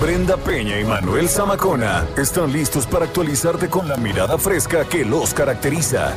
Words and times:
Brenda 0.00 0.36
Peña 0.36 0.78
y 0.80 0.84
Manuel 0.84 1.28
Zamacona 1.28 2.06
están 2.16 2.52
listos 2.52 2.86
para 2.86 3.04
actualizarte 3.06 3.68
con 3.68 3.88
la 3.88 3.96
mirada 3.96 4.38
fresca 4.38 4.84
que 4.84 5.04
los 5.04 5.34
caracteriza. 5.34 6.14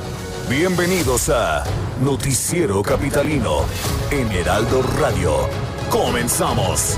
Bienvenidos 0.49 1.29
a 1.29 1.63
Noticiero 2.03 2.81
Capitalino 2.83 3.65
en 4.11 4.31
Heraldo 4.31 4.83
Radio. 4.99 5.47
Comenzamos. 5.89 6.97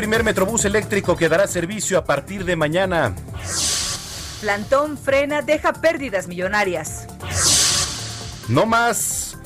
Primer 0.00 0.24
Metrobús 0.24 0.64
eléctrico 0.64 1.14
que 1.14 1.28
dará 1.28 1.46
servicio 1.46 1.98
a 1.98 2.04
partir 2.06 2.46
de 2.46 2.56
mañana. 2.56 3.14
Plantón 4.40 4.96
frena, 4.96 5.42
deja 5.42 5.74
pérdidas 5.74 6.26
millonarias. 6.26 7.06
No 8.48 8.64
más 8.64 9.36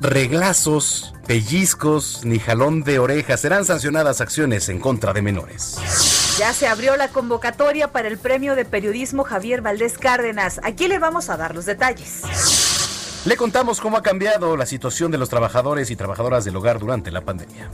reglazos, 0.00 1.14
pellizcos 1.26 2.22
ni 2.24 2.38
jalón 2.38 2.82
de 2.82 2.98
orejas. 2.98 3.42
Serán 3.42 3.66
sancionadas 3.66 4.22
acciones 4.22 4.70
en 4.70 4.80
contra 4.80 5.12
de 5.12 5.20
menores. 5.20 5.76
Ya 6.38 6.54
se 6.54 6.66
abrió 6.66 6.96
la 6.96 7.08
convocatoria 7.08 7.88
para 7.88 8.08
el 8.08 8.16
premio 8.16 8.56
de 8.56 8.64
periodismo 8.64 9.22
Javier 9.22 9.60
Valdés 9.60 9.98
Cárdenas. 9.98 10.62
Aquí 10.64 10.88
le 10.88 10.98
vamos 10.98 11.28
a 11.28 11.36
dar 11.36 11.54
los 11.54 11.66
detalles. 11.66 12.22
Le 13.26 13.36
contamos 13.36 13.82
cómo 13.82 13.98
ha 13.98 14.02
cambiado 14.02 14.56
la 14.56 14.64
situación 14.64 15.10
de 15.10 15.18
los 15.18 15.28
trabajadores 15.28 15.90
y 15.90 15.96
trabajadoras 15.96 16.46
del 16.46 16.56
hogar 16.56 16.78
durante 16.78 17.10
la 17.10 17.20
pandemia. 17.20 17.70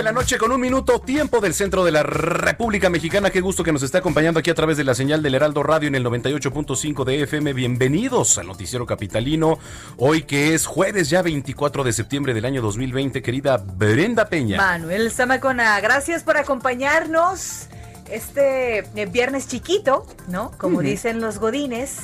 De 0.00 0.04
la 0.04 0.12
noche 0.12 0.38
con 0.38 0.50
un 0.50 0.58
minuto, 0.58 0.98
tiempo 1.02 1.40
del 1.40 1.52
centro 1.52 1.84
de 1.84 1.92
la 1.92 2.02
República 2.02 2.88
Mexicana. 2.88 3.28
Qué 3.28 3.42
gusto 3.42 3.62
que 3.62 3.70
nos 3.70 3.82
esté 3.82 3.98
acompañando 3.98 4.40
aquí 4.40 4.48
a 4.48 4.54
través 4.54 4.78
de 4.78 4.84
la 4.84 4.94
señal 4.94 5.22
del 5.22 5.34
Heraldo 5.34 5.62
Radio 5.62 5.88
en 5.88 5.94
el 5.94 6.02
98.5 6.02 7.04
de 7.04 7.22
FM. 7.24 7.52
Bienvenidos 7.52 8.38
al 8.38 8.46
Noticiero 8.46 8.86
Capitalino. 8.86 9.58
Hoy 9.98 10.22
que 10.22 10.54
es 10.54 10.64
jueves 10.64 11.10
ya 11.10 11.20
24 11.20 11.84
de 11.84 11.92
septiembre 11.92 12.32
del 12.32 12.46
año 12.46 12.62
2020, 12.62 13.20
querida 13.20 13.58
Brenda 13.58 14.30
Peña. 14.30 14.56
Manuel 14.56 15.12
Zamacona, 15.12 15.78
gracias 15.80 16.22
por 16.22 16.38
acompañarnos 16.38 17.66
este 18.10 18.78
eh, 18.78 19.06
viernes 19.06 19.48
chiquito, 19.48 20.06
¿no? 20.28 20.50
Como 20.56 20.80
dicen 20.80 21.20
los 21.20 21.38
godines. 21.38 21.98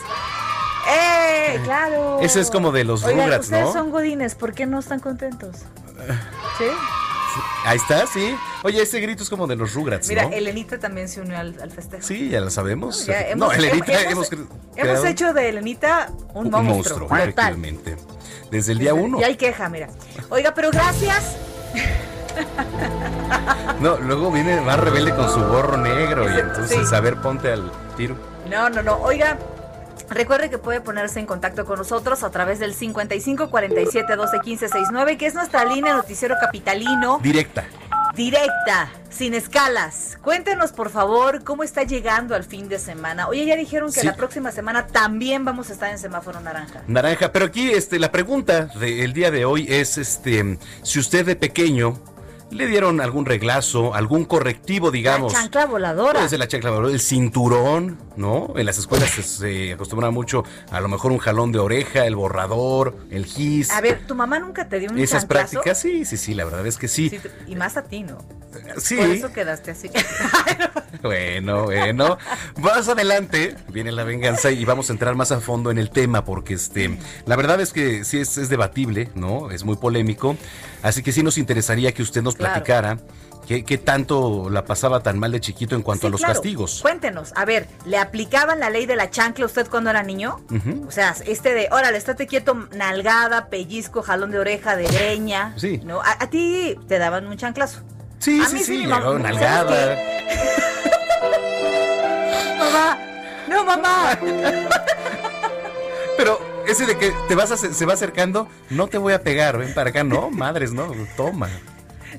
¡Eh! 0.86 1.58
¡Claro! 1.64 2.20
Ese 2.20 2.41
es 2.42 2.50
como 2.50 2.72
de 2.72 2.84
los 2.84 3.03
Rugrats, 3.03 3.47
ustedes 3.47 3.72
son 3.72 3.91
godines, 3.91 4.34
¿por 4.34 4.53
qué 4.53 4.66
no 4.66 4.81
están 4.81 5.00
contentos? 5.00 5.62
¿Sí? 6.58 6.66
Ahí 7.64 7.76
está, 7.76 8.06
sí. 8.06 8.36
Oye, 8.62 8.82
ese 8.82 9.00
grito 9.00 9.22
es 9.22 9.30
como 9.30 9.46
de 9.46 9.56
los 9.56 9.74
Rugrats, 9.74 10.08
Mira, 10.08 10.24
Elenita 10.24 10.78
también 10.78 11.08
se 11.08 11.20
unió 11.20 11.38
al, 11.38 11.70
festejo. 11.70 12.06
Sí, 12.06 12.28
ya 12.28 12.41
lo 12.41 12.50
sabemos. 12.50 13.06
No, 13.36 13.52
Elenita 13.52 14.02
hemos, 14.02 14.30
hemos, 14.76 15.04
hecho 15.04 15.32
de 15.32 15.48
Elenita 15.48 16.12
un, 16.34 16.54
un 16.54 16.66
monstruo. 16.66 17.08
efectivamente. 17.16 17.96
Desde 18.50 18.72
el 18.72 18.78
día 18.78 18.94
uno. 18.94 19.20
Y 19.20 19.25
hay 19.25 19.36
queja, 19.36 19.69
mira. 19.69 19.88
Oiga, 20.30 20.54
pero 20.54 20.70
gracias. 20.70 21.36
No, 23.80 23.96
luego 23.96 24.30
viene 24.30 24.60
más 24.60 24.78
rebelde 24.78 25.14
con 25.14 25.32
su 25.32 25.41
gorro 25.41 25.78
negro 25.78 26.30
y 26.30 26.38
entonces, 26.38 26.92
a 26.92 27.00
ver, 27.00 27.16
ponte 27.16 27.50
al 27.50 27.72
tiro. 27.96 28.14
No, 28.48 28.69
no, 28.69 28.82
no. 28.82 28.98
Oiga, 28.98 29.38
Recuerde 30.09 30.50
que 30.50 30.59
puede 30.59 30.81
ponerse 30.81 31.21
en 31.21 31.27
contacto 31.27 31.65
con 31.65 31.78
nosotros 31.78 32.22
a 32.22 32.31
través 32.31 32.59
del 32.59 32.75
55 32.75 33.50
47 33.50 34.17
12 34.17 34.41
15 34.41 34.69
69, 34.69 35.19
que 35.19 35.27
es 35.27 35.34
nuestra 35.34 35.65
línea 35.65 35.94
noticiero 35.94 36.37
capitalino. 36.41 37.19
Directa. 37.22 37.65
Directa, 38.15 38.91
sin 39.11 39.34
escalas. 39.34 40.17
Cuéntenos, 40.22 40.72
por 40.72 40.89
favor, 40.89 41.44
cómo 41.44 41.62
está 41.62 41.83
llegando 41.83 42.34
al 42.34 42.44
fin 42.44 42.67
de 42.67 42.78
semana. 42.78 43.28
Oye, 43.28 43.44
ya 43.44 43.56
dijeron 43.56 43.93
que 43.93 44.03
la 44.05 44.17
próxima 44.17 44.53
semana 44.53 44.87
también 44.87 45.44
vamos 45.44 45.69
a 45.69 45.75
estar 45.75 45.91
en 45.91 45.99
semáforo 45.99 46.41
naranja. 46.41 46.83
Naranja, 46.87 47.31
pero 47.31 47.44
aquí 47.44 47.71
este, 47.71 47.99
la 47.99 48.11
pregunta 48.11 48.67
del 48.67 49.12
día 49.12 49.31
de 49.31 49.44
hoy 49.44 49.67
es 49.69 49.99
este, 49.99 50.59
si 50.83 50.99
usted 50.99 51.27
de 51.27 51.37
pequeño 51.37 52.00
le 52.50 52.66
dieron 52.66 53.00
algún 53.00 53.26
reglazo, 53.26 53.94
algún 53.94 54.24
correctivo, 54.24 54.90
digamos. 54.90 55.32
La 55.32 55.40
chancla 55.40 55.66
voladora. 55.66 56.20
Puede 56.20 56.38
la 56.38 56.48
chancla 56.48 56.70
voladora, 56.70 56.92
el 56.92 57.00
cinturón, 57.00 57.98
¿no? 58.16 58.54
En 58.56 58.66
las 58.66 58.78
escuelas 58.78 59.10
se, 59.10 59.72
acostumbra 59.72 60.10
mucho 60.10 60.44
a 60.70 60.80
lo 60.80 60.88
mejor 60.88 61.12
un 61.12 61.18
jalón 61.18 61.52
de 61.52 61.58
oreja, 61.58 62.06
el 62.06 62.16
borrador, 62.16 62.96
el 63.10 63.26
gis. 63.26 63.70
A 63.70 63.80
ver, 63.80 64.06
¿tu 64.06 64.14
mamá 64.14 64.38
nunca 64.38 64.68
te 64.68 64.78
dio 64.78 64.90
un 64.90 64.98
Esas 64.98 65.26
prácticas, 65.26 65.78
sí, 65.80 66.04
sí, 66.04 66.16
sí, 66.16 66.34
la 66.34 66.44
verdad 66.44 66.66
es 66.66 66.78
que 66.78 66.88
sí. 66.88 67.10
y 67.46 67.56
más 67.56 67.76
a 67.76 67.82
ti, 67.82 68.02
¿no? 68.02 68.18
Sí. 68.78 68.96
Por 68.96 69.10
eso 69.10 69.32
quedaste 69.32 69.72
así. 69.72 69.90
bueno, 71.02 71.64
bueno. 71.64 72.18
Más 72.58 72.88
adelante 72.88 73.54
viene 73.68 73.92
la 73.92 74.04
venganza 74.04 74.50
y 74.50 74.64
vamos 74.64 74.88
a 74.88 74.92
entrar 74.92 75.14
más 75.14 75.32
a 75.32 75.40
fondo 75.40 75.70
en 75.70 75.78
el 75.78 75.90
tema 75.90 76.24
porque 76.24 76.54
este, 76.54 76.98
la 77.26 77.36
verdad 77.36 77.60
es 77.60 77.72
que 77.72 78.04
sí 78.04 78.18
es, 78.18 78.38
es 78.38 78.48
debatible, 78.48 79.10
¿no? 79.14 79.50
Es 79.50 79.64
muy 79.64 79.76
polémico. 79.76 80.36
Así 80.86 81.02
que 81.02 81.10
sí 81.12 81.22
nos 81.22 81.36
interesaría 81.36 81.92
que 81.92 82.02
usted 82.02 82.22
nos 82.22 82.36
platicara 82.36 82.98
¿Qué, 83.47 83.78
tanto 83.78 84.50
la 84.50 84.64
pasaba 84.64 85.00
tan 85.04 85.20
mal 85.20 85.30
de 85.30 85.41
chiquito 85.41 85.76
en 85.76 85.82
cuanto 85.82 86.08
a 86.08 86.10
los 86.10 86.20
castigos? 86.20 86.80
Cuéntenos, 86.82 87.32
a 87.36 87.44
ver, 87.44 87.69
¿le 87.84 87.97
aplicaban 87.97 88.58
la 88.58 88.70
ley 88.70 88.86
de 88.86 88.96
la 88.96 89.08
chancla 89.08 89.44
a 89.44 89.46
usted 89.46 89.69
cuando 89.69 89.88
era 89.91 90.02
niño? 90.02 90.41
O 90.86 90.91
sea, 90.91 91.14
este 91.26 91.54
de, 91.54 91.69
órale, 91.70 91.96
estate 91.96 92.26
quieto, 92.26 92.54
nalgada, 92.72 93.48
pellizco, 93.48 94.02
jalón 94.02 94.32
de 94.32 94.41
oreja, 94.41 94.75
de 94.75 94.88
greña. 94.88 95.54
Sí. 95.56 95.80
¿no? 95.84 96.00
A, 96.02 96.28
ti 96.28 96.76
te 96.88 96.98
daban 96.98 97.28
un 97.28 97.36
chanclazo. 97.36 97.82
Sí, 98.19 98.42
sí, 98.50 98.58
sí, 98.64 98.86
nalgada. 98.86 99.96
mamá, 102.58 102.98
no, 103.48 103.64
mamá. 103.64 104.19
Pero 106.16 106.41
ese 106.66 106.87
de 106.87 106.97
que 106.99 107.12
te 107.28 107.34
vas 107.34 107.50
se 107.50 107.87
va 107.87 107.94
acercando, 107.94 108.49
no 108.71 108.88
te 108.88 108.99
voy 108.99 109.12
a 109.12 109.22
pegar, 109.22 109.59
ven 109.59 109.72
para 109.75 109.91
acá, 109.91 110.04
no, 110.04 110.31
madres, 110.31 110.72
no, 110.72 110.93
toma. 111.16 111.49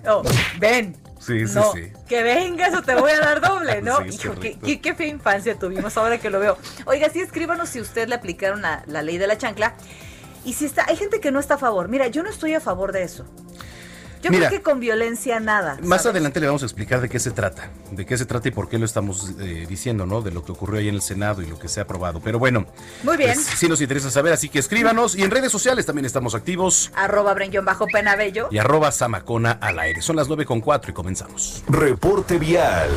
No, 0.03 0.21
ven. 0.59 0.95
Sí, 1.19 1.47
sí, 1.47 1.55
no, 1.55 1.73
sí. 1.73 1.91
Que 2.07 2.23
vengas 2.23 2.73
o 2.73 2.81
te 2.81 2.95
voy 2.95 3.11
a 3.11 3.19
dar 3.19 3.41
doble, 3.41 3.81
¿no? 3.83 4.05
Hijo, 4.05 4.35
qué, 4.39 4.79
qué, 4.79 4.93
fea 4.93 5.07
infancia 5.07 5.57
tuvimos 5.57 5.97
ahora 5.97 6.19
que 6.19 6.29
lo 6.29 6.39
veo. 6.39 6.57
Oiga, 6.85 7.09
sí, 7.09 7.19
escríbanos 7.19 7.69
si 7.69 7.81
usted 7.81 8.07
le 8.07 8.15
aplicaron 8.15 8.61
la, 8.61 8.83
la 8.85 9.01
ley 9.01 9.17
de 9.17 9.27
la 9.27 9.37
chancla. 9.37 9.75
Y 10.45 10.53
si 10.53 10.65
está, 10.65 10.85
hay 10.87 10.95
gente 10.95 11.19
que 11.19 11.31
no 11.31 11.39
está 11.39 11.55
a 11.55 11.57
favor. 11.57 11.89
Mira, 11.89 12.07
yo 12.07 12.23
no 12.23 12.29
estoy 12.29 12.53
a 12.53 12.61
favor 12.61 12.93
de 12.93 13.03
eso. 13.03 13.25
Yo 14.31 14.39
creo 14.39 14.49
que 14.49 14.61
con 14.61 14.79
violencia 14.79 15.39
nada. 15.39 15.77
Más 15.81 16.05
adelante 16.05 16.39
le 16.39 16.47
vamos 16.47 16.63
a 16.63 16.65
explicar 16.65 17.01
de 17.01 17.09
qué 17.09 17.19
se 17.19 17.31
trata, 17.31 17.69
de 17.91 18.05
qué 18.05 18.17
se 18.17 18.25
trata 18.25 18.47
y 18.47 18.51
por 18.51 18.69
qué 18.69 18.77
lo 18.77 18.85
estamos 18.85 19.31
eh, 19.39 19.65
diciendo, 19.67 20.05
¿no? 20.05 20.21
De 20.21 20.31
lo 20.31 20.43
que 20.43 20.51
ocurrió 20.51 20.79
ahí 20.79 20.89
en 20.89 20.95
el 20.95 21.01
Senado 21.01 21.41
y 21.41 21.45
lo 21.45 21.57
que 21.59 21.67
se 21.67 21.79
ha 21.79 21.83
aprobado. 21.83 22.19
Pero 22.19 22.39
bueno, 22.39 22.65
muy 23.03 23.17
bien. 23.17 23.33
Pues, 23.33 23.45
sí 23.45 23.67
nos 23.67 23.81
interesa 23.81 24.09
saber, 24.11 24.33
así 24.33 24.49
que 24.49 24.59
escríbanos 24.59 25.15
y 25.15 25.23
en 25.23 25.31
redes 25.31 25.51
sociales 25.51 25.85
también 25.85 26.05
estamos 26.05 26.35
activos. 26.35 26.91
Arroba 26.95 27.35
bajo 27.63 27.87
penabello. 27.87 28.47
Y 28.51 28.57
arroba 28.57 28.91
zamacona 28.91 29.51
al 29.51 29.79
aire. 29.79 30.01
Son 30.01 30.15
las 30.15 30.27
nueve 30.27 30.45
con 30.45 30.61
cuatro 30.61 30.91
y 30.91 30.93
comenzamos. 30.93 31.63
Reporte 31.67 32.37
vial. 32.37 32.89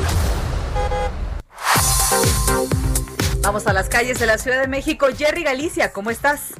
Vamos 3.43 3.67
a 3.67 3.73
las 3.73 3.89
calles 3.89 4.19
de 4.19 4.27
la 4.27 4.39
Ciudad 4.39 4.61
de 4.61 4.69
México. 4.69 5.07
Jerry 5.17 5.43
Galicia, 5.43 5.93
¿cómo 5.93 6.11
estás? 6.11 6.53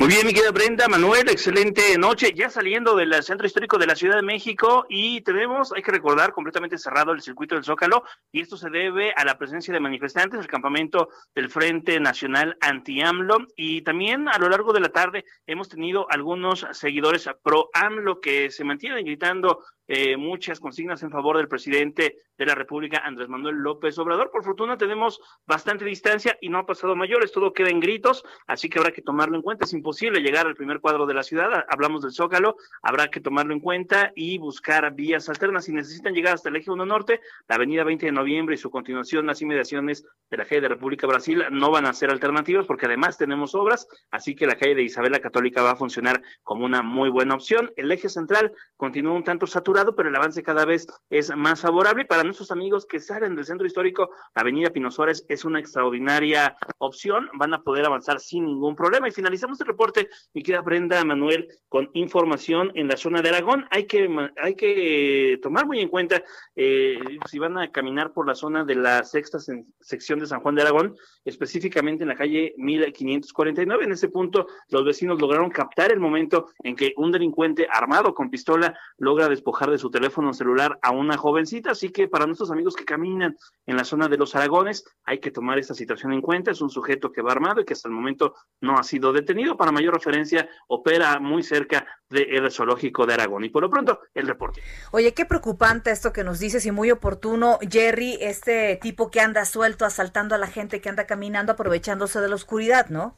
Muy 0.00 0.08
bien, 0.08 0.26
mi 0.26 0.32
querida 0.32 0.50
Brenda, 0.50 0.88
Manuel, 0.88 1.28
excelente 1.28 1.98
noche. 1.98 2.32
Ya 2.34 2.48
saliendo 2.48 2.96
del 2.96 3.22
centro 3.22 3.46
histórico 3.46 3.76
de 3.76 3.86
la 3.86 3.94
Ciudad 3.94 4.16
de 4.16 4.22
México 4.22 4.86
y 4.88 5.20
tenemos, 5.20 5.74
hay 5.74 5.82
que 5.82 5.90
recordar, 5.90 6.32
completamente 6.32 6.78
cerrado 6.78 7.12
el 7.12 7.20
circuito 7.20 7.54
del 7.54 7.64
Zócalo 7.64 8.04
y 8.32 8.40
esto 8.40 8.56
se 8.56 8.70
debe 8.70 9.12
a 9.14 9.26
la 9.26 9.36
presencia 9.36 9.74
de 9.74 9.78
manifestantes, 9.78 10.40
el 10.40 10.46
campamento 10.46 11.10
del 11.34 11.50
Frente 11.50 12.00
Nacional 12.00 12.56
Anti-AMLO 12.62 13.48
y 13.56 13.82
también 13.82 14.26
a 14.30 14.38
lo 14.38 14.48
largo 14.48 14.72
de 14.72 14.80
la 14.80 14.88
tarde 14.88 15.26
hemos 15.46 15.68
tenido 15.68 16.10
algunos 16.10 16.66
seguidores 16.72 17.28
pro-AMLO 17.42 18.22
que 18.22 18.50
se 18.50 18.64
mantienen 18.64 19.04
gritando 19.04 19.62
eh, 19.92 20.16
muchas 20.16 20.60
consignas 20.60 21.02
en 21.02 21.10
favor 21.10 21.36
del 21.36 21.48
presidente 21.48 22.18
de 22.38 22.46
la 22.46 22.54
República, 22.54 23.02
Andrés 23.04 23.28
Manuel 23.28 23.56
López 23.56 23.98
Obrador. 23.98 24.30
Por 24.30 24.44
fortuna 24.44 24.78
tenemos 24.78 25.20
bastante 25.44 25.84
distancia 25.84 26.38
y 26.40 26.48
no 26.48 26.58
ha 26.58 26.64
pasado 26.64 26.94
mayores, 26.94 27.32
todo 27.32 27.52
queda 27.52 27.70
en 27.70 27.80
gritos, 27.80 28.24
así 28.46 28.68
que 28.68 28.78
habrá 28.78 28.92
que 28.92 29.02
tomarlo 29.02 29.34
en 29.34 29.42
cuenta. 29.42 29.64
Es 29.64 29.72
imposible 29.72 30.20
llegar 30.20 30.46
al 30.46 30.54
primer 30.54 30.78
cuadro 30.78 31.06
de 31.06 31.14
la 31.14 31.24
ciudad, 31.24 31.64
hablamos 31.68 32.02
del 32.02 32.12
Zócalo, 32.12 32.54
habrá 32.82 33.08
que 33.08 33.20
tomarlo 33.20 33.52
en 33.52 33.58
cuenta 33.58 34.12
y 34.14 34.38
buscar 34.38 34.94
vías 34.94 35.28
alternas. 35.28 35.64
Si 35.64 35.72
necesitan 35.72 36.14
llegar 36.14 36.34
hasta 36.34 36.50
el 36.50 36.56
eje 36.56 36.70
1 36.70 36.86
Norte, 36.86 37.20
la 37.48 37.56
avenida 37.56 37.82
20 37.82 38.06
de 38.06 38.12
noviembre 38.12 38.54
y 38.54 38.58
su 38.58 38.70
continuación, 38.70 39.26
las 39.26 39.42
inmediaciones 39.42 40.06
de 40.30 40.36
la 40.36 40.44
calle 40.44 40.60
de 40.60 40.68
República 40.68 41.08
Brasil 41.08 41.42
no 41.50 41.72
van 41.72 41.86
a 41.86 41.92
ser 41.92 42.10
alternativas 42.10 42.64
porque 42.64 42.86
además 42.86 43.18
tenemos 43.18 43.56
obras, 43.56 43.88
así 44.12 44.36
que 44.36 44.46
la 44.46 44.54
calle 44.54 44.76
de 44.76 44.84
Isabel 44.84 45.10
la 45.10 45.18
Católica 45.18 45.62
va 45.62 45.72
a 45.72 45.76
funcionar 45.76 46.22
como 46.44 46.64
una 46.64 46.82
muy 46.82 47.10
buena 47.10 47.34
opción. 47.34 47.72
El 47.74 47.90
eje 47.90 48.08
central 48.08 48.52
continúa 48.76 49.14
un 49.14 49.24
tanto 49.24 49.48
saturado, 49.48 49.79
pero 49.94 50.08
el 50.08 50.16
avance 50.16 50.42
cada 50.42 50.64
vez 50.64 50.86
es 51.08 51.34
más 51.34 51.60
favorable. 51.60 52.04
Para 52.04 52.24
nuestros 52.24 52.50
amigos 52.50 52.86
que 52.86 53.00
salen 53.00 53.34
del 53.34 53.44
centro 53.44 53.66
histórico, 53.66 54.10
avenida 54.34 54.70
Pino 54.70 54.90
Suárez 54.90 55.24
es 55.28 55.44
una 55.44 55.58
extraordinaria 55.58 56.56
opción, 56.78 57.28
van 57.34 57.54
a 57.54 57.62
poder 57.62 57.86
avanzar 57.86 58.20
sin 58.20 58.44
ningún 58.44 58.76
problema. 58.76 59.08
Y 59.08 59.12
finalizamos 59.12 59.60
el 59.60 59.66
reporte, 59.66 60.08
mi 60.34 60.42
querida 60.42 60.60
Brenda 60.60 61.04
Manuel, 61.04 61.48
con 61.68 61.90
información 61.94 62.72
en 62.74 62.88
la 62.88 62.96
zona 62.96 63.22
de 63.22 63.30
Aragón. 63.30 63.66
Hay 63.70 63.86
que, 63.86 64.08
hay 64.42 64.54
que 64.54 65.38
tomar 65.42 65.66
muy 65.66 65.80
en 65.80 65.88
cuenta 65.88 66.22
eh, 66.54 66.98
si 67.26 67.38
van 67.38 67.58
a 67.58 67.70
caminar 67.72 68.12
por 68.12 68.26
la 68.26 68.34
zona 68.34 68.64
de 68.64 68.74
la 68.74 69.04
sexta 69.04 69.38
sección 69.80 70.18
de 70.18 70.26
San 70.26 70.40
Juan 70.40 70.54
de 70.54 70.62
Aragón, 70.62 70.96
específicamente 71.24 72.04
en 72.04 72.08
la 72.08 72.16
calle 72.16 72.54
1549. 72.58 73.84
En 73.84 73.92
ese 73.92 74.08
punto, 74.08 74.46
los 74.68 74.84
vecinos 74.84 75.20
lograron 75.20 75.50
captar 75.50 75.92
el 75.92 76.00
momento 76.00 76.50
en 76.62 76.76
que 76.76 76.92
un 76.96 77.12
delincuente 77.12 77.66
armado 77.70 78.14
con 78.14 78.30
pistola 78.30 78.78
logra 78.98 79.28
despojar 79.28 79.69
de 79.70 79.78
su 79.78 79.90
teléfono 79.90 80.32
celular 80.32 80.78
a 80.82 80.90
una 80.90 81.16
jovencita. 81.16 81.70
Así 81.72 81.90
que 81.90 82.08
para 82.08 82.26
nuestros 82.26 82.50
amigos 82.50 82.76
que 82.76 82.84
caminan 82.84 83.36
en 83.66 83.76
la 83.76 83.84
zona 83.84 84.08
de 84.08 84.16
los 84.16 84.34
Aragones, 84.34 84.84
hay 85.04 85.18
que 85.18 85.30
tomar 85.30 85.58
esta 85.58 85.74
situación 85.74 86.12
en 86.12 86.20
cuenta. 86.20 86.50
Es 86.50 86.60
un 86.60 86.70
sujeto 86.70 87.12
que 87.12 87.22
va 87.22 87.32
armado 87.32 87.60
y 87.60 87.64
que 87.64 87.74
hasta 87.74 87.88
el 87.88 87.94
momento 87.94 88.34
no 88.60 88.78
ha 88.78 88.82
sido 88.82 89.12
detenido. 89.12 89.56
Para 89.56 89.72
mayor 89.72 89.94
referencia, 89.94 90.48
opera 90.68 91.18
muy 91.20 91.42
cerca 91.42 91.86
del 92.08 92.50
zoológico 92.50 93.06
de 93.06 93.14
Aragón. 93.14 93.44
Y 93.44 93.48
por 93.48 93.62
lo 93.62 93.70
pronto, 93.70 94.00
el 94.14 94.26
reporte. 94.26 94.60
Oye, 94.90 95.14
qué 95.14 95.24
preocupante 95.24 95.90
esto 95.90 96.12
que 96.12 96.24
nos 96.24 96.38
dices 96.38 96.66
y 96.66 96.70
muy 96.70 96.90
oportuno, 96.90 97.58
Jerry, 97.68 98.18
este 98.20 98.78
tipo 98.82 99.10
que 99.10 99.20
anda 99.20 99.44
suelto 99.44 99.84
asaltando 99.84 100.34
a 100.34 100.38
la 100.38 100.46
gente 100.46 100.80
que 100.80 100.88
anda 100.88 101.06
caminando 101.06 101.52
aprovechándose 101.52 102.20
de 102.20 102.28
la 102.28 102.34
oscuridad, 102.34 102.88
¿no? 102.88 103.16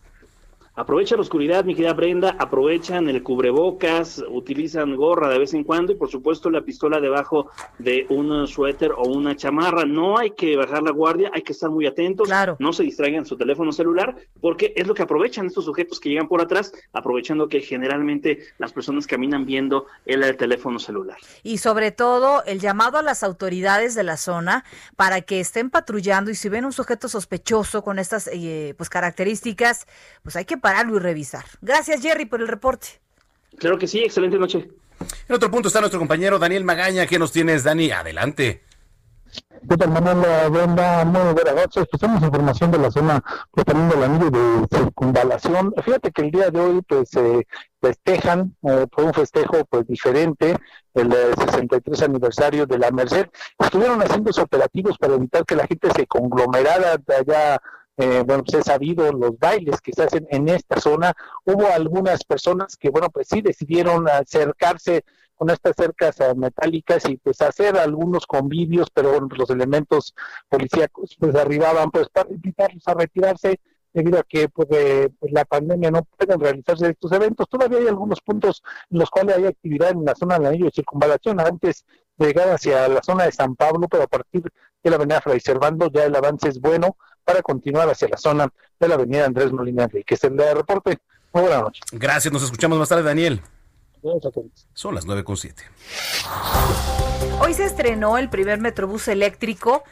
Aprovecha 0.74 1.16
la 1.16 1.20
oscuridad, 1.20 1.66
mi 1.66 1.74
querida 1.74 1.92
Brenda, 1.92 2.34
aprovechan 2.38 3.06
el 3.06 3.22
cubrebocas, 3.22 4.24
utilizan 4.26 4.96
gorra 4.96 5.28
de 5.28 5.38
vez 5.38 5.52
en 5.52 5.64
cuando 5.64 5.92
y 5.92 5.96
por 5.96 6.10
supuesto 6.10 6.48
la 6.48 6.62
pistola 6.62 6.98
debajo 6.98 7.50
de 7.78 8.06
un 8.08 8.46
suéter 8.48 8.92
o 8.92 9.02
una 9.02 9.36
chamarra. 9.36 9.84
No 9.84 10.16
hay 10.16 10.30
que 10.30 10.56
bajar 10.56 10.82
la 10.82 10.90
guardia, 10.90 11.30
hay 11.34 11.42
que 11.42 11.52
estar 11.52 11.68
muy 11.68 11.84
atentos, 11.84 12.26
claro. 12.26 12.56
no 12.58 12.72
se 12.72 12.84
distraigan 12.84 13.26
su 13.26 13.36
teléfono 13.36 13.70
celular, 13.70 14.16
porque 14.40 14.72
es 14.74 14.86
lo 14.86 14.94
que 14.94 15.02
aprovechan 15.02 15.44
estos 15.44 15.66
sujetos 15.66 16.00
que 16.00 16.08
llegan 16.08 16.26
por 16.26 16.40
atrás, 16.40 16.72
aprovechando 16.94 17.50
que 17.50 17.60
generalmente 17.60 18.38
las 18.56 18.72
personas 18.72 19.06
caminan 19.06 19.44
viendo 19.44 19.84
el, 20.06 20.22
teléfono 20.38 20.78
celular. 20.78 21.18
Y 21.42 21.58
sobre 21.58 21.92
todo 21.92 22.44
el 22.46 22.60
llamado 22.60 22.96
a 22.96 23.02
las 23.02 23.22
autoridades 23.22 23.94
de 23.94 24.04
la 24.04 24.16
zona 24.16 24.64
para 24.96 25.20
que 25.20 25.38
estén 25.38 25.68
patrullando 25.68 26.30
y 26.30 26.34
si 26.34 26.48
ven 26.48 26.64
un 26.64 26.72
sujeto 26.72 27.08
sospechoso 27.08 27.84
con 27.84 27.98
estas 27.98 28.30
eh, 28.32 28.72
pues 28.78 28.88
características, 28.88 29.86
pues 30.22 30.36
hay 30.36 30.46
que 30.46 30.61
pararlo 30.62 30.96
y 30.96 31.00
revisar. 31.00 31.44
Gracias, 31.60 32.00
Jerry, 32.00 32.24
por 32.24 32.40
el 32.40 32.48
reporte. 32.48 32.86
Claro 33.58 33.76
que 33.78 33.86
sí, 33.86 33.98
excelente 33.98 34.38
noche. 34.38 34.70
En 35.28 35.34
otro 35.34 35.50
punto 35.50 35.68
está 35.68 35.80
nuestro 35.80 35.98
compañero 35.98 36.38
Daniel 36.38 36.64
Magaña. 36.64 37.06
¿Qué 37.06 37.18
nos 37.18 37.32
tienes, 37.32 37.64
Dani? 37.64 37.90
Adelante. 37.90 38.62
¿Qué 39.68 39.76
tal, 39.76 39.90
Manuel? 39.90 40.16
Muy 41.06 41.32
buenas 41.34 41.54
noches. 41.54 41.86
Pues 41.90 42.00
tenemos 42.00 42.22
información 42.22 42.70
de 42.70 42.78
la 42.78 42.90
zona, 42.90 43.22
pues 43.50 43.66
también 43.66 43.88
del 43.88 44.02
anillo 44.02 44.30
de 44.30 44.66
circunvalación. 44.76 45.74
Fíjate 45.84 46.12
que 46.12 46.22
el 46.22 46.30
día 46.30 46.50
de 46.50 46.60
hoy, 46.60 46.82
pues, 46.82 47.10
se 47.10 47.46
festejan, 47.80 48.54
eh, 48.62 48.86
fue 48.92 49.04
un 49.04 49.14
festejo, 49.14 49.64
pues, 49.68 49.86
diferente, 49.86 50.56
el 50.94 51.12
63 51.12 52.02
aniversario 52.02 52.66
de 52.66 52.78
la 52.78 52.90
Merced. 52.90 53.26
Estuvieron 53.58 54.00
haciendo 54.02 54.30
operativos 54.42 54.98
para 54.98 55.14
evitar 55.14 55.44
que 55.44 55.56
la 55.56 55.66
gente 55.66 55.88
se 55.94 56.06
conglomerara 56.06 56.96
de 56.98 57.14
allá 57.14 57.60
eh, 58.02 58.22
bueno, 58.24 58.44
pues 58.44 58.60
he 58.60 58.62
sabido 58.62 59.10
los 59.12 59.38
bailes 59.38 59.80
que 59.80 59.92
se 59.92 60.02
hacen 60.02 60.26
en 60.30 60.48
esta 60.48 60.80
zona. 60.80 61.14
Hubo 61.44 61.66
algunas 61.68 62.24
personas 62.24 62.76
que, 62.76 62.90
bueno, 62.90 63.10
pues 63.10 63.28
sí 63.28 63.40
decidieron 63.42 64.08
acercarse 64.08 65.04
con 65.36 65.50
estas 65.50 65.74
cercas 65.76 66.20
eh, 66.20 66.34
metálicas 66.36 67.08
y 67.08 67.16
pues 67.16 67.40
hacer 67.40 67.76
algunos 67.76 68.26
convivios, 68.26 68.88
pero 68.90 69.10
bueno, 69.12 69.28
los 69.36 69.50
elementos 69.50 70.14
policíacos 70.48 71.16
pues 71.18 71.34
arribaban 71.34 71.90
pues 71.90 72.08
para 72.08 72.30
invitarlos 72.30 72.86
a 72.86 72.94
retirarse 72.94 73.58
debido 73.92 74.18
a 74.18 74.22
que 74.22 74.48
pues, 74.48 74.68
pues, 75.18 75.32
la 75.32 75.44
pandemia 75.44 75.90
no 75.90 76.04
pueden 76.04 76.40
realizarse 76.40 76.90
estos 76.90 77.12
eventos. 77.12 77.48
Todavía 77.48 77.78
hay 77.78 77.88
algunos 77.88 78.20
puntos 78.20 78.62
en 78.90 78.98
los 79.00 79.10
cuales 79.10 79.36
hay 79.36 79.46
actividad 79.46 79.90
en 79.90 80.04
la 80.04 80.14
zona 80.14 80.38
del 80.38 80.46
anillo 80.46 80.66
de 80.66 80.72
circunvalación 80.72 81.40
antes 81.40 81.84
de 82.16 82.26
llegar 82.26 82.48
hacia 82.50 82.88
la 82.88 83.02
zona 83.02 83.24
de 83.24 83.32
San 83.32 83.56
Pablo, 83.56 83.88
pero 83.88 84.04
a 84.04 84.08
partir 84.08 84.42
de 84.42 84.90
la 84.90 84.96
avenida 84.96 85.20
Fray 85.20 85.40
Servando 85.40 85.90
ya 85.90 86.04
el 86.04 86.14
avance 86.14 86.48
es 86.48 86.60
bueno 86.60 86.96
para 87.24 87.42
continuar 87.42 87.88
hacia 87.88 88.08
la 88.08 88.16
zona 88.16 88.52
de 88.78 88.88
la 88.88 88.94
avenida 88.94 89.26
Andrés 89.26 89.52
Molina 89.52 89.88
que 89.88 90.04
es 90.06 90.24
el 90.24 90.36
de 90.36 90.54
reporte. 90.54 90.98
Muy 91.32 91.42
buenas 91.42 91.62
noches. 91.62 91.82
Gracias, 91.92 92.32
nos 92.32 92.42
escuchamos 92.42 92.78
más 92.78 92.88
tarde, 92.88 93.02
Daniel. 93.02 93.40
Son 94.74 94.94
las 94.94 95.06
nueve 95.06 95.22
con 95.24 95.36
siete. 95.36 95.62
Hoy 97.40 97.54
se 97.54 97.64
estrenó 97.64 98.18
el 98.18 98.28
primer 98.28 98.60
Metrobús 98.60 99.08
eléctrico 99.08 99.84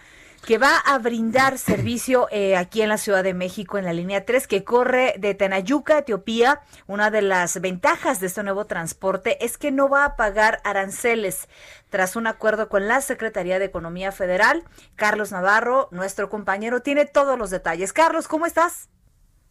que 0.46 0.58
va 0.58 0.78
a 0.78 0.98
brindar 0.98 1.58
servicio 1.58 2.26
eh, 2.30 2.56
aquí 2.56 2.82
en 2.82 2.88
la 2.88 2.96
Ciudad 2.96 3.22
de 3.22 3.34
México 3.34 3.78
en 3.78 3.84
la 3.84 3.92
línea 3.92 4.24
3 4.24 4.46
que 4.46 4.64
corre 4.64 5.14
de 5.18 5.34
Tenayuca, 5.34 5.98
Etiopía. 5.98 6.62
Una 6.86 7.10
de 7.10 7.22
las 7.22 7.60
ventajas 7.60 8.20
de 8.20 8.26
este 8.26 8.42
nuevo 8.42 8.64
transporte 8.66 9.44
es 9.44 9.58
que 9.58 9.70
no 9.70 9.88
va 9.88 10.04
a 10.04 10.16
pagar 10.16 10.60
aranceles. 10.64 11.48
Tras 11.90 12.16
un 12.16 12.26
acuerdo 12.26 12.68
con 12.68 12.88
la 12.88 13.00
Secretaría 13.00 13.58
de 13.58 13.66
Economía 13.66 14.12
Federal, 14.12 14.64
Carlos 14.96 15.30
Navarro, 15.30 15.88
nuestro 15.90 16.30
compañero, 16.30 16.80
tiene 16.80 17.04
todos 17.04 17.38
los 17.38 17.50
detalles. 17.50 17.92
Carlos, 17.92 18.26
¿cómo 18.26 18.46
estás? 18.46 18.88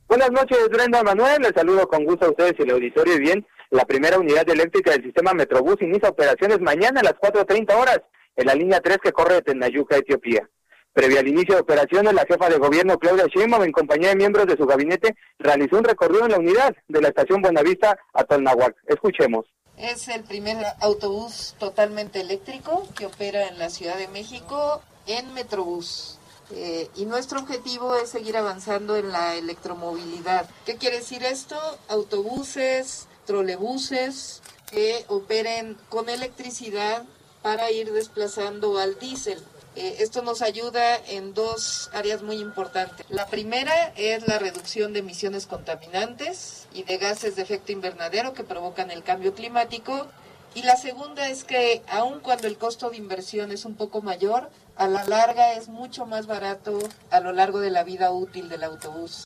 Buenas 0.07 0.31
noches, 0.31 0.69
Brenda 0.69 1.03
Manuel. 1.03 1.41
Les 1.41 1.53
saludo 1.53 1.87
con 1.87 2.03
gusto 2.03 2.25
a 2.25 2.29
ustedes 2.29 2.53
y 2.57 2.63
el 2.63 2.71
auditorio. 2.71 3.15
Y 3.15 3.19
bien, 3.19 3.47
la 3.69 3.85
primera 3.85 4.17
unidad 4.17 4.49
eléctrica 4.49 4.91
del 4.91 5.03
sistema 5.03 5.33
Metrobús 5.33 5.81
inicia 5.81 6.09
operaciones 6.09 6.59
mañana 6.59 7.01
a 7.01 7.03
las 7.03 7.13
4.30 7.13 7.75
horas 7.75 7.99
en 8.35 8.47
la 8.47 8.55
línea 8.55 8.79
3 8.79 8.97
que 9.03 9.11
corre 9.11 9.35
de 9.35 9.41
Tenayuca, 9.43 9.97
Etiopía. 9.97 10.49
Previo 10.93 11.19
al 11.19 11.27
inicio 11.27 11.55
de 11.55 11.61
operaciones, 11.61 12.13
la 12.13 12.25
jefa 12.25 12.49
de 12.49 12.57
gobierno 12.57 12.97
Claudia 12.97 13.27
Sheinbaum, 13.27 13.63
en 13.63 13.71
compañía 13.71 14.09
de 14.09 14.15
miembros 14.15 14.47
de 14.47 14.57
su 14.57 14.65
gabinete, 14.65 15.15
realizó 15.37 15.77
un 15.77 15.83
recorrido 15.83 16.25
en 16.25 16.31
la 16.31 16.39
unidad 16.39 16.75
de 16.87 17.01
la 17.01 17.09
estación 17.09 17.41
Buenavista 17.41 17.97
a 18.13 18.23
Tolnahuac. 18.23 18.75
Escuchemos. 18.87 19.45
Es 19.77 20.09
el 20.09 20.23
primer 20.23 20.57
autobús 20.81 21.55
totalmente 21.57 22.19
eléctrico 22.19 22.87
que 22.97 23.05
opera 23.05 23.47
en 23.47 23.59
la 23.59 23.69
Ciudad 23.69 23.97
de 23.97 24.07
México 24.09 24.81
en 25.07 25.33
Metrobús. 25.33 26.17
Eh, 26.51 26.89
y 26.95 27.05
nuestro 27.05 27.39
objetivo 27.39 27.95
es 27.95 28.09
seguir 28.09 28.35
avanzando 28.35 28.97
en 28.97 29.11
la 29.11 29.35
electromovilidad. 29.35 30.49
¿Qué 30.65 30.75
quiere 30.75 30.97
decir 30.97 31.23
esto? 31.23 31.55
Autobuses, 31.87 33.07
trolebuses 33.25 34.41
que 34.71 35.05
operen 35.07 35.77
con 35.89 36.09
electricidad 36.09 37.03
para 37.43 37.71
ir 37.71 37.93
desplazando 37.93 38.79
al 38.79 38.97
diésel. 38.99 39.39
Eh, 39.79 40.03
esto 40.03 40.21
nos 40.21 40.41
ayuda 40.41 40.97
en 41.07 41.33
dos 41.33 41.89
áreas 41.93 42.21
muy 42.21 42.35
importantes. 42.35 43.05
La 43.07 43.27
primera 43.27 43.93
es 43.95 44.27
la 44.27 44.37
reducción 44.37 44.91
de 44.91 44.99
emisiones 44.99 45.45
contaminantes 45.45 46.67
y 46.73 46.83
de 46.83 46.97
gases 46.97 47.37
de 47.37 47.43
efecto 47.43 47.71
invernadero 47.71 48.33
que 48.33 48.43
provocan 48.43 48.91
el 48.91 49.03
cambio 49.03 49.33
climático. 49.33 50.09
Y 50.53 50.63
la 50.63 50.75
segunda 50.75 51.29
es 51.29 51.45
que 51.45 51.81
aun 51.87 52.19
cuando 52.19 52.47
el 52.47 52.57
costo 52.57 52.89
de 52.89 52.97
inversión 52.97 53.53
es 53.53 53.63
un 53.63 53.77
poco 53.77 54.01
mayor, 54.01 54.49
a 54.75 54.89
la 54.89 55.05
larga 55.05 55.53
es 55.53 55.69
mucho 55.69 56.05
más 56.05 56.27
barato 56.27 56.77
a 57.09 57.21
lo 57.21 57.31
largo 57.31 57.61
de 57.61 57.71
la 57.71 57.85
vida 57.85 58.11
útil 58.11 58.49
del 58.49 58.65
autobús. 58.65 59.23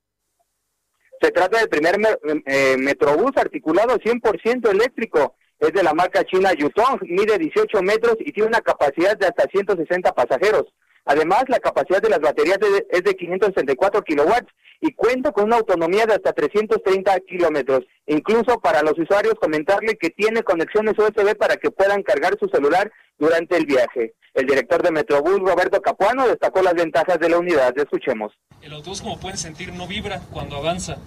Se 1.20 1.32
trata 1.32 1.58
del 1.58 1.70
primer 1.70 1.98
eh, 2.46 2.78
metrobús 2.78 3.32
articulado 3.38 3.98
100% 3.98 4.70
eléctrico 4.70 5.36
es 5.68 5.74
de 5.74 5.84
la 5.84 5.94
marca 5.94 6.24
china 6.24 6.54
Yutong, 6.54 7.00
mide 7.04 7.38
18 7.38 7.82
metros 7.82 8.18
y 8.20 8.32
tiene 8.32 8.50
una 8.50 8.62
capacidad 8.62 9.18
de 9.18 9.28
hasta 9.28 9.44
160 9.52 10.12
pasajeros. 10.14 10.66
Además, 11.06 11.44
la 11.48 11.60
capacidad 11.60 12.02
de 12.02 12.10
las 12.10 12.20
baterías 12.20 12.58
es 12.90 13.04
de 13.04 13.16
564 13.16 14.02
kilowatts 14.04 14.52
y 14.80 14.94
cuenta 14.94 15.32
con 15.32 15.46
una 15.46 15.58
autonomía 15.58 16.06
de 16.06 16.14
hasta 16.14 16.34
330 16.34 17.20
kilómetros. 17.22 17.82
Incluso 18.08 18.60
para 18.60 18.82
los 18.82 18.98
usuarios 18.98 19.36
comentarle 19.36 19.98
que 19.98 20.10
tiene 20.10 20.44
conexiones 20.44 20.94
USB 20.98 21.36
para 21.38 21.58
que 21.58 21.72
puedan 21.72 22.04
cargar 22.04 22.38
su 22.40 22.48
celular 22.48 22.92
durante 23.18 23.58
el 23.58 23.66
viaje. 23.66 24.14
El 24.34 24.46
director 24.46 24.82
de 24.82 24.92
Metrobús, 24.92 25.40
Roberto 25.40 25.82
Capuano, 25.82 26.28
destacó 26.28 26.62
las 26.62 26.74
ventajas 26.74 27.20
de 27.20 27.30
la 27.30 27.38
unidad. 27.38 27.78
Escuchemos. 27.78 28.34
El 28.62 28.74
autobús, 28.74 29.02
como 29.02 29.20
pueden 29.20 29.38
sentir, 29.38 29.74
no 29.74 29.88
vibra 29.88 30.22
cuando 30.32 30.58
avanza 30.58 30.98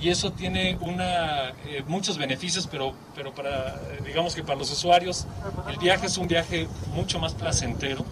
y 0.00 0.10
eso 0.10 0.32
tiene 0.32 0.76
una, 0.80 1.50
eh, 1.66 1.82
muchos 1.86 2.18
beneficios, 2.18 2.66
pero, 2.66 2.92
pero 3.14 3.34
para, 3.34 3.80
digamos 4.04 4.34
que 4.34 4.42
para 4.42 4.58
los 4.58 4.70
usuarios 4.70 5.26
el 5.68 5.78
viaje 5.78 6.06
es 6.06 6.18
un 6.18 6.28
viaje 6.28 6.68
mucho 6.94 7.18
más 7.18 7.34
placentero 7.34 8.04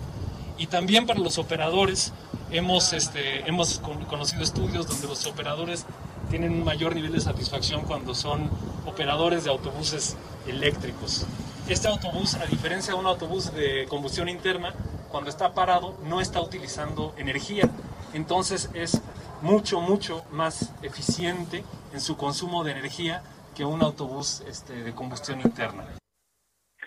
y 0.56 0.66
también 0.66 1.06
para 1.06 1.20
los 1.20 1.38
operadores 1.38 2.12
hemos, 2.50 2.92
este, 2.92 3.46
hemos 3.48 3.80
conocido 4.08 4.42
estudios 4.42 4.86
donde 4.86 5.08
los 5.08 5.26
operadores 5.26 5.84
tienen 6.30 6.52
un 6.52 6.64
mayor 6.64 6.94
nivel 6.94 7.12
de 7.12 7.20
satisfacción 7.20 7.82
cuando 7.82 8.14
son 8.14 8.50
operadores 8.86 9.44
de 9.44 9.50
autobuses 9.50 10.16
eléctricos. 10.46 11.26
Este 11.68 11.88
autobús, 11.88 12.34
a 12.34 12.46
diferencia 12.46 12.92
de 12.94 13.00
un 13.00 13.06
autobús 13.06 13.52
de 13.52 13.86
combustión 13.88 14.28
interna, 14.28 14.74
cuando 15.10 15.30
está 15.30 15.54
parado 15.54 15.96
no 16.04 16.20
está 16.20 16.40
utilizando 16.40 17.14
energía, 17.16 17.68
entonces 18.12 18.70
es 18.74 19.00
mucho, 19.44 19.78
mucho 19.78 20.24
más 20.32 20.72
eficiente 20.82 21.62
en 21.92 22.00
su 22.00 22.16
consumo 22.16 22.64
de 22.64 22.72
energía 22.72 23.22
que 23.54 23.64
un 23.64 23.82
autobús 23.82 24.42
este, 24.48 24.72
de 24.72 24.94
combustión 24.94 25.42
interna. 25.42 25.84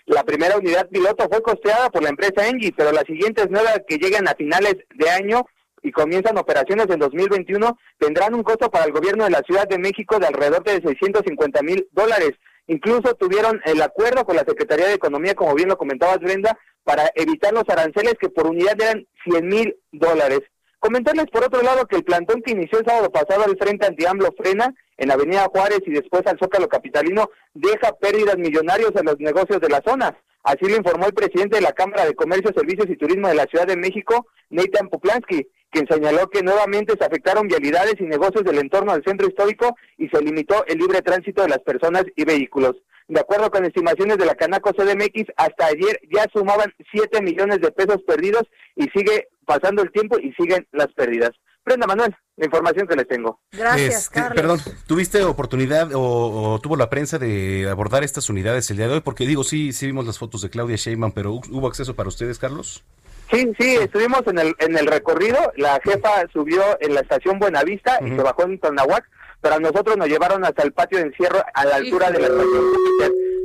La 0.06 0.24
primera 0.24 0.56
unidad 0.56 0.88
piloto 0.88 1.28
fue 1.28 1.40
costeada 1.40 1.88
por 1.88 2.02
la 2.02 2.08
empresa 2.08 2.48
Engie, 2.48 2.74
pero 2.76 2.90
las 2.90 3.04
siguientes 3.04 3.48
nuevas 3.48 3.80
que 3.86 3.98
llegan 3.98 4.26
a 4.26 4.34
finales 4.34 4.74
de 4.92 5.08
año 5.08 5.46
y 5.82 5.92
comienzan 5.92 6.36
operaciones 6.36 6.86
en 6.90 6.98
2021 6.98 7.78
tendrán 7.96 8.34
un 8.34 8.42
costo 8.42 8.68
para 8.70 8.86
el 8.86 8.92
gobierno 8.92 9.24
de 9.24 9.30
la 9.30 9.42
Ciudad 9.42 9.68
de 9.68 9.78
México 9.78 10.18
de 10.18 10.26
alrededor 10.26 10.64
de 10.64 10.82
650 10.82 11.62
mil 11.62 11.86
dólares. 11.92 12.32
Incluso 12.66 13.14
tuvieron 13.14 13.60
el 13.66 13.80
acuerdo 13.82 14.24
con 14.24 14.34
la 14.34 14.44
Secretaría 14.44 14.88
de 14.88 14.94
Economía, 14.94 15.34
como 15.34 15.54
bien 15.54 15.68
lo 15.68 15.78
comentabas 15.78 16.18
Brenda, 16.18 16.58
para 16.82 17.08
evitar 17.14 17.52
los 17.52 17.68
aranceles 17.68 18.14
que 18.20 18.28
por 18.28 18.48
unidad 18.48 18.74
eran 18.80 19.06
100 19.24 19.46
mil 19.46 19.76
dólares. 19.92 20.40
Comentarles 20.80 21.26
por 21.32 21.44
otro 21.44 21.60
lado 21.62 21.86
que 21.86 21.96
el 21.96 22.04
plantón 22.04 22.40
que 22.40 22.52
inició 22.52 22.78
el 22.78 22.86
sábado 22.86 23.10
pasado 23.10 23.44
al 23.44 23.56
Frente 23.58 23.86
Anti-AMLO 23.86 24.32
frena 24.38 24.72
en 24.96 25.10
Avenida 25.10 25.48
Juárez 25.52 25.80
y 25.86 25.90
después 25.90 26.22
al 26.26 26.38
Zócalo 26.38 26.68
Capitalino 26.68 27.30
deja 27.52 27.92
pérdidas 28.00 28.38
millonarios 28.38 28.92
en 28.94 29.06
los 29.06 29.18
negocios 29.18 29.60
de 29.60 29.68
la 29.68 29.82
zona. 29.84 30.16
Así 30.44 30.68
lo 30.68 30.76
informó 30.76 31.06
el 31.06 31.14
presidente 31.14 31.56
de 31.56 31.62
la 31.62 31.72
Cámara 31.72 32.04
de 32.04 32.14
Comercio, 32.14 32.52
Servicios 32.54 32.88
y 32.88 32.96
Turismo 32.96 33.28
de 33.28 33.34
la 33.34 33.46
Ciudad 33.46 33.66
de 33.66 33.76
México, 33.76 34.28
Nathan 34.50 34.88
Poplansky, 34.88 35.48
quien 35.70 35.86
señaló 35.88 36.28
que 36.30 36.42
nuevamente 36.42 36.94
se 36.96 37.04
afectaron 37.04 37.48
vialidades 37.48 37.96
y 37.98 38.04
negocios 38.04 38.44
del 38.44 38.58
entorno 38.58 38.92
del 38.92 39.04
centro 39.04 39.26
histórico 39.26 39.76
y 39.98 40.08
se 40.08 40.22
limitó 40.22 40.64
el 40.66 40.78
libre 40.78 41.02
tránsito 41.02 41.42
de 41.42 41.48
las 41.48 41.58
personas 41.58 42.04
y 42.14 42.24
vehículos. 42.24 42.76
De 43.08 43.20
acuerdo 43.20 43.50
con 43.50 43.64
estimaciones 43.64 44.18
de 44.18 44.26
la 44.26 44.34
Canaco 44.34 44.70
CDMX, 44.72 45.32
hasta 45.36 45.66
ayer 45.66 45.98
ya 46.14 46.26
sumaban 46.30 46.72
7 46.92 47.22
millones 47.22 47.60
de 47.60 47.72
pesos 47.72 48.02
perdidos 48.06 48.42
y 48.76 48.84
sigue 48.90 49.28
pasando 49.46 49.82
el 49.82 49.90
tiempo 49.90 50.18
y 50.18 50.32
siguen 50.34 50.66
las 50.72 50.88
pérdidas. 50.88 51.30
Prenda 51.64 51.86
Manuel, 51.86 52.14
la 52.36 52.44
información 52.44 52.86
que 52.86 52.96
les 52.96 53.08
tengo. 53.08 53.40
Gracias, 53.50 54.04
este, 54.04 54.14
Carlos. 54.14 54.34
Perdón, 54.36 54.60
¿tuviste 54.86 55.24
oportunidad 55.24 55.90
o, 55.94 56.60
tuvo 56.62 56.76
la 56.76 56.90
prensa 56.90 57.18
de 57.18 57.66
abordar 57.70 58.04
estas 58.04 58.28
unidades 58.28 58.70
el 58.70 58.76
día 58.76 58.88
de 58.88 58.94
hoy? 58.94 59.00
Porque 59.00 59.26
digo, 59.26 59.42
sí, 59.42 59.72
sí 59.72 59.86
vimos 59.86 60.06
las 60.06 60.18
fotos 60.18 60.42
de 60.42 60.50
Claudia 60.50 60.76
Sheinbaum, 60.76 61.12
pero 61.12 61.32
¿hubo 61.32 61.66
acceso 61.66 61.96
para 61.96 62.10
ustedes, 62.10 62.38
Carlos? 62.38 62.84
Sí, 63.30 63.52
sí, 63.58 63.76
estuvimos 63.76 64.22
en 64.26 64.38
el, 64.38 64.54
en 64.58 64.76
el 64.76 64.86
recorrido. 64.86 65.52
La 65.56 65.80
jefa 65.82 66.26
subió 66.32 66.62
en 66.80 66.94
la 66.94 67.00
estación 67.00 67.38
Buenavista 67.38 67.98
y 68.04 68.10
se 68.10 68.22
bajó 68.22 68.44
en 68.44 68.58
Tonahuac 68.58 69.04
pero 69.40 69.60
nosotros 69.60 69.96
nos 69.96 70.08
llevaron 70.08 70.44
hasta 70.44 70.62
el 70.62 70.72
patio 70.72 70.98
de 70.98 71.04
encierro 71.04 71.42
a 71.54 71.64
la 71.64 71.76
altura 71.76 72.10
de 72.10 72.20
la 72.20 72.26
estación 72.26 72.64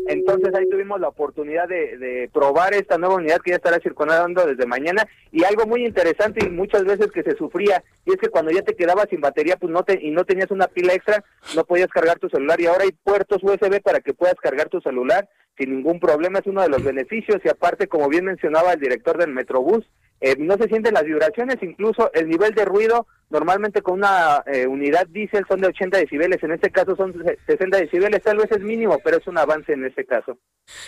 entonces 0.07 0.53
ahí 0.53 0.69
tuvimos 0.69 0.99
la 0.99 1.07
oportunidad 1.07 1.67
de, 1.67 2.29
probar 2.33 2.73
esta 2.73 2.97
nueva 2.97 3.15
unidad 3.15 3.39
que 3.39 3.51
ya 3.51 3.57
estará 3.57 3.79
circulando 3.79 4.45
desde 4.45 4.65
mañana. 4.65 5.07
Y 5.31 5.43
algo 5.43 5.65
muy 5.65 5.85
interesante 5.85 6.45
y 6.45 6.49
muchas 6.49 6.83
veces 6.83 7.11
que 7.11 7.23
se 7.23 7.35
sufría 7.35 7.83
y 8.05 8.11
es 8.11 8.17
que 8.17 8.29
cuando 8.29 8.51
ya 8.51 8.61
te 8.61 8.75
quedabas 8.75 9.07
sin 9.09 9.21
batería 9.21 9.55
pues 9.57 9.71
no 9.71 9.83
te, 9.83 9.99
y 10.01 10.11
no 10.11 10.25
tenías 10.25 10.51
una 10.51 10.67
pila 10.67 10.93
extra 10.93 11.23
no 11.55 11.63
podías 11.63 11.87
cargar 11.87 12.19
tu 12.19 12.29
celular. 12.29 12.59
Y 12.59 12.65
ahora 12.65 12.83
hay 12.83 12.91
puertos 12.91 13.43
USB 13.43 13.81
para 13.81 14.01
que 14.01 14.13
puedas 14.13 14.35
cargar 14.35 14.69
tu 14.69 14.81
celular 14.81 15.27
sin 15.57 15.75
ningún 15.75 15.99
problema 15.99 16.39
es 16.39 16.47
uno 16.47 16.61
de 16.61 16.69
los 16.69 16.83
beneficios 16.83 17.41
y 17.43 17.49
aparte 17.49 17.87
como 17.87 18.09
bien 18.09 18.25
mencionaba 18.25 18.73
el 18.73 18.79
director 18.79 19.17
del 19.17 19.33
Metrobús 19.33 19.85
eh, 20.25 20.37
no 20.39 20.55
se 20.55 20.69
sienten 20.69 20.93
las 20.93 21.03
vibraciones, 21.03 21.57
incluso 21.61 22.09
el 22.13 22.29
nivel 22.29 22.55
de 22.55 22.63
ruido, 22.63 23.07
normalmente 23.29 23.81
con 23.81 23.95
una 23.95 24.41
eh, 24.45 24.65
unidad 24.67 25.05
diésel 25.07 25.43
son 25.49 25.59
de 25.59 25.67
80 25.67 25.97
decibeles, 25.97 26.41
en 26.41 26.53
este 26.53 26.71
caso 26.71 26.95
son 26.95 27.13
60 27.45 27.77
decibeles, 27.77 28.23
tal 28.23 28.37
vez 28.37 28.49
es 28.49 28.61
mínimo, 28.61 28.97
pero 29.03 29.17
es 29.17 29.27
un 29.27 29.37
avance 29.37 29.73
en 29.73 29.83
este 29.83 30.05
caso. 30.05 30.37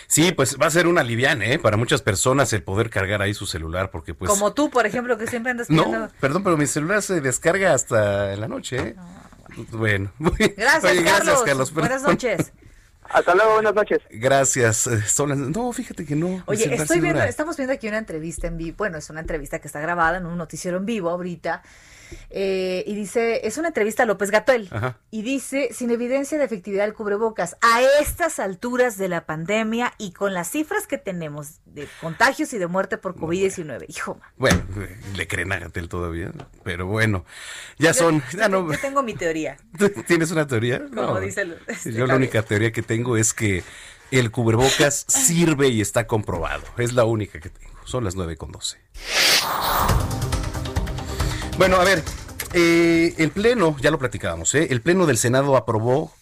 Sí, 0.06 0.32
pues 0.32 0.56
va 0.58 0.68
a 0.68 0.70
ser 0.70 0.86
una 0.86 1.02
liviana, 1.02 1.44
¿eh? 1.44 1.58
Para 1.58 1.76
muchas 1.76 2.00
personas 2.00 2.50
el 2.54 2.62
poder 2.62 2.88
cargar 2.88 3.20
ahí 3.20 3.34
su 3.34 3.44
celular, 3.44 3.90
porque 3.90 4.14
pues... 4.14 4.30
Como 4.30 4.54
tú, 4.54 4.70
por 4.70 4.86
ejemplo, 4.86 5.18
que 5.18 5.26
siempre 5.26 5.50
andas... 5.50 5.68
No, 5.68 6.08
perdón, 6.18 6.42
pero 6.42 6.56
mi 6.56 6.66
celular 6.66 7.02
se 7.02 7.20
descarga 7.20 7.74
hasta 7.74 8.32
en 8.32 8.40
la 8.40 8.48
noche, 8.48 8.78
¿eh? 8.78 8.96
Bueno. 9.72 10.12
Gracias, 10.56 11.42
Carlos. 11.44 11.74
Buenas 11.74 12.02
noches. 12.04 12.54
Hasta 13.10 13.34
luego, 13.34 13.54
buenas 13.54 13.74
noches. 13.74 14.00
Gracias. 14.10 14.86
Eh, 14.86 15.02
no, 15.26 15.72
fíjate 15.72 16.04
que 16.04 16.16
no. 16.16 16.42
Oye, 16.46 16.74
estoy 16.74 17.00
viendo, 17.00 17.22
estamos 17.22 17.56
viendo 17.56 17.72
aquí 17.72 17.88
una 17.88 17.98
entrevista 17.98 18.46
en 18.46 18.56
vivo. 18.56 18.76
Bueno, 18.78 18.98
es 18.98 19.10
una 19.10 19.20
entrevista 19.20 19.58
que 19.58 19.66
está 19.66 19.80
grabada 19.80 20.18
en 20.18 20.26
un 20.26 20.36
noticiero 20.36 20.76
en 20.76 20.86
vivo 20.86 21.10
ahorita 21.10 21.62
eh, 22.30 22.84
y 22.86 22.94
dice, 22.94 23.46
es 23.46 23.58
una 23.58 23.68
entrevista 23.68 24.02
a 24.02 24.06
López 24.06 24.30
Gatel, 24.30 24.68
y 25.10 25.22
dice, 25.22 25.68
sin 25.72 25.90
evidencia 25.90 26.38
de 26.38 26.44
efectividad 26.44 26.84
del 26.84 26.94
cubrebocas, 26.94 27.56
a 27.60 27.82
estas 28.00 28.38
alturas 28.38 28.98
de 28.98 29.08
la 29.08 29.26
pandemia 29.26 29.94
y 29.98 30.12
con 30.12 30.34
las 30.34 30.50
cifras 30.50 30.86
que 30.86 30.98
tenemos 30.98 31.60
de 31.64 31.88
contagios 32.00 32.52
y 32.52 32.58
de 32.58 32.66
muerte 32.66 32.98
por 32.98 33.16
COVID-19, 33.16 33.86
hijo. 33.88 34.20
Bueno, 34.36 34.62
le 35.16 35.28
creen 35.28 35.52
a 35.52 35.58
Gatel 35.58 35.88
todavía, 35.88 36.32
pero 36.62 36.86
bueno, 36.86 37.24
ya 37.78 37.94
son... 37.94 38.22
Ya 38.32 38.48
yo, 38.48 38.72
yo, 38.72 38.78
tengo 38.78 39.02
mi 39.02 39.14
teoría. 39.14 39.56
¿Tienes 40.06 40.30
una 40.30 40.46
teoría? 40.46 40.82
Como 40.94 41.20
dice 41.20 41.46
este, 41.66 41.92
Yo 41.92 42.06
la 42.06 42.16
única 42.16 42.42
teoría 42.42 42.72
que 42.72 42.82
tengo 42.82 43.16
es 43.16 43.34
que 43.34 43.62
el 44.10 44.30
cubrebocas 44.30 45.04
sirve 45.08 45.68
y 45.68 45.80
está 45.80 46.06
comprobado. 46.06 46.62
Es 46.78 46.92
la 46.92 47.04
única 47.04 47.40
que 47.40 47.50
tengo. 47.50 47.74
Son 47.84 48.04
las 48.04 48.16
9 48.16 48.36
con 48.36 48.52
12. 48.52 48.78
Bueno, 51.58 51.76
a 51.76 51.84
ver, 51.84 52.02
eh, 52.52 53.14
el 53.16 53.30
Pleno, 53.30 53.76
ya 53.80 53.90
lo 53.90 53.98
platicábamos, 53.98 54.54
¿eh? 54.54 54.68
el 54.70 54.82
Pleno 54.82 55.06
del 55.06 55.16
Senado 55.16 55.56
aprobó 55.56 56.12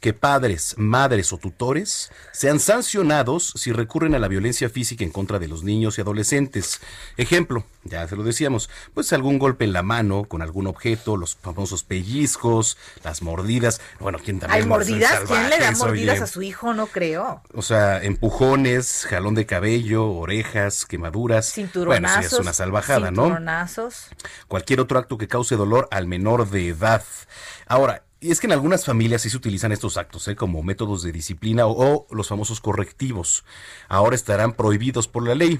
que 0.00 0.12
padres, 0.12 0.74
madres 0.78 1.32
o 1.32 1.38
tutores 1.38 2.10
sean 2.32 2.58
sancionados 2.58 3.52
si 3.56 3.72
recurren 3.72 4.14
a 4.14 4.18
la 4.18 4.28
violencia 4.28 4.70
física 4.70 5.04
en 5.04 5.10
contra 5.10 5.38
de 5.38 5.48
los 5.48 5.62
niños 5.62 5.98
y 5.98 6.00
adolescentes. 6.00 6.80
Ejemplo, 7.16 7.64
ya 7.84 8.08
se 8.08 8.16
lo 8.16 8.22
decíamos, 8.22 8.70
pues 8.94 9.12
algún 9.12 9.38
golpe 9.38 9.64
en 9.64 9.72
la 9.72 9.82
mano 9.82 10.24
con 10.24 10.42
algún 10.42 10.66
objeto, 10.66 11.16
los 11.16 11.36
famosos 11.36 11.84
pellizcos, 11.84 12.78
las 13.04 13.22
mordidas. 13.22 13.80
Bueno, 14.00 14.18
¿quién 14.22 14.40
también? 14.40 14.62
¿Hay 14.62 14.68
mordidas? 14.68 15.20
¿Quién 15.26 15.50
le 15.50 15.58
da 15.58 15.72
mordidas 15.72 16.20
a 16.22 16.26
su 16.26 16.42
hijo? 16.42 16.74
No 16.74 16.86
creo. 16.86 17.42
O 17.54 17.62
sea, 17.62 18.02
empujones, 18.02 19.06
jalón 19.08 19.34
de 19.34 19.46
cabello, 19.46 20.10
orejas, 20.10 20.86
quemaduras. 20.86 21.52
Cinturonazos. 21.52 22.16
Bueno, 22.16 22.28
sí 22.28 22.34
es 22.34 22.40
una 22.40 22.52
salvajada, 22.52 23.10
¿no? 23.10 23.24
Cinturonazos. 23.24 24.06
Cualquier 24.48 24.80
otro 24.80 24.98
acto 24.98 25.18
que 25.18 25.28
cause 25.28 25.56
dolor 25.56 25.88
al 25.90 26.06
menor 26.06 26.48
de 26.48 26.68
edad. 26.68 27.04
Ahora, 27.66 28.04
y 28.20 28.30
es 28.30 28.40
que 28.40 28.46
en 28.46 28.52
algunas 28.52 28.84
familias 28.84 29.22
sí 29.22 29.30
se 29.30 29.36
utilizan 29.38 29.72
estos 29.72 29.96
actos 29.96 30.28
¿eh? 30.28 30.36
como 30.36 30.62
métodos 30.62 31.02
de 31.02 31.10
disciplina 31.10 31.66
o, 31.66 32.06
los 32.10 32.28
famosos 32.28 32.60
correctivos. 32.60 33.44
Ahora 33.88 34.14
estarán 34.14 34.52
prohibidos 34.52 35.08
por 35.08 35.26
la 35.26 35.34
ley. 35.34 35.58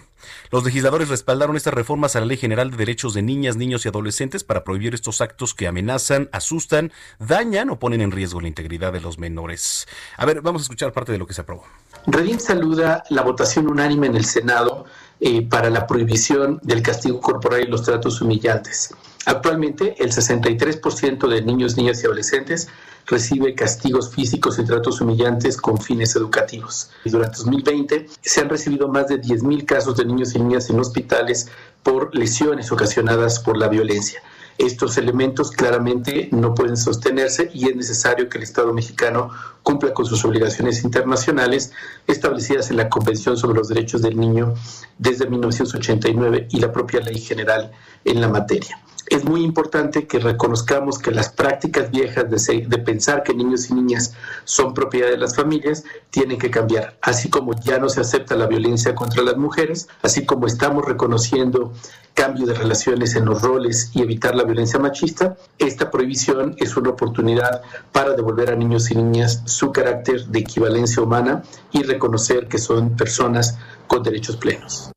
Los 0.50 0.64
legisladores 0.64 1.08
respaldaron 1.08 1.56
estas 1.56 1.72
reformas 1.72 2.16
a 2.16 2.20
la 2.20 2.26
Ley 2.26 2.36
General 2.36 2.70
de 2.70 2.76
Derechos 2.76 3.14
de 3.14 3.22
Niñas, 3.22 3.56
Niños 3.56 3.86
y 3.86 3.88
Adolescentes 3.88 4.44
para 4.44 4.62
prohibir 4.62 4.92
estos 4.92 5.22
actos 5.22 5.54
que 5.54 5.66
amenazan, 5.68 6.28
asustan, 6.32 6.92
dañan 7.18 7.70
o 7.70 7.78
ponen 7.78 8.02
en 8.02 8.10
riesgo 8.10 8.42
la 8.42 8.48
integridad 8.48 8.92
de 8.92 9.00
los 9.00 9.18
menores. 9.18 9.88
A 10.18 10.26
ver, 10.26 10.42
vamos 10.42 10.60
a 10.60 10.64
escuchar 10.64 10.92
parte 10.92 11.12
de 11.12 11.18
lo 11.18 11.26
que 11.26 11.32
se 11.32 11.40
aprobó. 11.40 11.64
Redín 12.06 12.40
saluda 12.40 13.04
la 13.08 13.22
votación 13.22 13.68
unánime 13.68 14.08
en 14.08 14.16
el 14.16 14.26
Senado 14.26 14.84
eh, 15.20 15.46
para 15.48 15.70
la 15.70 15.86
prohibición 15.86 16.60
del 16.62 16.82
castigo 16.82 17.20
corporal 17.20 17.62
y 17.62 17.66
los 17.66 17.84
tratos 17.84 18.20
humillantes. 18.20 18.94
Actualmente, 19.26 19.94
el 19.98 20.12
63% 20.12 21.28
de 21.28 21.42
niños, 21.42 21.76
niñas 21.76 22.02
y 22.02 22.06
adolescentes 22.06 22.68
recibe 23.06 23.54
castigos 23.54 24.10
físicos 24.10 24.58
y 24.58 24.64
tratos 24.64 25.00
humillantes 25.00 25.56
con 25.56 25.78
fines 25.78 26.14
educativos. 26.16 26.90
Y 27.04 27.10
durante 27.10 27.38
2020 27.38 28.08
se 28.20 28.40
han 28.40 28.48
recibido 28.48 28.88
más 28.88 29.08
de 29.08 29.20
10.000 29.20 29.64
casos 29.66 29.96
de 29.96 30.04
niños 30.04 30.34
y 30.34 30.38
niñas 30.38 30.70
en 30.70 30.80
hospitales 30.80 31.48
por 31.82 32.14
lesiones 32.14 32.72
ocasionadas 32.72 33.40
por 33.40 33.56
la 33.56 33.68
violencia. 33.68 34.22
Estos 34.58 34.98
elementos 34.98 35.50
claramente 35.50 36.28
no 36.32 36.54
pueden 36.54 36.76
sostenerse 36.76 37.50
y 37.54 37.68
es 37.68 37.76
necesario 37.76 38.28
que 38.28 38.36
el 38.36 38.44
Estado 38.44 38.74
mexicano 38.74 39.30
cumpla 39.62 39.94
con 39.94 40.04
sus 40.04 40.22
obligaciones 40.24 40.84
internacionales 40.84 41.72
establecidas 42.06 42.70
en 42.70 42.76
la 42.76 42.90
Convención 42.90 43.38
sobre 43.38 43.56
los 43.56 43.68
Derechos 43.68 44.02
del 44.02 44.20
Niño 44.20 44.54
desde 44.98 45.26
1989 45.26 46.48
y 46.50 46.60
la 46.60 46.72
propia 46.72 47.00
Ley 47.00 47.18
General 47.18 47.72
en 48.04 48.20
la 48.20 48.28
materia. 48.28 48.78
Es 49.10 49.24
muy 49.24 49.42
importante 49.42 50.06
que 50.06 50.20
reconozcamos 50.20 50.98
que 50.98 51.10
las 51.10 51.30
prácticas 51.30 51.90
viejas 51.90 52.30
de, 52.30 52.66
de, 52.66 52.78
pensar 52.78 53.24
que 53.24 53.34
niños 53.34 53.68
y 53.68 53.74
niñas 53.74 54.14
son 54.44 54.72
propiedad 54.72 55.10
de 55.10 55.18
las 55.18 55.34
familias 55.34 55.82
tienen 56.10 56.38
que 56.38 56.50
cambiar, 56.50 56.96
así 57.02 57.28
como 57.28 57.52
ya 57.60 57.78
no 57.78 57.88
se 57.88 58.00
acepta 58.00 58.36
la 58.36 58.46
violencia 58.46 58.94
contra 58.94 59.22
las 59.22 59.36
mujeres, 59.36 59.88
así 60.02 60.24
como 60.24 60.46
estamos 60.46 60.84
reconociendo 60.84 61.72
cambio 62.14 62.46
de 62.46 62.54
relaciones 62.54 63.16
en 63.16 63.24
los 63.24 63.42
roles 63.42 63.90
y 63.94 64.02
evitar 64.02 64.34
la 64.36 64.44
violencia 64.44 64.78
machista, 64.78 65.36
esta 65.58 65.90
prohibición 65.90 66.54
es 66.58 66.76
una 66.76 66.90
oportunidad 66.90 67.62
para 67.92 68.12
devolver 68.12 68.50
a 68.50 68.56
niños 68.56 68.90
y 68.90 68.94
niñas 68.94 69.42
su 69.46 69.72
carácter 69.72 70.26
de 70.26 70.38
equivalencia 70.38 71.02
humana 71.02 71.42
y 71.72 71.82
reconocer 71.82 72.46
que 72.46 72.58
son 72.58 72.96
personas 72.96 73.58
con 73.88 74.02
derechos 74.02 74.36
plenos. 74.36 74.92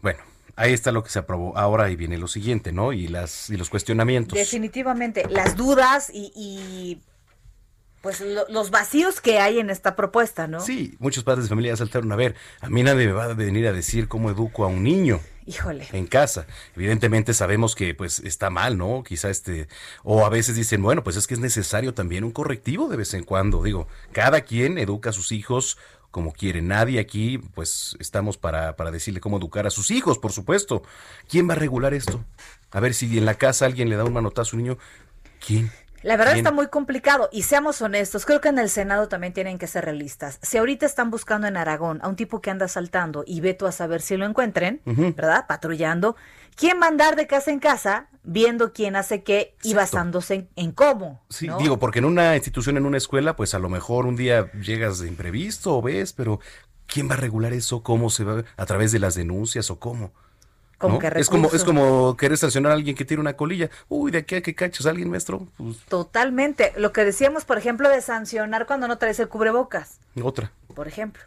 Bueno, 0.00 0.20
Ahí 0.56 0.72
está 0.72 0.92
lo 0.92 1.02
que 1.02 1.10
se 1.10 1.18
aprobó. 1.18 1.56
Ahora 1.56 1.84
ahí 1.84 1.96
viene 1.96 2.18
lo 2.18 2.28
siguiente, 2.28 2.72
¿no? 2.72 2.92
Y 2.92 3.08
las 3.08 3.50
y 3.50 3.56
los 3.56 3.70
cuestionamientos. 3.70 4.38
Definitivamente, 4.38 5.26
las 5.30 5.56
dudas 5.56 6.10
y, 6.12 7.00
pues 8.02 8.22
los 8.48 8.70
vacíos 8.70 9.20
que 9.20 9.38
hay 9.38 9.60
en 9.60 9.70
esta 9.70 9.94
propuesta, 9.96 10.46
¿no? 10.48 10.60
Sí, 10.60 10.96
muchos 10.98 11.24
padres 11.24 11.44
de 11.44 11.48
familia 11.48 11.76
saltaron 11.76 12.10
a 12.12 12.16
ver. 12.16 12.34
A 12.60 12.68
mí 12.68 12.82
nadie 12.82 13.06
me 13.06 13.12
va 13.12 13.24
a 13.24 13.34
venir 13.34 13.66
a 13.66 13.72
decir 13.72 14.08
cómo 14.08 14.30
educo 14.30 14.64
a 14.64 14.68
un 14.68 14.82
niño. 14.82 15.20
Híjole. 15.46 15.88
En 15.92 16.06
casa. 16.06 16.46
Evidentemente 16.76 17.34
sabemos 17.34 17.74
que 17.74 17.94
pues 17.94 18.20
está 18.20 18.50
mal, 18.50 18.76
¿no? 18.76 19.02
Quizá 19.02 19.30
este 19.30 19.68
o 20.04 20.24
a 20.24 20.28
veces 20.28 20.54
dicen, 20.54 20.82
bueno, 20.82 21.02
pues 21.02 21.16
es 21.16 21.26
que 21.26 21.34
es 21.34 21.40
necesario 21.40 21.94
también 21.94 22.24
un 22.24 22.32
correctivo 22.32 22.88
de 22.88 22.96
vez 22.96 23.14
en 23.14 23.24
cuando. 23.24 23.62
Digo, 23.62 23.88
cada 24.12 24.42
quien 24.42 24.78
educa 24.78 25.10
a 25.10 25.12
sus 25.12 25.32
hijos 25.32 25.78
como 26.12 26.32
quiere. 26.32 26.62
Nadie 26.62 27.00
aquí, 27.00 27.38
pues, 27.38 27.96
estamos 27.98 28.38
para, 28.38 28.76
para 28.76 28.92
decirle 28.92 29.20
cómo 29.20 29.38
educar 29.38 29.66
a 29.66 29.70
sus 29.70 29.90
hijos, 29.90 30.18
por 30.18 30.30
supuesto. 30.30 30.82
¿Quién 31.28 31.48
va 31.48 31.54
a 31.54 31.56
regular 31.56 31.94
esto? 31.94 32.24
A 32.70 32.78
ver 32.78 32.94
si 32.94 33.18
en 33.18 33.24
la 33.24 33.34
casa 33.34 33.66
alguien 33.66 33.88
le 33.88 33.96
da 33.96 34.04
un 34.04 34.12
manotazo 34.12 34.54
a 34.54 34.58
un 34.58 34.62
niño. 34.62 34.78
¿Quién? 35.44 35.72
La 36.02 36.16
verdad 36.16 36.36
está 36.36 36.50
muy 36.50 36.66
complicado 36.66 37.28
y 37.32 37.42
seamos 37.42 37.80
honestos, 37.80 38.26
creo 38.26 38.40
que 38.40 38.48
en 38.48 38.58
el 38.58 38.68
Senado 38.68 39.08
también 39.08 39.32
tienen 39.32 39.58
que 39.58 39.66
ser 39.66 39.84
realistas. 39.84 40.38
Si 40.42 40.58
ahorita 40.58 40.84
están 40.84 41.10
buscando 41.10 41.46
en 41.46 41.56
Aragón 41.56 42.00
a 42.02 42.08
un 42.08 42.16
tipo 42.16 42.40
que 42.40 42.50
anda 42.50 42.66
saltando 42.66 43.22
y 43.26 43.40
veto 43.40 43.66
a 43.66 43.72
saber 43.72 44.02
si 44.02 44.16
lo 44.16 44.26
encuentren, 44.26 44.80
¿verdad? 44.84 45.46
Patrullando, 45.46 46.16
¿quién 46.56 46.80
va 46.80 46.86
a 46.86 46.88
andar 46.88 47.14
de 47.14 47.26
casa 47.26 47.52
en 47.52 47.60
casa 47.60 48.08
viendo 48.24 48.72
quién 48.72 48.96
hace 48.96 49.22
qué 49.22 49.54
y 49.62 49.74
basándose 49.74 50.48
en, 50.56 50.72
cómo? 50.72 51.22
Sí, 51.28 51.48
digo, 51.58 51.78
porque 51.78 52.00
en 52.00 52.06
una 52.06 52.34
institución, 52.34 52.76
en 52.76 52.86
una 52.86 52.98
escuela, 52.98 53.36
pues 53.36 53.54
a 53.54 53.60
lo 53.60 53.68
mejor 53.68 54.06
un 54.06 54.16
día 54.16 54.50
llegas 54.60 54.98
de 54.98 55.08
imprevisto 55.08 55.76
o 55.76 55.82
ves, 55.82 56.12
pero 56.12 56.40
¿quién 56.86 57.08
va 57.08 57.14
a 57.14 57.18
regular 57.18 57.52
eso? 57.52 57.82
¿Cómo 57.82 58.10
se 58.10 58.24
va? 58.24 58.44
¿A 58.56 58.66
través 58.66 58.90
de 58.90 58.98
las 58.98 59.14
denuncias 59.14 59.70
o 59.70 59.78
cómo? 59.78 60.12
Es 61.16 61.28
como 61.28 61.50
es 61.52 61.64
como 61.64 62.16
querer 62.16 62.38
sancionar 62.38 62.72
a 62.72 62.74
alguien 62.74 62.96
que 62.96 63.04
tiene 63.04 63.20
una 63.20 63.34
colilla. 63.34 63.70
Uy, 63.88 64.10
de 64.10 64.18
aquí 64.18 64.36
a 64.36 64.42
que 64.42 64.54
cachas 64.54 64.86
a 64.86 64.90
alguien, 64.90 65.10
maestro. 65.10 65.46
Pues 65.56 65.78
Totalmente. 65.88 66.72
Lo 66.76 66.92
que 66.92 67.04
decíamos, 67.04 67.44
por 67.44 67.58
ejemplo, 67.58 67.88
de 67.88 68.00
sancionar 68.00 68.66
cuando 68.66 68.88
no 68.88 68.98
traes 68.98 69.18
el 69.20 69.28
cubrebocas. 69.28 69.98
Otra. 70.22 70.52
Por 70.74 70.88
ejemplo. 70.88 71.22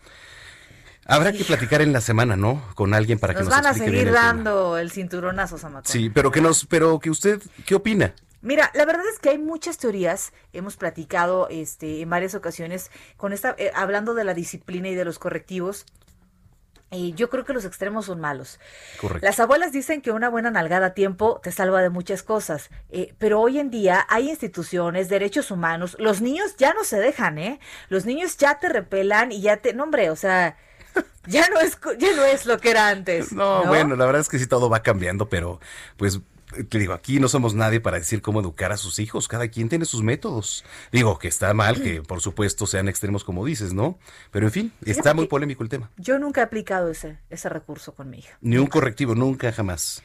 Habrá 1.07 1.31
que 1.31 1.43
platicar 1.43 1.81
en 1.81 1.93
la 1.93 2.01
semana, 2.01 2.35
¿no? 2.35 2.63
Con 2.73 2.95
alguien 2.95 3.19
para 3.19 3.35
que 3.35 3.41
nos 3.41 3.49
van 3.49 3.67
a 3.67 3.75
seguir 3.75 4.11
dando 4.11 4.77
el, 4.77 4.91
cinturonazo, 4.91 5.59
Samacón. 5.59 5.85
Sí, 5.85 6.09
pero 6.09 6.31
que 6.31 6.41
nos, 6.41 6.65
pero 6.65 6.97
que 6.99 7.11
usted, 7.11 7.41
¿qué 7.65 7.75
opina? 7.75 8.15
Mira, 8.41 8.71
la 8.73 8.85
verdad 8.85 9.03
es 9.11 9.19
que 9.19 9.29
hay 9.29 9.37
muchas 9.37 9.77
teorías. 9.77 10.33
Hemos 10.51 10.77
platicado, 10.77 11.47
este, 11.49 12.01
en 12.01 12.09
varias 12.09 12.33
ocasiones 12.33 12.89
con 13.17 13.33
esta, 13.33 13.55
eh, 13.57 13.71
hablando 13.75 14.15
de 14.15 14.23
la 14.23 14.33
disciplina 14.33 14.89
y 14.89 14.95
de 14.95 15.05
los 15.05 15.19
correctivos. 15.19 15.85
Y 16.91 17.13
yo 17.13 17.29
creo 17.29 17.43
que 17.45 17.53
los 17.53 17.65
extremos 17.65 18.05
son 18.05 18.19
malos. 18.19 18.59
Correcto. 19.01 19.25
Las 19.25 19.39
abuelas 19.39 19.71
dicen 19.71 20.01
que 20.01 20.11
una 20.11 20.29
buena 20.29 20.51
nalgada 20.51 20.87
a 20.87 20.93
tiempo 20.93 21.41
te 21.43 21.51
salva 21.51 21.81
de 21.81 21.89
muchas 21.89 22.23
cosas, 22.23 22.69
eh, 22.89 23.13
pero 23.17 23.41
hoy 23.41 23.59
en 23.59 23.69
día 23.69 24.05
hay 24.07 24.29
instituciones, 24.29 25.09
derechos 25.09 25.51
humanos, 25.51 25.97
los 25.99 26.21
niños 26.21 26.55
ya 26.57 26.73
no 26.73 26.83
se 26.83 26.99
dejan, 26.99 27.37
¿eh? 27.37 27.59
Los 27.89 28.05
niños 28.05 28.37
ya 28.37 28.59
te 28.59 28.69
repelan 28.69 29.31
y 29.31 29.41
ya 29.41 29.57
te, 29.57 29.73
no 29.73 29.83
hombre, 29.83 30.09
o 30.09 30.15
sea, 30.15 30.57
ya 31.27 31.49
no 31.49 31.59
es, 31.59 31.77
ya 31.97 32.15
no 32.15 32.23
es 32.23 32.45
lo 32.45 32.59
que 32.59 32.71
era 32.71 32.89
antes. 32.89 33.31
no, 33.33 33.65
bueno, 33.65 33.95
la 33.95 34.05
verdad 34.05 34.21
es 34.21 34.29
que 34.29 34.39
sí 34.39 34.47
todo 34.47 34.69
va 34.69 34.81
cambiando, 34.81 35.27
pero 35.27 35.59
pues 35.97 36.19
te 36.63 36.79
digo, 36.79 36.93
aquí 36.93 37.19
no 37.19 37.27
somos 37.27 37.53
nadie 37.53 37.79
para 37.79 37.97
decir 37.97 38.21
cómo 38.21 38.39
educar 38.39 38.71
a 38.71 38.77
sus 38.77 38.99
hijos, 38.99 39.27
cada 39.27 39.47
quien 39.47 39.69
tiene 39.69 39.85
sus 39.85 40.01
métodos. 40.01 40.63
Digo 40.91 41.19
que 41.19 41.27
está 41.27 41.53
mal 41.53 41.81
que 41.81 42.01
por 42.01 42.21
supuesto 42.21 42.65
sean 42.67 42.87
extremos 42.87 43.23
como 43.23 43.45
dices, 43.45 43.73
¿no? 43.73 43.99
Pero 44.31 44.47
en 44.47 44.51
fin, 44.51 44.73
está 44.85 45.13
muy 45.13 45.27
polémico 45.27 45.63
el 45.63 45.69
tema. 45.69 45.91
Yo 45.97 46.19
nunca 46.19 46.41
he 46.41 46.43
aplicado 46.43 46.89
ese, 46.89 47.19
ese 47.29 47.49
recurso 47.49 47.93
con 47.93 48.09
mi 48.09 48.19
hija. 48.19 48.37
Ni 48.41 48.57
un 48.57 48.67
correctivo, 48.67 49.15
nunca, 49.15 49.51
jamás. 49.51 50.03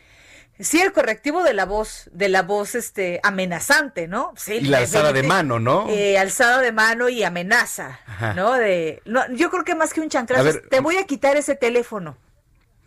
Sí, 0.60 0.78
el 0.80 0.92
correctivo 0.92 1.42
de 1.42 1.54
la 1.54 1.64
voz, 1.64 2.10
de 2.12 2.28
la 2.28 2.42
voz 2.42 2.74
este 2.74 3.18
amenazante, 3.22 4.08
¿no? 4.08 4.34
Sí, 4.36 4.54
y 4.56 4.66
la 4.66 4.78
alzada 4.78 5.12
de, 5.12 5.22
mano, 5.22 5.58
¿no? 5.58 5.88
Eh, 5.88 6.18
alzada 6.18 6.60
de 6.60 6.70
mano 6.70 7.08
y 7.08 7.22
amenaza, 7.22 8.00
¿no? 8.36 8.52
De, 8.52 9.00
no, 9.06 9.22
yo 9.32 9.50
creo 9.50 9.64
que 9.64 9.74
más 9.74 9.94
que 9.94 10.02
un 10.02 10.10
chancrazo, 10.10 10.60
te 10.68 10.80
voy 10.80 10.96
a 10.96 11.06
quitar 11.06 11.38
ese 11.38 11.54
teléfono. 11.54 12.18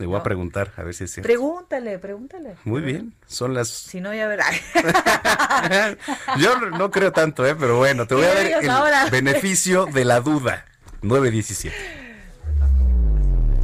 Le 0.03 0.07
voy 0.07 0.17
a 0.17 0.23
preguntar, 0.23 0.73
a 0.75 0.83
ver 0.83 0.93
si 0.93 1.05
es 1.05 1.13
cierto. 1.13 1.25
Pregúntale, 1.25 1.97
pregúntale. 1.97 2.57
Muy 2.65 2.81
bien, 2.81 3.13
son 3.25 3.53
las... 3.53 3.69
Si 3.69 4.01
no, 4.01 4.13
ya 4.13 4.27
verás. 4.27 4.53
Yo 6.39 6.59
no 6.59 6.91
creo 6.91 7.13
tanto, 7.13 7.47
¿eh? 7.47 7.55
pero 7.57 7.77
bueno, 7.77 8.05
te 8.05 8.13
voy 8.13 8.25
a 8.25 8.33
dar 8.33 9.05
el 9.05 9.11
beneficio 9.11 9.85
de 9.85 10.03
la 10.03 10.19
duda. 10.19 10.65
917. 11.03 11.73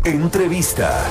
Entrevista. 0.05 1.09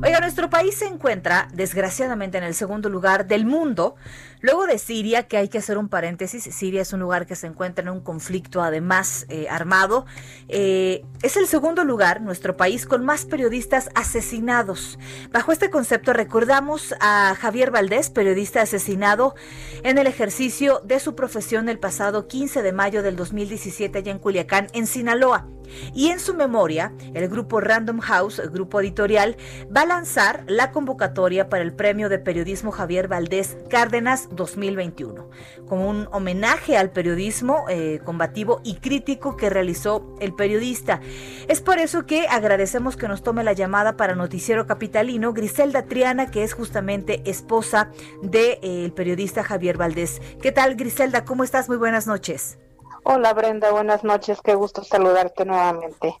Oiga, 0.00 0.20
nuestro 0.20 0.48
país 0.48 0.76
se 0.76 0.86
encuentra, 0.86 1.48
desgraciadamente, 1.52 2.38
en 2.38 2.44
el 2.44 2.54
segundo 2.54 2.88
lugar 2.88 3.26
del 3.26 3.44
mundo, 3.44 3.96
luego 4.44 4.66
de 4.66 4.76
Siria, 4.76 5.26
que 5.26 5.38
hay 5.38 5.48
que 5.48 5.56
hacer 5.56 5.78
un 5.78 5.88
paréntesis. 5.88 6.44
Siria 6.44 6.82
es 6.82 6.92
un 6.92 7.00
lugar 7.00 7.24
que 7.24 7.34
se 7.34 7.46
encuentra 7.46 7.82
en 7.82 7.88
un 7.88 8.00
conflicto, 8.00 8.62
además, 8.62 9.24
eh, 9.30 9.46
armado. 9.48 10.04
Eh, 10.48 11.02
es 11.22 11.38
el 11.38 11.46
segundo 11.46 11.82
lugar, 11.82 12.20
nuestro 12.20 12.54
país, 12.54 12.84
con 12.84 13.06
más 13.06 13.24
periodistas 13.24 13.88
asesinados. 13.94 14.98
Bajo 15.32 15.50
este 15.50 15.70
concepto, 15.70 16.12
recordamos 16.12 16.94
a 17.00 17.34
Javier 17.40 17.70
Valdés, 17.70 18.10
periodista 18.10 18.60
asesinado 18.60 19.34
en 19.82 19.96
el 19.96 20.06
ejercicio 20.06 20.82
de 20.84 21.00
su 21.00 21.14
profesión 21.14 21.70
el 21.70 21.78
pasado 21.78 22.28
15 22.28 22.60
de 22.60 22.72
mayo 22.72 23.02
del 23.02 23.16
2017 23.16 23.96
allá 23.96 24.12
en 24.12 24.18
Culiacán, 24.18 24.66
en 24.74 24.86
Sinaloa. 24.86 25.48
Y 25.94 26.08
en 26.08 26.20
su 26.20 26.34
memoria, 26.34 26.92
el 27.14 27.28
grupo 27.28 27.60
Random 27.60 28.00
House, 28.00 28.38
el 28.38 28.50
grupo 28.50 28.80
editorial, 28.80 29.36
va 29.74 29.82
a 29.82 29.86
lanzar 29.86 30.44
la 30.46 30.72
convocatoria 30.72 31.48
para 31.48 31.62
el 31.62 31.72
Premio 31.72 32.08
de 32.08 32.18
Periodismo 32.18 32.70
Javier 32.70 33.08
Valdés 33.08 33.56
Cárdenas 33.70 34.28
2021, 34.34 35.28
como 35.68 35.88
un 35.88 36.08
homenaje 36.12 36.76
al 36.76 36.90
periodismo 36.90 37.64
eh, 37.68 38.00
combativo 38.04 38.60
y 38.64 38.76
crítico 38.76 39.36
que 39.36 39.50
realizó 39.50 40.14
el 40.20 40.34
periodista. 40.34 41.00
Es 41.48 41.60
por 41.60 41.78
eso 41.78 42.06
que 42.06 42.26
agradecemos 42.28 42.96
que 42.96 43.08
nos 43.08 43.22
tome 43.22 43.44
la 43.44 43.52
llamada 43.52 43.96
para 43.96 44.14
Noticiero 44.14 44.66
Capitalino 44.66 45.32
Griselda 45.32 45.84
Triana, 45.84 46.30
que 46.30 46.44
es 46.44 46.54
justamente 46.54 47.22
esposa 47.24 47.90
del 48.22 48.30
de, 48.30 48.58
eh, 48.62 48.92
periodista 48.94 49.42
Javier 49.42 49.76
Valdés. 49.76 50.20
¿Qué 50.40 50.52
tal, 50.52 50.76
Griselda? 50.76 51.24
¿Cómo 51.24 51.44
estás? 51.44 51.68
Muy 51.68 51.76
buenas 51.76 52.06
noches. 52.06 52.58
Hola 53.06 53.34
Brenda, 53.34 53.70
buenas 53.70 54.02
noches, 54.02 54.38
qué 54.42 54.54
gusto 54.54 54.82
saludarte 54.82 55.44
nuevamente. 55.44 56.18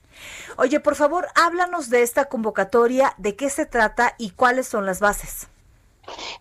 Oye, 0.58 0.80
por 0.80 0.96
favor, 0.96 1.28
háblanos 1.34 1.88
de 1.88 2.02
esta 2.02 2.26
convocatoria, 2.26 3.14
de 3.16 3.36
qué 3.36 3.48
se 3.48 3.64
trata 3.64 4.14
y 4.18 4.32
cuáles 4.32 4.68
son 4.68 4.84
las 4.84 5.00
bases. 5.00 5.48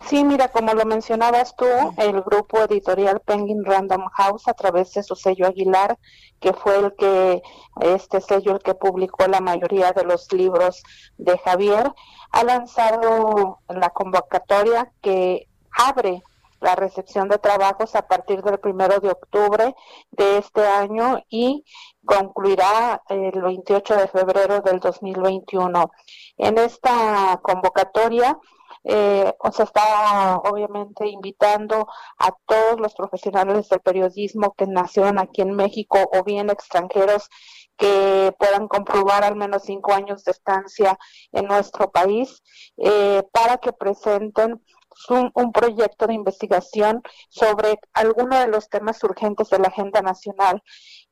Sí, 0.08 0.24
mira, 0.24 0.50
como 0.50 0.74
lo 0.74 0.86
mencionabas 0.86 1.56
tú, 1.56 1.66
el 1.98 2.22
grupo 2.22 2.60
editorial 2.60 3.22
Penguin 3.22 3.64
Random 3.64 4.06
House, 4.14 4.48
a 4.48 4.54
través 4.54 4.94
de 4.94 5.04
su 5.04 5.16
sello 5.16 5.48
Aguilar, 5.48 5.98
que 6.40 6.54
fue 6.54 6.78
el 6.78 6.96
que, 6.96 7.42
este 7.82 8.20
sello 8.22 8.54
el 8.54 8.60
que 8.60 8.76
publicó 8.76 9.28
la 9.28 9.40
mayoría 9.40 9.92
de 9.92 10.04
los 10.04 10.32
libros 10.34 10.84
de 11.18 11.38
Javier, 11.38 11.92
ha 12.32 12.44
lanzado 12.44 13.60
la 13.70 13.90
convocatoria 13.90 14.92
que 15.02 15.48
abre 15.72 16.22
la 16.64 16.76
recepción 16.76 17.28
de 17.28 17.38
trabajos 17.38 17.94
a 17.96 18.08
partir 18.08 18.42
del 18.42 18.58
primero 18.58 19.00
de 19.00 19.10
octubre 19.10 19.76
de 20.12 20.38
este 20.38 20.66
año 20.66 21.20
y 21.30 21.66
concluirá 22.06 23.02
el 23.10 23.42
28 23.42 23.96
de 23.98 24.08
febrero 24.08 24.62
del 24.62 24.80
2021. 24.80 25.92
En 26.38 26.58
esta 26.58 27.40
convocatoria 27.44 28.40
eh, 28.84 29.34
se 29.52 29.64
está 29.64 30.38
obviamente 30.38 31.08
invitando 31.08 31.88
a 32.18 32.32
todos 32.46 32.80
los 32.80 32.94
profesionales 32.94 33.70
del 33.70 33.80
periodismo 33.80 34.54
que 34.54 34.68
nacieron 34.68 35.20
aquí 35.20 35.42
en 35.42 35.56
México 35.56 35.98
o 36.12 36.24
bien 36.24 36.50
extranjeros 36.50 37.30
que 37.78 38.36
puedan 38.38 38.68
comprobar 38.68 39.24
al 39.24 39.36
menos 39.36 39.64
cinco 39.64 39.94
años 39.94 40.24
de 40.24 40.32
estancia 40.32 40.98
en 41.32 41.46
nuestro 41.46 41.92
país 41.92 42.44
eh, 42.78 43.24
para 43.32 43.58
que 43.58 43.74
presenten 43.74 44.62
un, 45.10 45.32
un, 45.34 45.52
proyecto 45.52 46.08
de 46.08 46.14
investigación 46.14 47.02
sobre 47.30 47.80
alguno 47.94 48.40
de 48.40 48.48
los 48.48 48.70
temas 48.70 49.04
urgentes 49.04 49.50
de 49.50 49.60
la 49.60 49.68
agenda 49.68 50.02
nacional 50.02 50.62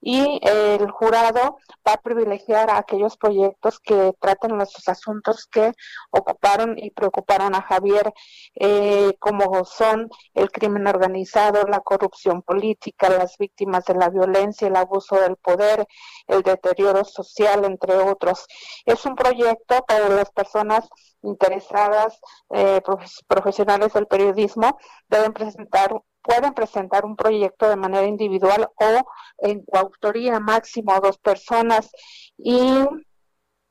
y 0.01 0.39
el 0.41 0.89
jurado 0.89 1.57
va 1.87 1.93
a 1.93 2.01
privilegiar 2.01 2.71
aquellos 2.71 3.17
proyectos 3.17 3.79
que 3.79 4.13
traten 4.19 4.57
los 4.57 4.87
asuntos 4.87 5.45
que 5.45 5.73
ocuparon 6.09 6.77
y 6.77 6.89
preocuparon 6.89 7.53
a 7.55 7.61
Javier, 7.61 8.11
eh, 8.55 9.15
como 9.19 9.63
son 9.63 10.09
el 10.33 10.51
crimen 10.51 10.87
organizado, 10.87 11.63
la 11.67 11.81
corrupción 11.81 12.41
política, 12.41 13.09
las 13.09 13.37
víctimas 13.37 13.85
de 13.85 13.95
la 13.95 14.09
violencia, 14.09 14.67
el 14.67 14.75
abuso 14.75 15.15
del 15.17 15.35
poder, 15.37 15.85
el 16.27 16.41
deterioro 16.41 17.03
social, 17.05 17.63
entre 17.65 17.95
otros. 17.95 18.47
Es 18.85 19.05
un 19.05 19.15
proyecto 19.15 19.83
para 19.87 20.09
las 20.09 20.31
personas 20.31 20.89
interesadas, 21.23 22.19
eh, 22.49 22.81
profesionales 23.27 23.70
del 23.77 24.07
periodismo, 24.07 24.77
deben 25.07 25.33
presentar 25.33 26.01
pueden 26.21 26.53
presentar 26.53 27.03
un 27.03 27.15
proyecto 27.15 27.67
de 27.67 27.75
manera 27.75 28.05
individual 28.05 28.69
o 28.75 29.03
en 29.39 29.63
coautoría 29.65 30.39
máximo 30.39 30.99
dos 31.01 31.17
personas. 31.17 31.89
Y 32.37 32.61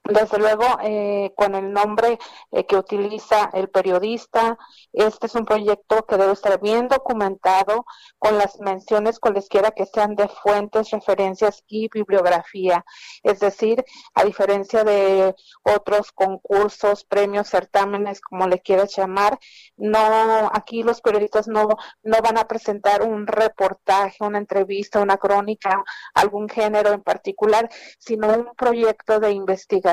desde 0.05 0.39
luego, 0.39 0.65
eh, 0.83 1.33
con 1.37 1.55
el 1.55 1.73
nombre 1.73 2.19
eh, 2.51 2.65
que 2.67 2.77
utiliza 2.77 3.51
el 3.53 3.69
periodista, 3.69 4.59
este 4.93 5.27
es 5.27 5.35
un 5.35 5.45
proyecto 5.45 6.05
que 6.07 6.17
debe 6.17 6.33
estar 6.33 6.59
bien 6.61 6.89
documentado 6.89 7.85
con 8.19 8.39
las 8.39 8.59
menciones 8.61 9.21
cualesquiera 9.21 9.71
que 9.71 9.87
sean 9.87 10.17
de 10.17 10.27
fuentes, 10.29 10.91
referencias 10.91 11.65
y 11.69 11.89
bibliografía. 11.93 12.85
Es 13.23 13.41
decir, 13.41 13.85
a 14.15 14.25
diferencia 14.25 14.85
de 14.85 15.35
otros 15.63 16.13
concursos, 16.13 17.05
premios, 17.05 17.49
certámenes, 17.49 18.21
como 18.21 18.49
le 18.49 18.61
quieras 18.61 18.97
llamar, 18.97 19.39
no, 19.77 20.51
aquí 20.53 20.83
los 20.83 21.01
periodistas 21.03 21.47
no, 21.47 21.69
no 22.03 22.19
van 22.23 22.39
a 22.39 22.49
presentar 22.49 23.03
un 23.03 23.27
reportaje, 23.27 24.25
una 24.25 24.39
entrevista, 24.39 25.01
una 25.01 25.19
crónica, 25.19 25.85
algún 26.15 26.49
género 26.49 26.93
en 26.93 27.03
particular, 27.03 27.69
sino 27.99 28.29
un 28.29 28.55
proyecto 28.57 29.21
de 29.21 29.33
investigación 29.33 29.90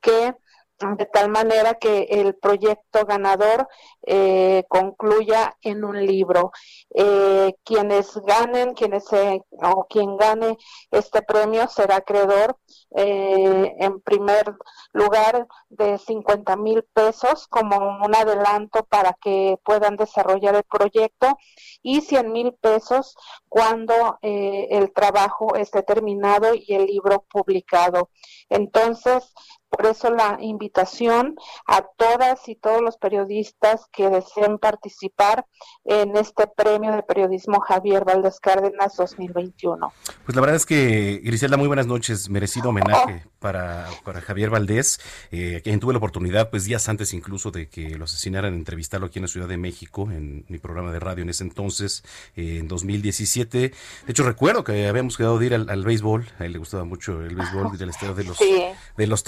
que 0.00 0.34
de 0.78 1.06
tal 1.06 1.28
manera 1.28 1.74
que 1.74 2.02
el 2.10 2.34
proyecto 2.36 3.04
ganador 3.04 3.68
eh, 4.02 4.64
concluya 4.68 5.56
en 5.62 5.84
un 5.84 6.06
libro. 6.06 6.52
Eh, 6.94 7.54
quienes 7.64 8.16
ganen, 8.18 8.74
quienes 8.74 9.04
o 9.12 9.86
quien 9.88 10.16
gane 10.16 10.56
este 10.90 11.22
premio 11.22 11.66
será 11.68 11.96
acreedor 11.96 12.56
eh, 12.96 13.74
en 13.78 14.00
primer 14.00 14.54
lugar 14.92 15.48
de 15.68 15.98
50 15.98 16.56
mil 16.56 16.84
pesos 16.94 17.48
como 17.48 17.76
un 18.04 18.14
adelanto 18.14 18.84
para 18.84 19.14
que 19.20 19.58
puedan 19.64 19.96
desarrollar 19.96 20.54
el 20.54 20.64
proyecto 20.64 21.36
y 21.82 22.02
100 22.02 22.32
mil 22.32 22.52
pesos 22.54 23.16
cuando 23.48 24.18
el 24.22 24.92
trabajo 24.92 25.54
esté 25.56 25.82
terminado 25.82 26.54
y 26.54 26.74
el 26.74 26.86
libro 26.86 27.24
publicado. 27.30 28.10
Entonces, 28.48 29.32
por 29.68 29.86
eso 29.86 30.10
la 30.10 30.38
invitación 30.40 31.36
a 31.66 31.82
todas 31.96 32.48
y 32.48 32.56
todos 32.56 32.82
los 32.82 32.96
periodistas 32.96 33.86
que 33.92 34.08
deseen 34.08 34.58
participar 34.58 35.46
en 35.84 36.16
este 36.16 36.46
premio 36.46 36.92
de 36.92 37.02
periodismo 37.02 37.60
Javier 37.60 38.04
Valdés 38.04 38.40
Cárdenas 38.40 38.96
2021. 38.96 39.92
Pues 40.24 40.34
la 40.34 40.40
verdad 40.40 40.56
es 40.56 40.66
que, 40.66 41.20
Griselda, 41.22 41.56
muy 41.56 41.66
buenas 41.66 41.86
noches. 41.86 42.28
Merecido 42.28 42.70
homenaje 42.70 43.24
oh. 43.26 43.30
para, 43.38 43.86
para, 44.04 44.20
Javier 44.20 44.50
Valdés, 44.50 45.00
eh, 45.30 45.60
quien 45.62 45.80
tuve 45.80 45.92
la 45.92 45.98
oportunidad, 45.98 46.50
pues 46.50 46.64
días 46.64 46.88
antes 46.88 47.12
incluso 47.12 47.50
de 47.50 47.68
que 47.68 47.90
lo 47.90 48.04
asesinaran, 48.04 48.54
entrevistarlo 48.54 49.06
aquí 49.06 49.18
en 49.18 49.24
la 49.24 49.28
Ciudad 49.28 49.48
de 49.48 49.56
México, 49.56 50.10
en 50.10 50.44
mi 50.48 50.58
programa 50.58 50.92
de 50.92 51.00
radio 51.00 51.22
en 51.22 51.30
ese 51.30 51.44
entonces, 51.44 52.04
eh, 52.36 52.58
en 52.60 52.68
2017. 52.68 53.58
De 53.58 53.74
hecho, 54.06 54.24
recuerdo 54.24 54.64
que 54.64 54.88
habíamos 54.88 55.16
quedado 55.16 55.38
de 55.38 55.46
ir 55.46 55.54
al, 55.54 55.84
béisbol, 55.84 56.26
a 56.38 56.44
él 56.44 56.52
le 56.52 56.58
gustaba 56.58 56.84
mucho 56.84 57.22
el 57.22 57.34
béisbol 57.34 57.76
del 57.76 57.90
estado 57.90 58.14
de 58.14 58.24
los, 58.24 58.38
de 58.38 59.06
los 59.06 59.22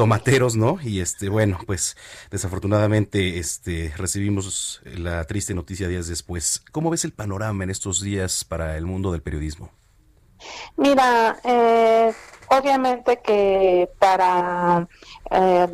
¿no? 0.57 0.79
Y 0.83 1.01
este, 1.01 1.29
bueno, 1.29 1.59
pues 1.66 1.97
desafortunadamente 2.31 3.38
este, 3.38 3.93
recibimos 3.97 4.81
la 4.85 5.25
triste 5.25 5.55
noticia 5.55 5.88
días 5.88 6.09
después. 6.09 6.62
¿Cómo 6.73 6.90
ves 6.90 7.05
el 7.05 7.12
panorama 7.12 7.64
en 7.64 7.71
estos 7.71 8.01
días 8.01 8.45
para 8.45 8.77
el 8.77 8.87
mundo 8.87 9.12
del 9.12 9.23
periodismo? 9.23 9.71
Mira, 10.77 11.38
eh, 11.45 12.12
obviamente 12.49 13.21
que 13.23 13.88
para 13.99 14.88
eh, 15.31 15.66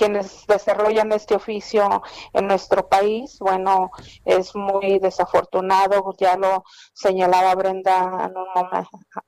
quienes 0.00 0.46
desarrollan 0.46 1.12
este 1.12 1.34
oficio 1.34 2.02
en 2.32 2.46
nuestro 2.46 2.88
país, 2.88 3.36
bueno, 3.38 3.90
es 4.24 4.56
muy 4.56 4.98
desafortunado, 4.98 6.14
ya 6.18 6.38
lo 6.38 6.64
señalaba 6.94 7.54
Brenda 7.54 8.32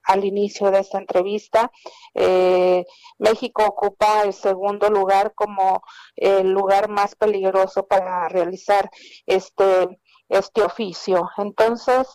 al 0.04 0.24
inicio 0.24 0.70
de 0.70 0.78
esta 0.78 0.96
entrevista. 0.96 1.70
Eh, 2.14 2.86
México 3.18 3.66
ocupa 3.66 4.22
el 4.22 4.32
segundo 4.32 4.88
lugar 4.88 5.34
como 5.34 5.82
el 6.16 6.50
lugar 6.50 6.88
más 6.88 7.16
peligroso 7.16 7.86
para 7.86 8.28
realizar 8.30 8.90
este 9.26 10.00
este 10.32 10.62
oficio. 10.62 11.28
Entonces, 11.36 12.08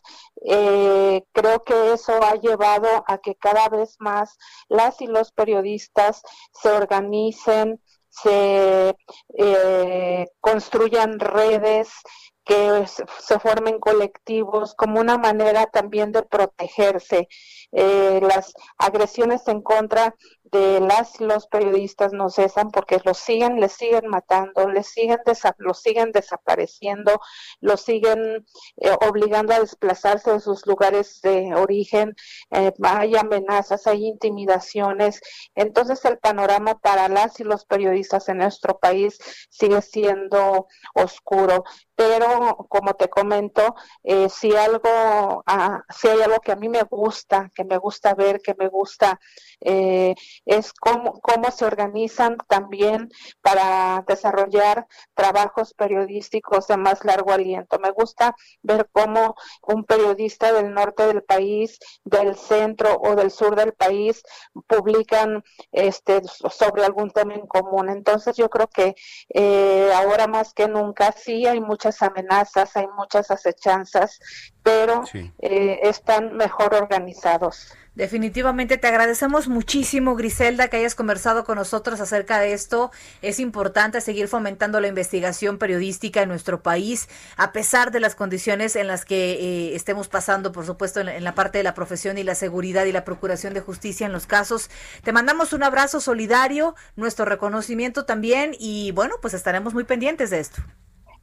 eh, 0.43 1.23
creo 1.31 1.63
que 1.63 1.93
eso 1.93 2.13
ha 2.23 2.33
llevado 2.35 3.03
a 3.07 3.19
que 3.19 3.35
cada 3.35 3.69
vez 3.69 3.95
más 3.99 4.37
las 4.69 5.01
y 5.01 5.07
los 5.07 5.31
periodistas 5.31 6.23
se 6.51 6.69
organicen, 6.71 7.79
se 8.21 8.95
eh, 9.37 10.25
construyan 10.39 11.19
redes, 11.19 11.89
que 12.47 12.85
se 13.19 13.39
formen 13.39 13.79
colectivos 13.79 14.73
como 14.73 15.01
una 15.01 15.17
manera 15.17 15.65
también 15.67 16.13
de 16.13 16.23
protegerse. 16.23 17.27
Eh, 17.73 18.21
las 18.23 18.53
agresiones 18.77 19.45
en 19.49 19.61
contra 19.61 20.15
de 20.51 20.79
las 20.79 21.19
los 21.19 21.47
periodistas 21.47 22.13
no 22.13 22.29
cesan 22.29 22.71
porque 22.71 23.01
los 23.03 23.17
siguen, 23.17 23.59
les 23.59 23.73
siguen 23.73 24.07
matando, 24.07 24.69
les 24.69 24.87
siguen 24.87 25.19
los 25.57 25.81
siguen 25.81 26.13
desapareciendo, 26.13 27.19
los 27.59 27.81
siguen 27.81 28.45
eh, 28.77 28.95
obligando 29.07 29.53
a 29.53 29.59
desplazarse 29.59 30.31
de 30.31 30.39
sus 30.39 30.65
lugares 30.65 31.19
de 31.21 31.53
origen, 31.53 32.15
eh, 32.51 32.71
hay 32.81 33.17
amenazas, 33.17 33.87
hay 33.87 34.05
intimidaciones, 34.05 35.19
entonces 35.55 36.03
el 36.05 36.17
panorama 36.17 36.79
para 36.79 37.09
las 37.09 37.39
y 37.41 37.43
los 37.43 37.65
periodistas 37.65 38.29
en 38.29 38.37
nuestro 38.37 38.79
país 38.79 39.17
sigue 39.49 39.81
siendo 39.81 40.67
oscuro 40.93 41.65
pero 41.97 42.67
como 42.69 42.93
te 42.93 43.09
comento, 43.09 43.75
eh, 44.03 44.29
si 44.29 44.55
algo, 44.55 45.43
ah, 45.47 45.81
si 45.89 46.07
hay 46.07 46.21
algo 46.21 46.39
que 46.41 46.51
a 46.51 46.55
mí 46.55 46.69
me 46.69 46.83
gusta, 46.83 47.51
que 47.55 47.63
me 47.63 47.79
gusta 47.79 48.13
ver, 48.13 48.39
que 48.39 48.53
me 48.53 48.67
gusta, 48.67 49.19
eh, 49.61 50.13
es 50.45 50.73
cómo, 50.73 51.19
cómo 51.21 51.49
se 51.49 51.65
organizan 51.65 52.37
también 52.47 53.09
para 53.41 54.05
desarrollar 54.07 54.85
trabajos 55.15 55.73
periodísticos 55.73 56.67
de 56.67 56.77
más 56.77 57.03
largo 57.03 57.31
aliento. 57.31 57.79
Me 57.79 57.89
gusta 57.89 58.35
ver 58.61 58.87
cómo 58.91 59.33
un 59.63 59.83
periodista 59.83 60.53
del 60.53 60.75
norte 60.75 61.07
del 61.07 61.23
país, 61.23 61.79
del 62.03 62.35
centro 62.35 62.99
o 63.01 63.15
del 63.15 63.31
sur 63.31 63.55
del 63.55 63.73
país 63.73 64.21
publican 64.67 65.43
este 65.71 66.21
sobre 66.23 66.85
algún 66.85 67.09
tema 67.09 67.33
en 67.33 67.47
común. 67.47 67.89
Entonces 67.89 68.37
yo 68.37 68.49
creo 68.51 68.67
que 68.67 68.93
eh, 69.33 69.91
ahora 69.95 70.27
más 70.27 70.53
que 70.53 70.67
nunca 70.67 71.11
sí 71.11 71.47
hay 71.47 71.59
muchas 71.59 71.86
amenazas, 72.01 72.75
hay 72.75 72.87
muchas 72.95 73.31
acechanzas, 73.31 74.19
pero 74.63 75.03
eh, 75.39 75.79
están 75.83 76.35
mejor 76.35 76.73
organizados. 76.73 77.73
Definitivamente 77.97 78.77
te 78.77 78.85
agradecemos 78.85 79.47
muchísimo, 79.47 80.15
Griselda, 80.15 80.67
que 80.67 80.77
hayas 80.77 80.93
conversado 80.93 81.45
con 81.45 81.57
nosotros 81.57 81.99
acerca 81.99 82.39
de 82.39 82.53
esto. 82.53 82.91
Es 83.23 83.39
importante 83.39 84.01
seguir 84.01 84.27
fomentando 84.27 84.79
la 84.79 84.87
investigación 84.87 85.57
periodística 85.57 86.21
en 86.21 86.29
nuestro 86.29 86.61
país, 86.61 87.09
a 87.37 87.51
pesar 87.51 87.89
de 87.89 87.99
las 87.99 88.13
condiciones 88.13 88.75
en 88.75 88.85
las 88.85 89.03
que 89.03 89.31
eh, 89.31 89.75
estemos 89.75 90.09
pasando, 90.09 90.51
por 90.51 90.63
supuesto, 90.63 90.99
en, 90.99 91.23
la 91.23 91.33
parte 91.33 91.57
de 91.57 91.63
la 91.63 91.73
profesión 91.73 92.19
y 92.19 92.23
la 92.23 92.35
seguridad 92.35 92.85
y 92.85 92.91
la 92.91 93.03
procuración 93.03 93.55
de 93.55 93.61
justicia 93.61 94.05
en 94.05 94.13
los 94.13 94.27
casos. 94.27 94.69
Te 95.03 95.11
mandamos 95.11 95.51
un 95.53 95.63
abrazo 95.63 95.99
solidario, 95.99 96.75
nuestro 96.95 97.25
reconocimiento 97.25 98.05
también 98.05 98.55
y 98.59 98.91
bueno, 98.91 99.15
pues 99.23 99.33
estaremos 99.33 99.73
muy 99.73 99.85
pendientes 99.85 100.29
de 100.29 100.39
esto. 100.39 100.61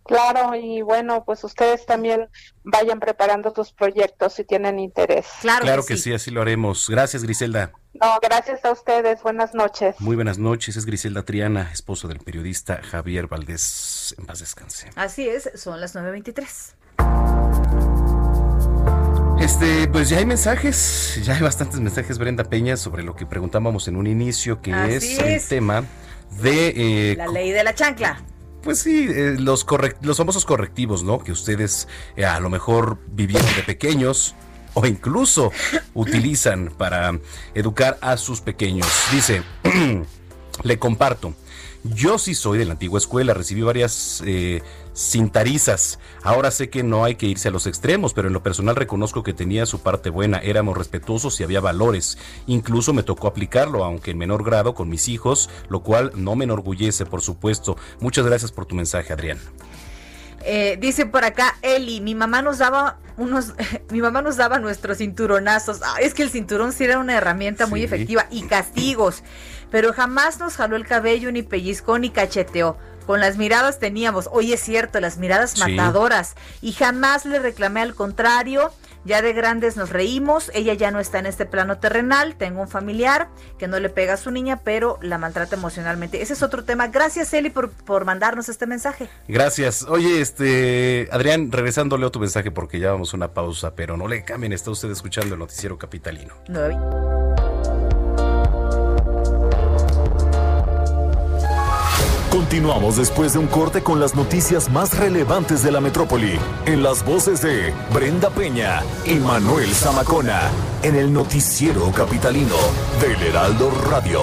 Claro, 0.04 0.54
y 0.54 0.82
bueno, 0.82 1.24
pues 1.24 1.42
ustedes 1.44 1.86
también 1.86 2.28
vayan 2.62 3.00
preparando 3.00 3.54
tus 3.54 3.72
proyectos 3.72 4.34
si 4.34 4.44
tienen 4.44 4.78
interés. 4.78 5.26
Claro, 5.40 5.84
que, 5.84 5.96
sí. 5.96 6.12
así 6.12 6.30
lo 6.30 6.42
haremos. 6.42 6.90
Gracias, 6.90 7.22
Griselda. 7.22 7.72
No, 7.94 8.18
gracias 8.20 8.62
a 8.66 8.72
ustedes. 8.72 9.22
Buenas 9.22 9.54
noches. 9.54 9.98
Muy 10.00 10.14
buenas 10.14 10.36
noches. 10.36 10.76
Es 10.76 10.84
Griselda 10.84 11.22
Triana, 11.22 11.70
esposo 11.72 12.06
del 12.06 12.18
periodista 12.18 12.82
Javier 12.82 13.28
Valdés. 13.28 14.14
En 14.18 14.26
paz 14.26 14.40
descanse. 14.40 14.90
Así 14.94 15.26
es, 15.26 15.50
son 15.54 15.80
las 15.80 15.96
9.23. 15.96 16.74
Este, 19.40 19.88
pues 19.88 20.10
ya 20.10 20.18
hay 20.18 20.26
mensajes, 20.26 21.18
ya 21.24 21.34
hay 21.34 21.42
bastantes 21.42 21.80
mensajes, 21.80 22.18
Brenda 22.18 22.44
Peña, 22.44 22.76
sobre 22.76 23.02
lo 23.02 23.16
que 23.16 23.24
preguntábamos 23.24 23.88
en 23.88 23.96
un 23.96 24.06
inicio, 24.06 24.60
que 24.60 24.70
es, 24.94 25.18
el 25.18 25.42
tema 25.46 25.84
de... 26.42 27.12
Eh, 27.12 27.16
la 27.16 27.26
ley 27.28 27.52
de 27.52 27.64
la 27.64 27.74
chancla 27.74 28.22
pues 28.64 28.80
sí, 28.80 29.06
eh, 29.08 29.36
los, 29.38 29.66
los 30.00 30.16
famosos 30.16 30.44
correctivos, 30.44 31.04
¿no? 31.04 31.18
Que 31.22 31.32
ustedes 31.32 31.86
eh, 32.16 32.24
a 32.24 32.40
lo 32.40 32.48
mejor 32.48 32.98
vivieron 33.08 33.46
de 33.54 33.62
pequeños 33.62 34.34
o 34.72 34.86
incluso 34.86 35.52
utilizan 35.94 36.72
para 36.76 37.20
educar 37.54 37.98
a 38.00 38.16
sus 38.16 38.40
pequeños. 38.40 38.86
Dice, 39.12 39.42
le 40.62 40.78
comparto. 40.78 41.34
Yo 41.84 42.18
sí 42.18 42.34
soy 42.34 42.56
de 42.56 42.64
la 42.64 42.72
antigua 42.72 42.98
escuela, 42.98 43.34
recibí 43.34 43.60
varias 43.60 44.22
eh, 44.26 44.62
cintarizas. 44.94 45.98
Ahora 46.22 46.50
sé 46.50 46.70
que 46.70 46.82
no 46.82 47.04
hay 47.04 47.16
que 47.16 47.26
irse 47.26 47.48
a 47.48 47.50
los 47.50 47.66
extremos, 47.66 48.14
pero 48.14 48.28
en 48.28 48.34
lo 48.34 48.42
personal 48.42 48.76
reconozco 48.76 49.22
que 49.22 49.34
tenía 49.34 49.66
su 49.66 49.80
parte 49.80 50.10
buena. 50.10 50.38
Éramos 50.38 50.76
respetuosos 50.76 51.38
y 51.40 51.44
había 51.44 51.60
valores. 51.60 52.18
Incluso 52.46 52.92
me 52.92 53.02
tocó 53.02 53.26
aplicarlo, 53.26 53.84
aunque 53.84 54.12
en 54.12 54.18
menor 54.18 54.44
grado, 54.44 54.74
con 54.74 54.88
mis 54.88 55.08
hijos, 55.08 55.50
lo 55.68 55.82
cual 55.82 56.12
no 56.14 56.36
me 56.36 56.44
enorgullece, 56.44 57.06
por 57.06 57.20
supuesto. 57.20 57.76
Muchas 58.00 58.24
gracias 58.24 58.52
por 58.52 58.66
tu 58.66 58.74
mensaje, 58.74 59.12
Adrián. 59.12 59.38
Eh, 60.46 60.76
dice 60.78 61.06
por 61.06 61.24
acá 61.24 61.56
Eli, 61.62 62.02
mi 62.02 62.14
mamá 62.14 62.42
nos 62.42 62.58
daba 62.58 62.98
unos, 63.16 63.54
mi 63.90 64.02
mamá 64.02 64.20
nos 64.20 64.36
daba 64.36 64.58
nuestros 64.58 64.98
cinturonazos. 64.98 65.80
Ah, 65.82 65.96
es 66.00 66.12
que 66.12 66.22
el 66.22 66.30
cinturón 66.30 66.72
sí 66.72 66.84
era 66.84 66.98
una 66.98 67.16
herramienta 67.16 67.66
muy 67.66 67.82
efectiva 67.82 68.26
y 68.30 68.42
castigos 68.42 69.22
pero 69.74 69.92
jamás 69.92 70.38
nos 70.38 70.54
jaló 70.54 70.76
el 70.76 70.86
cabello, 70.86 71.32
ni 71.32 71.42
pellizcó, 71.42 71.98
ni 71.98 72.10
cacheteó. 72.10 72.76
Con 73.06 73.20
las 73.20 73.36
miradas 73.36 73.78
teníamos, 73.78 74.28
hoy 74.32 74.52
es 74.52 74.60
cierto, 74.60 75.00
las 75.00 75.18
miradas 75.18 75.58
matadoras. 75.58 76.34
Y 76.62 76.72
jamás 76.72 77.24
le 77.26 77.38
reclamé 77.38 77.80
al 77.80 77.94
contrario. 77.94 78.72
Ya 79.06 79.20
de 79.20 79.34
grandes 79.34 79.76
nos 79.76 79.90
reímos, 79.90 80.50
ella 80.54 80.72
ya 80.72 80.90
no 80.90 80.98
está 80.98 81.18
en 81.18 81.26
este 81.26 81.44
plano 81.44 81.76
terrenal, 81.76 82.36
tengo 82.36 82.62
un 82.62 82.68
familiar 82.68 83.28
que 83.58 83.68
no 83.68 83.78
le 83.78 83.90
pega 83.90 84.14
a 84.14 84.16
su 84.16 84.30
niña, 84.30 84.60
pero 84.64 84.98
la 85.02 85.18
maltrata 85.18 85.56
emocionalmente. 85.56 86.22
Ese 86.22 86.32
es 86.32 86.42
otro 86.42 86.64
tema. 86.64 86.86
Gracias, 86.88 87.34
Eli, 87.34 87.50
por, 87.50 87.70
por 87.70 88.06
mandarnos 88.06 88.48
este 88.48 88.66
mensaje. 88.66 89.10
Gracias. 89.28 89.82
Oye, 89.82 90.22
este, 90.22 91.10
Adrián, 91.12 91.52
regresando 91.52 91.98
leo 91.98 92.10
tu 92.10 92.18
mensaje 92.18 92.50
porque 92.50 92.78
ya 92.78 92.92
vamos 92.92 93.12
a 93.12 93.18
una 93.18 93.34
pausa, 93.34 93.74
pero 93.74 93.98
no 93.98 94.08
le 94.08 94.24
cambien, 94.24 94.54
está 94.54 94.70
usted 94.70 94.90
escuchando 94.90 95.34
el 95.34 95.38
noticiero 95.38 95.76
capitalino. 95.76 96.32
Continuamos 102.34 102.96
después 102.96 103.34
de 103.34 103.38
un 103.38 103.46
corte 103.46 103.84
con 103.84 104.00
las 104.00 104.16
noticias 104.16 104.68
más 104.68 104.98
relevantes 104.98 105.62
de 105.62 105.70
la 105.70 105.80
metrópoli, 105.80 106.36
en 106.66 106.82
las 106.82 107.04
voces 107.04 107.40
de 107.42 107.72
Brenda 107.92 108.28
Peña 108.28 108.82
y 109.04 109.14
Manuel 109.14 109.72
Zamacona, 109.72 110.50
en 110.82 110.96
el 110.96 111.12
noticiero 111.12 111.92
capitalino 111.92 112.56
del 113.00 113.22
Heraldo 113.22 113.70
Radio. 113.88 114.20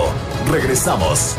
Regresamos. 0.52 1.38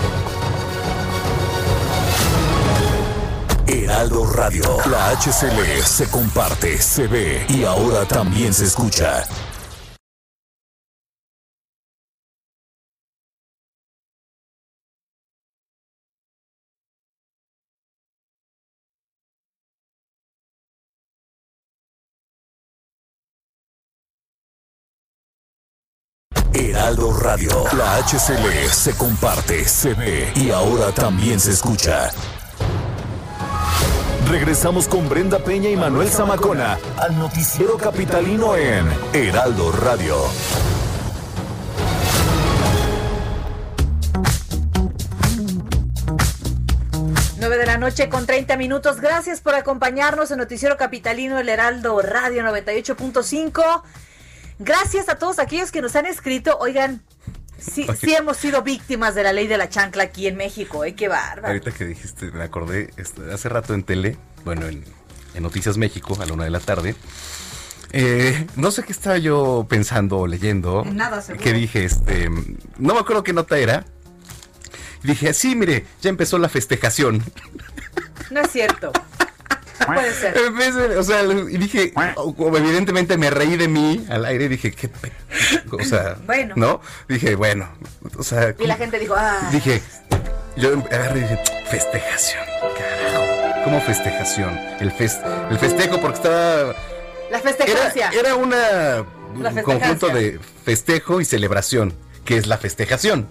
Heraldo 3.67 4.25
Radio, 4.33 4.65
la 4.91 5.11
HCL 5.11 5.83
se 5.85 6.09
comparte, 6.09 6.79
se 6.79 7.07
ve 7.07 7.45
y 7.51 7.65
ahora 7.65 8.07
también 8.07 8.55
se 8.55 8.65
escucha. 8.65 9.27
HCL 28.03 28.69
se 28.73 28.97
comparte, 28.97 29.65
se 29.65 29.95
ve 29.95 30.33
y 30.35 30.51
ahora 30.51 30.91
también 30.91 31.39
se 31.39 31.53
escucha. 31.53 32.11
Regresamos 34.29 34.89
con 34.89 35.09
Brenda 35.09 35.39
Peña 35.39 35.71
y 35.71 35.77
Manuel 35.77 36.09
Zamacona 36.09 36.79
al 36.97 37.17
noticiero 37.17 37.77
capitalino 37.77 38.57
en 38.57 38.89
Heraldo 39.13 39.71
Radio. 39.71 40.17
9 47.39 47.57
de 47.57 47.67
la 47.67 47.79
noche 47.79 48.09
con 48.09 48.27
30 48.27 48.57
minutos. 48.57 49.01
Gracias 49.01 49.41
por 49.41 49.55
acompañarnos 49.55 50.33
en 50.33 50.39
Noticiero 50.39 50.77
Capitalino 50.77 51.39
El 51.39 51.49
Heraldo 51.49 52.03
Radio 52.03 52.43
98.5. 52.43 53.83
Gracias 54.59 55.09
a 55.09 55.19
todos 55.19 55.39
aquellos 55.39 55.71
que 55.71 55.83
nos 55.83 55.95
han 55.95 56.07
escrito. 56.07 56.57
Oigan, 56.59 57.03
sí, 57.63 57.87
sí 57.99 58.15
hemos 58.15 58.37
sido 58.37 58.63
víctimas 58.63 59.15
de 59.15 59.23
la 59.23 59.33
ley 59.33 59.47
de 59.47 59.57
la 59.57 59.69
chancla 59.69 60.05
aquí 60.05 60.27
en 60.27 60.37
México, 60.37 60.85
¿eh? 60.85 60.95
Qué 60.95 61.09
bárbaro. 61.09 61.49
Ahorita 61.49 61.71
que 61.71 61.85
dijiste, 61.85 62.31
me 62.31 62.43
acordé, 62.43 62.91
este, 62.97 63.33
hace 63.33 63.49
rato 63.49 63.75
en 63.75 63.83
tele, 63.83 64.17
bueno, 64.45 64.67
en, 64.67 64.85
Noticias 65.41 65.79
México, 65.79 66.19
a 66.21 66.27
la 66.27 66.35
una 66.35 66.45
de 66.45 66.51
la 66.51 66.61
tarde, 66.61 66.95
eh, 67.93 68.47
no 68.57 68.71
sé 68.71 68.83
qué 68.83 68.93
estaba 68.93 69.19
yo 69.19 69.67
pensando 69.69 70.19
o 70.19 70.27
leyendo. 70.27 70.85
Nada, 70.85 71.23
seguro. 71.23 71.43
Que 71.43 71.53
dije, 71.53 71.85
este, 71.85 72.29
no 72.79 72.95
me 72.95 73.01
acuerdo 73.01 73.23
qué 73.23 73.33
nota 73.33 73.59
era. 73.59 73.85
Dije, 75.03 75.33
sí, 75.33 75.57
mire, 75.57 75.87
ya 76.01 76.11
empezó 76.11 76.39
la 76.39 76.49
festejación. 76.49 77.23
No 78.31 78.41
es 78.41 78.51
cierto. 78.51 78.93
Puede 79.87 80.13
ser. 80.73 80.99
O 80.99 81.03
sea, 81.03 81.23
y 81.23 81.59
dije, 81.59 81.93
evidentemente 82.37 83.17
me 83.17 83.31
reí 83.31 83.57
de 83.57 83.69
mí 83.69 84.05
al 84.09 84.25
aire 84.25 84.45
y 84.45 84.49
dije, 84.49 84.73
qué 84.73 84.91
O 85.71 85.85
sea, 85.85 86.17
bueno. 86.27 86.55
¿no? 86.57 86.81
Dije, 87.09 87.35
bueno, 87.35 87.69
o 88.19 88.23
sea. 88.23 88.55
Y 88.59 88.67
la 88.67 88.77
gente 88.77 88.99
dijo, 88.99 89.15
ah. 89.17 89.49
Dije, 89.51 89.83
yo 90.57 90.71
agarré 90.91 91.21
y 91.21 91.23
dije, 91.23 91.43
festejación, 91.71 92.45
carajo. 92.79 93.65
¿Cómo 93.65 93.81
festejación? 93.81 94.59
El, 94.81 94.93
el 95.51 95.59
festejo, 95.59 96.01
porque 96.01 96.17
estaba. 96.17 96.75
La 97.31 97.41
festejancia. 97.41 98.11
Era, 98.11 98.21
era 98.21 98.35
una, 98.35 99.05
un 99.35 99.63
conjunto 99.63 100.09
de 100.09 100.39
festejo 100.65 101.21
y 101.21 101.25
celebración, 101.25 101.95
que 102.25 102.37
es 102.37 102.47
la 102.47 102.59
festejación. 102.59 103.27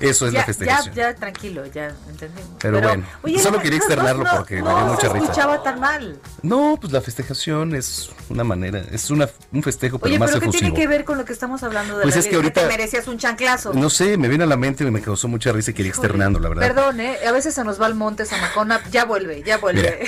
Eso 0.00 0.26
es 0.26 0.32
la 0.32 0.44
festejación. 0.44 0.94
Ya, 0.94 1.10
ya, 1.10 1.14
tranquilo, 1.14 1.66
ya 1.66 1.94
entendimos. 2.08 2.50
Pero, 2.60 2.80
bueno, 2.80 3.04
solo 3.42 3.60
quería 3.60 3.78
externarlo 3.78 4.24
porque 4.36 4.62
me 4.62 4.68
dio 4.68 4.86
mucha 4.86 5.08
risa. 5.08 5.18
No 5.18 5.24
escuchaba 5.24 5.62
tan 5.62 5.80
mal. 5.80 6.18
No, 6.42 6.78
pues 6.80 6.92
la 6.92 7.00
festejación 7.00 7.74
es 7.74 8.10
una 8.28 8.44
manera, 8.44 8.84
es 8.92 9.10
una, 9.10 9.28
un 9.52 9.62
festejo, 9.62 9.98
pero 9.98 10.10
Oye, 10.10 10.18
más 10.18 10.30
pero 10.30 10.42
¿qué 10.42 10.48
tiene 10.48 10.74
que 10.74 10.86
ver 10.86 11.04
con 11.04 11.18
lo 11.18 11.24
que 11.24 11.32
estamos 11.32 11.62
hablando 11.62 11.96
de 11.98 12.02
pues 12.02 12.16
es 12.16 12.26
que 12.26 12.36
ahorita 12.36 12.62
te 12.62 12.68
merecías 12.68 13.08
un 13.08 13.18
chanclazo? 13.18 13.72
No 13.74 13.90
sé, 13.90 14.16
me 14.16 14.28
viene 14.28 14.44
a 14.44 14.46
la 14.46 14.56
mente 14.56 14.84
y 14.84 14.90
me 14.90 15.00
causó 15.00 15.28
mucha 15.28 15.52
risa 15.52 15.70
y 15.72 15.74
quería 15.74 15.90
externarlo, 15.90 16.38
la 16.38 16.48
verdad. 16.48 16.62
Perdón, 16.62 17.00
¿eh? 17.00 17.18
A 17.26 17.32
veces 17.32 17.54
se 17.54 17.64
nos 17.64 17.80
va 17.80 17.86
el 17.86 17.94
monte, 17.94 18.26
Zamacona, 18.26 18.80
ya 18.90 19.04
vuelve, 19.04 19.42
ya 19.42 19.58
vuelve. 19.58 20.04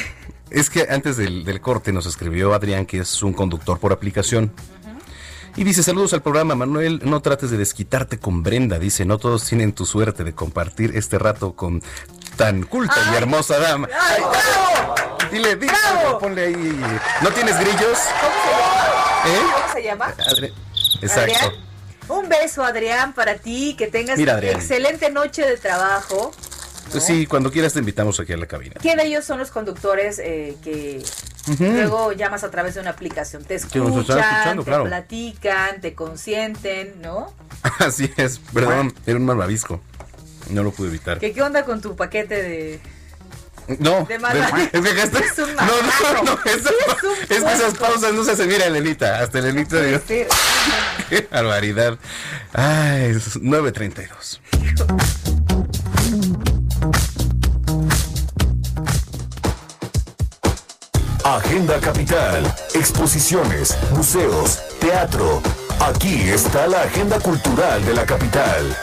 es 0.51 0.71
que 0.71 0.87
antes 0.89 1.17
del, 1.17 1.45
del, 1.45 1.61
corte 1.61 1.93
nos 1.93 2.07
escribió 2.07 2.55
Adrián, 2.55 2.87
que 2.87 2.99
es 2.99 3.23
un 3.23 3.33
conductor 3.33 3.79
por 3.79 3.93
aplicación. 3.93 4.53
Y 5.57 5.65
dice, 5.65 5.83
saludos 5.83 6.13
al 6.13 6.23
programa, 6.23 6.55
Manuel, 6.55 7.01
no 7.05 7.23
trates 7.23 7.51
de 7.51 7.57
desquitarte 7.57 8.19
con 8.19 8.43
Brenda, 8.43 8.79
dice, 8.79 9.07
no 9.07 9.17
todos 9.17 9.45
tienen 9.45 9.73
tu 9.73 9.87
suerte 9.87 10.23
de 10.23 10.35
compartir 10.35 10.95
este 10.97 11.19
rato 11.19 11.55
con 11.55 11.83
tan 12.37 12.63
culta 12.65 12.97
y 13.13 13.17
hermosa 13.17 13.59
dama. 13.59 13.89
¡Ay, 13.99 14.23
Dile, 15.31 15.57
dile, 15.57 15.73
ponle 16.21 16.45
ahí. 16.47 16.81
¿No 17.23 17.31
tienes 17.31 17.59
grillos? 17.59 17.99
¿Cómo 18.21 18.35
se 18.45 18.53
llama? 18.53 19.27
¿Eh? 19.27 19.41
¿Cómo 19.53 19.73
se 19.73 19.83
llama? 19.83 20.15
Exacto. 21.03 21.53
Un 22.09 22.29
beso, 22.29 22.63
Adrián, 22.63 23.13
para 23.15 23.37
ti, 23.37 23.75
que 23.77 23.89
tengas 23.89 24.19
una 24.19 24.39
excelente 24.39 25.11
noche 25.11 25.43
de 25.43 25.57
trabajo. 25.57 26.33
Pues 26.91 27.05
sí, 27.05 27.27
cuando 27.27 27.51
quieras 27.51 27.73
te 27.73 27.81
invitamos 27.81 28.19
aquí 28.21 28.33
a 28.33 28.37
la 28.37 28.47
cabina. 28.47 28.77
¿Quién 28.81 28.97
de 28.99 29.07
ellos 29.07 29.25
son 29.25 29.39
los 29.39 29.51
conductores 29.51 30.19
eh, 30.19 30.57
que 30.63 31.03
luego 31.59 32.13
llamas 32.13 32.45
a 32.45 32.51
través 32.51 32.75
de 32.75 32.81
una 32.81 32.91
aplicación? 32.91 33.45
Te 33.45 33.57
escuchan, 33.57 34.65
te 34.65 34.73
platican, 34.73 35.81
te 35.81 35.95
consienten, 35.95 37.01
¿no? 37.03 37.33
Así 37.79 38.11
es, 38.17 38.39
perdón, 38.53 38.95
era 39.07 39.17
un 39.17 39.25
malvavisco. 39.25 39.81
No 40.51 40.63
lo 40.63 40.71
pude 40.71 40.89
evitar. 40.89 41.19
¿Qué, 41.19 41.33
qué 41.33 41.43
onda 41.43 41.65
con 41.65 41.81
tu 41.81 41.97
paquete 41.97 42.41
de, 42.41 42.81
no, 43.79 44.07
de 44.07 44.15
es 44.15 44.21
que 44.21 44.91
acá 44.91 45.19
Es 45.19 45.39
un 45.39 45.57
no, 45.57 45.67
no, 45.67 46.23
no, 46.23 46.39
es, 46.45 46.57
es, 47.31 47.45
que 47.45 47.53
esas 47.53 47.75
pausas 47.75 48.15
no 48.15 48.25
se 48.25 48.33
hacen. 48.33 48.49
Mira, 48.49 48.67
Elenita, 48.67 49.21
hasta 49.21 49.39
Elenita 49.41 49.83
dio. 49.83 50.01
Qué 50.05 51.29
barbaridad. 51.31 51.99
Ay, 52.53 53.11
es 53.11 53.41
9.32. 53.41 55.36
Agenda 61.27 61.81
Capital, 61.81 62.45
exposiciones, 62.73 63.77
museos, 63.91 64.63
teatro. 64.79 65.43
Aquí 65.81 66.31
está 66.31 66.69
la 66.69 66.83
agenda 66.83 67.19
cultural 67.19 67.85
de 67.85 67.95
la 67.95 68.07
capital. 68.07 68.77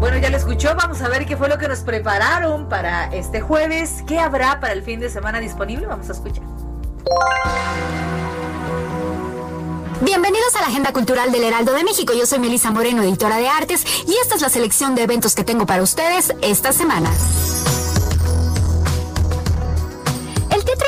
Bueno, 0.00 0.16
ya 0.16 0.30
lo 0.30 0.38
escuchó, 0.38 0.74
vamos 0.74 1.02
a 1.02 1.10
ver 1.10 1.26
qué 1.26 1.36
fue 1.36 1.50
lo 1.50 1.58
que 1.58 1.68
nos 1.68 1.80
prepararon 1.80 2.70
para 2.70 3.14
este 3.14 3.42
jueves. 3.42 4.02
¿Qué 4.06 4.18
habrá 4.18 4.60
para 4.60 4.72
el 4.72 4.82
fin 4.82 4.98
de 4.98 5.10
semana 5.10 5.40
disponible? 5.40 5.86
Vamos 5.88 6.08
a 6.08 6.12
escuchar. 6.12 6.44
Bienvenidos 10.02 10.56
a 10.56 10.62
la 10.62 10.68
Agenda 10.68 10.94
Cultural 10.94 11.30
del 11.30 11.44
Heraldo 11.44 11.74
de 11.74 11.84
México. 11.84 12.14
Yo 12.14 12.24
soy 12.24 12.38
Melisa 12.38 12.70
Moreno, 12.70 13.02
editora 13.02 13.36
de 13.36 13.48
artes, 13.48 13.84
y 14.06 14.16
esta 14.22 14.34
es 14.34 14.40
la 14.40 14.48
selección 14.48 14.94
de 14.94 15.02
eventos 15.02 15.34
que 15.34 15.44
tengo 15.44 15.66
para 15.66 15.82
ustedes 15.82 16.32
esta 16.40 16.72
semana. 16.72 17.10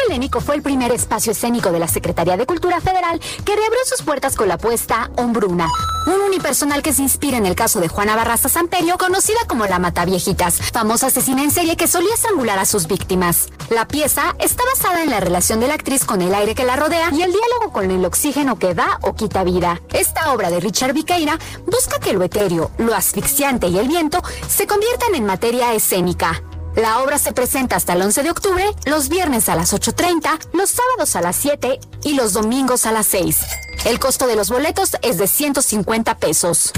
Helénico 0.08 0.40
fue 0.40 0.56
el 0.56 0.62
primer 0.62 0.92
espacio 0.92 1.32
escénico 1.32 1.72
de 1.72 1.78
la 1.78 1.88
Secretaría 1.88 2.36
de 2.36 2.46
Cultura 2.46 2.80
Federal 2.80 3.20
que 3.44 3.56
reabrió 3.56 3.78
sus 3.86 4.02
puertas 4.02 4.36
con 4.36 4.48
la 4.48 4.58
puesta 4.58 5.10
Hombruna, 5.16 5.68
un 6.06 6.20
unipersonal 6.20 6.82
que 6.82 6.92
se 6.92 7.02
inspira 7.02 7.38
en 7.38 7.46
el 7.46 7.54
caso 7.54 7.80
de 7.80 7.88
Juana 7.88 8.16
Barraza 8.16 8.48
Samperio, 8.48 8.98
conocida 8.98 9.38
como 9.46 9.66
la 9.66 9.78
Mataviejitas, 9.78 10.58
famosa 10.72 11.06
asesina 11.06 11.42
en 11.42 11.50
serie 11.50 11.76
que 11.76 11.88
solía 11.88 12.14
estrangular 12.14 12.58
a 12.58 12.66
sus 12.66 12.88
víctimas. 12.88 13.48
La 13.70 13.86
pieza 13.86 14.34
está 14.38 14.64
basada 14.64 15.02
en 15.02 15.10
la 15.10 15.20
relación 15.20 15.60
de 15.60 15.68
la 15.68 15.74
actriz 15.74 16.04
con 16.04 16.20
el 16.20 16.34
aire 16.34 16.54
que 16.54 16.64
la 16.64 16.76
rodea 16.76 17.10
y 17.12 17.22
el 17.22 17.32
diálogo 17.32 17.72
con 17.72 17.90
el 17.90 18.04
oxígeno 18.04 18.58
que 18.58 18.74
da 18.74 18.98
o 19.02 19.14
quita 19.14 19.44
vida. 19.44 19.80
Esta 19.92 20.32
obra 20.32 20.50
de 20.50 20.60
Richard 20.60 20.92
Viqueira 20.92 21.38
busca 21.66 21.98
que 22.00 22.12
lo 22.12 22.22
etéreo, 22.22 22.70
lo 22.78 22.94
asfixiante 22.94 23.68
y 23.68 23.78
el 23.78 23.88
viento 23.88 24.22
se 24.48 24.66
conviertan 24.66 25.14
en 25.14 25.26
materia 25.26 25.72
escénica. 25.72 26.42
La 26.76 27.02
obra 27.02 27.18
se 27.18 27.32
presenta 27.32 27.76
hasta 27.76 27.92
el 27.92 28.00
11 28.00 28.22
de 28.22 28.30
octubre, 28.30 28.64
los 28.86 29.10
viernes 29.10 29.50
a 29.50 29.56
las 29.56 29.74
8.30, 29.74 30.48
los 30.54 30.70
sábados 30.70 31.16
a 31.16 31.20
las 31.20 31.36
7 31.36 31.78
y 32.02 32.14
los 32.14 32.32
domingos 32.32 32.86
a 32.86 32.92
las 32.92 33.06
6. 33.08 33.40
El 33.84 33.98
costo 33.98 34.26
de 34.26 34.36
los 34.36 34.48
boletos 34.48 34.96
es 35.02 35.18
de 35.18 35.26
150 35.26 36.16
pesos. 36.16 36.72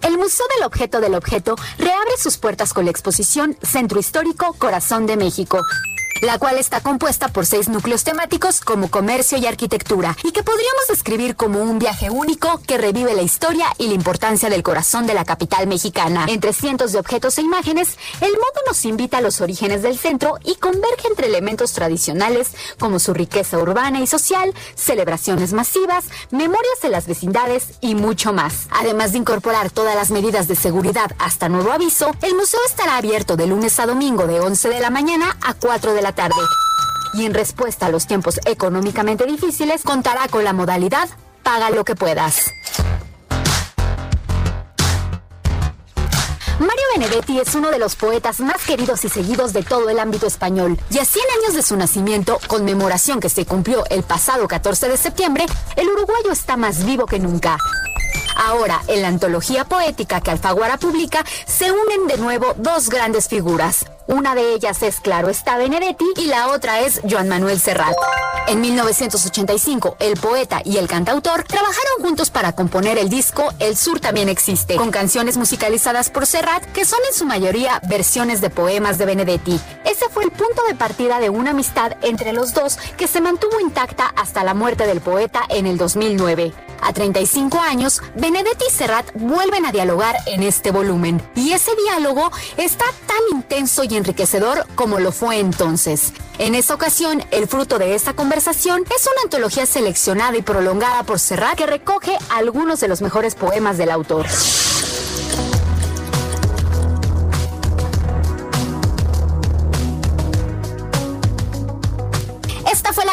El 0.00 0.16
Museo 0.16 0.46
del 0.56 0.64
Objeto 0.64 1.00
del 1.00 1.14
Objeto 1.14 1.56
reabre 1.76 2.16
sus 2.16 2.38
puertas 2.38 2.72
con 2.72 2.86
la 2.86 2.90
exposición 2.90 3.58
Centro 3.62 4.00
Histórico 4.00 4.54
Corazón 4.54 5.04
de 5.04 5.18
México, 5.18 5.60
la 6.20 6.38
cual 6.38 6.58
está 6.58 6.80
compuesta 6.80 7.28
por 7.28 7.46
seis 7.46 7.68
núcleos 7.68 8.04
temáticos 8.04 8.60
como 8.60 8.90
comercio 8.90 9.38
y 9.38 9.46
arquitectura, 9.46 10.16
y 10.24 10.32
que 10.32 10.42
podríamos 10.42 10.88
describir 10.88 11.36
como 11.36 11.62
un 11.62 11.78
viaje 11.78 12.10
único 12.10 12.60
que 12.66 12.78
revive 12.78 13.14
la 13.14 13.22
historia 13.22 13.66
y 13.78 13.88
la 13.88 13.94
importancia 13.94 14.50
del 14.50 14.62
corazón 14.62 15.06
de 15.06 15.14
la 15.14 15.24
capital 15.24 15.66
mexicana. 15.66 16.26
Entre 16.28 16.52
cientos 16.52 16.92
de 16.92 16.98
objetos 16.98 17.38
e 17.38 17.42
imágenes, 17.42 17.96
el 18.20 18.32
modo 18.32 18.62
nos 18.66 18.84
invita 18.84 19.18
a 19.18 19.20
los 19.20 19.40
orígenes 19.40 19.82
del 19.82 19.98
centro 19.98 20.38
y 20.44 20.56
converge 20.56 21.08
entre 21.08 21.26
elementos 21.26 21.72
tradicionales 21.72 22.50
como 22.78 22.98
su 22.98 23.14
riqueza 23.14 23.58
urbana 23.58 24.00
y 24.00 24.06
social, 24.06 24.54
celebraciones 24.74 25.52
masivas, 25.52 26.06
memorias 26.30 26.80
de 26.82 26.88
las 26.88 27.06
vecindades 27.06 27.68
y 27.80 27.94
mucho 27.94 28.32
más. 28.32 28.66
Además 28.70 29.12
de 29.12 29.18
incorporar 29.18 29.70
todas 29.70 29.94
las 29.94 30.10
medidas 30.10 30.48
de 30.48 30.56
seguridad 30.56 31.12
hasta 31.18 31.48
nuevo 31.48 31.72
aviso, 31.72 32.12
el 32.22 32.34
museo 32.34 32.60
estará 32.66 32.96
abierto 32.96 33.36
de 33.36 33.46
lunes 33.46 33.78
a 33.80 33.86
domingo 33.86 34.26
de 34.26 34.40
11 34.40 34.68
de 34.68 34.80
la 34.80 34.90
mañana 34.90 35.36
a 35.42 35.54
4 35.54 35.94
de 35.94 36.02
la 36.02 36.07
tarde. 36.12 36.40
Y 37.14 37.24
en 37.24 37.34
respuesta 37.34 37.86
a 37.86 37.90
los 37.90 38.06
tiempos 38.06 38.40
económicamente 38.44 39.26
difíciles, 39.26 39.82
contará 39.82 40.28
con 40.28 40.44
la 40.44 40.52
modalidad 40.52 41.08
Paga 41.42 41.70
lo 41.70 41.82
que 41.82 41.94
puedas. 41.94 42.52
Mario 46.58 46.84
Benedetti 46.94 47.38
es 47.38 47.54
uno 47.54 47.70
de 47.70 47.78
los 47.78 47.94
poetas 47.96 48.40
más 48.40 48.64
queridos 48.66 49.04
y 49.04 49.08
seguidos 49.08 49.52
de 49.52 49.62
todo 49.62 49.88
el 49.88 49.98
ámbito 49.98 50.26
español. 50.26 50.78
Y 50.90 50.98
a 50.98 51.04
100 51.04 51.24
años 51.40 51.54
de 51.54 51.62
su 51.62 51.76
nacimiento, 51.76 52.38
conmemoración 52.48 53.20
que 53.20 53.28
se 53.28 53.46
cumplió 53.46 53.84
el 53.90 54.02
pasado 54.02 54.46
14 54.48 54.88
de 54.88 54.96
septiembre, 54.96 55.46
el 55.76 55.88
uruguayo 55.88 56.32
está 56.32 56.56
más 56.56 56.84
vivo 56.84 57.06
que 57.06 57.18
nunca. 57.18 57.56
Ahora, 58.36 58.82
en 58.88 59.02
la 59.02 59.08
antología 59.08 59.64
poética 59.64 60.20
que 60.20 60.30
Alfaguara 60.30 60.76
publica, 60.76 61.24
se 61.46 61.72
unen 61.72 62.08
de 62.08 62.18
nuevo 62.18 62.54
dos 62.58 62.90
grandes 62.90 63.28
figuras. 63.28 63.86
Una 64.08 64.34
de 64.34 64.54
ellas 64.54 64.82
es 64.82 65.00
Claro 65.00 65.28
está 65.28 65.58
Benedetti 65.58 66.06
y 66.16 66.28
la 66.28 66.48
otra 66.48 66.80
es 66.80 67.02
Joan 67.06 67.28
Manuel 67.28 67.60
Serrat. 67.60 67.94
En 68.46 68.58
1985, 68.62 69.98
el 70.00 70.18
poeta 70.18 70.62
y 70.64 70.78
el 70.78 70.88
cantautor 70.88 71.44
trabajaron 71.44 72.00
juntos 72.00 72.30
para 72.30 72.52
componer 72.52 72.96
el 72.96 73.10
disco 73.10 73.52
El 73.58 73.76
Sur 73.76 74.00
también 74.00 74.30
existe, 74.30 74.76
con 74.76 74.90
canciones 74.90 75.36
musicalizadas 75.36 76.08
por 76.08 76.24
Serrat 76.24 76.64
que 76.72 76.86
son 76.86 77.00
en 77.06 77.14
su 77.14 77.26
mayoría 77.26 77.82
versiones 77.86 78.40
de 78.40 78.48
poemas 78.48 78.96
de 78.96 79.04
Benedetti. 79.04 79.60
Ese 79.84 80.08
fue 80.08 80.24
el 80.24 80.30
punto 80.30 80.62
de 80.66 80.74
partida 80.74 81.20
de 81.20 81.28
una 81.28 81.50
amistad 81.50 81.92
entre 82.00 82.32
los 82.32 82.54
dos 82.54 82.78
que 82.96 83.08
se 83.08 83.20
mantuvo 83.20 83.60
intacta 83.60 84.06
hasta 84.16 84.42
la 84.42 84.54
muerte 84.54 84.86
del 84.86 85.02
poeta 85.02 85.42
en 85.50 85.66
el 85.66 85.76
2009. 85.76 86.54
A 86.80 86.92
35 86.92 87.60
años, 87.60 88.00
Benedetti 88.14 88.64
y 88.68 88.72
Serrat 88.72 89.06
vuelven 89.14 89.66
a 89.66 89.72
dialogar 89.72 90.16
en 90.26 90.42
este 90.42 90.70
volumen. 90.70 91.22
Y 91.34 91.52
ese 91.52 91.72
diálogo 91.76 92.30
está 92.56 92.84
tan 93.06 93.18
intenso 93.32 93.84
y 93.84 93.96
enriquecedor 93.96 94.66
como 94.74 94.98
lo 94.98 95.12
fue 95.12 95.38
entonces. 95.38 96.12
En 96.38 96.54
esta 96.54 96.74
ocasión, 96.74 97.24
el 97.30 97.48
fruto 97.48 97.78
de 97.78 97.94
esta 97.94 98.14
conversación 98.14 98.84
es 98.94 99.06
una 99.06 99.22
antología 99.24 99.66
seleccionada 99.66 100.36
y 100.36 100.42
prolongada 100.42 101.02
por 101.02 101.18
Serrat 101.18 101.56
que 101.56 101.66
recoge 101.66 102.16
algunos 102.30 102.80
de 102.80 102.88
los 102.88 103.02
mejores 103.02 103.34
poemas 103.34 103.76
del 103.76 103.90
autor. 103.90 104.26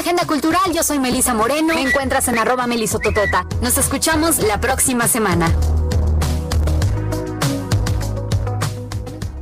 Agenda 0.05 0.27
Cultural. 0.27 0.71
Yo 0.71 0.83
soy 0.83 0.99
Melisa 0.99 1.33
Moreno. 1.33 1.73
Me 1.73 1.81
encuentras 1.81 2.27
en 2.27 2.37
arroba 2.37 2.67
melisototota. 2.67 3.47
Nos 3.63 3.75
escuchamos 3.79 4.37
la 4.37 4.61
próxima 4.61 5.07
semana. 5.07 5.51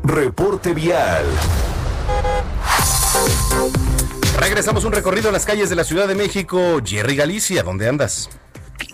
Reporte 0.05 0.73
vial. 0.73 1.25
Regresamos 4.39 4.85
un 4.85 4.93
recorrido 4.93 5.27
a 5.27 5.31
las 5.33 5.45
calles 5.45 5.69
de 5.69 5.75
la 5.75 5.83
Ciudad 5.83 6.07
de 6.07 6.15
México. 6.15 6.79
Jerry 6.81 7.17
Galicia, 7.17 7.61
¿dónde 7.63 7.89
andas? 7.89 8.29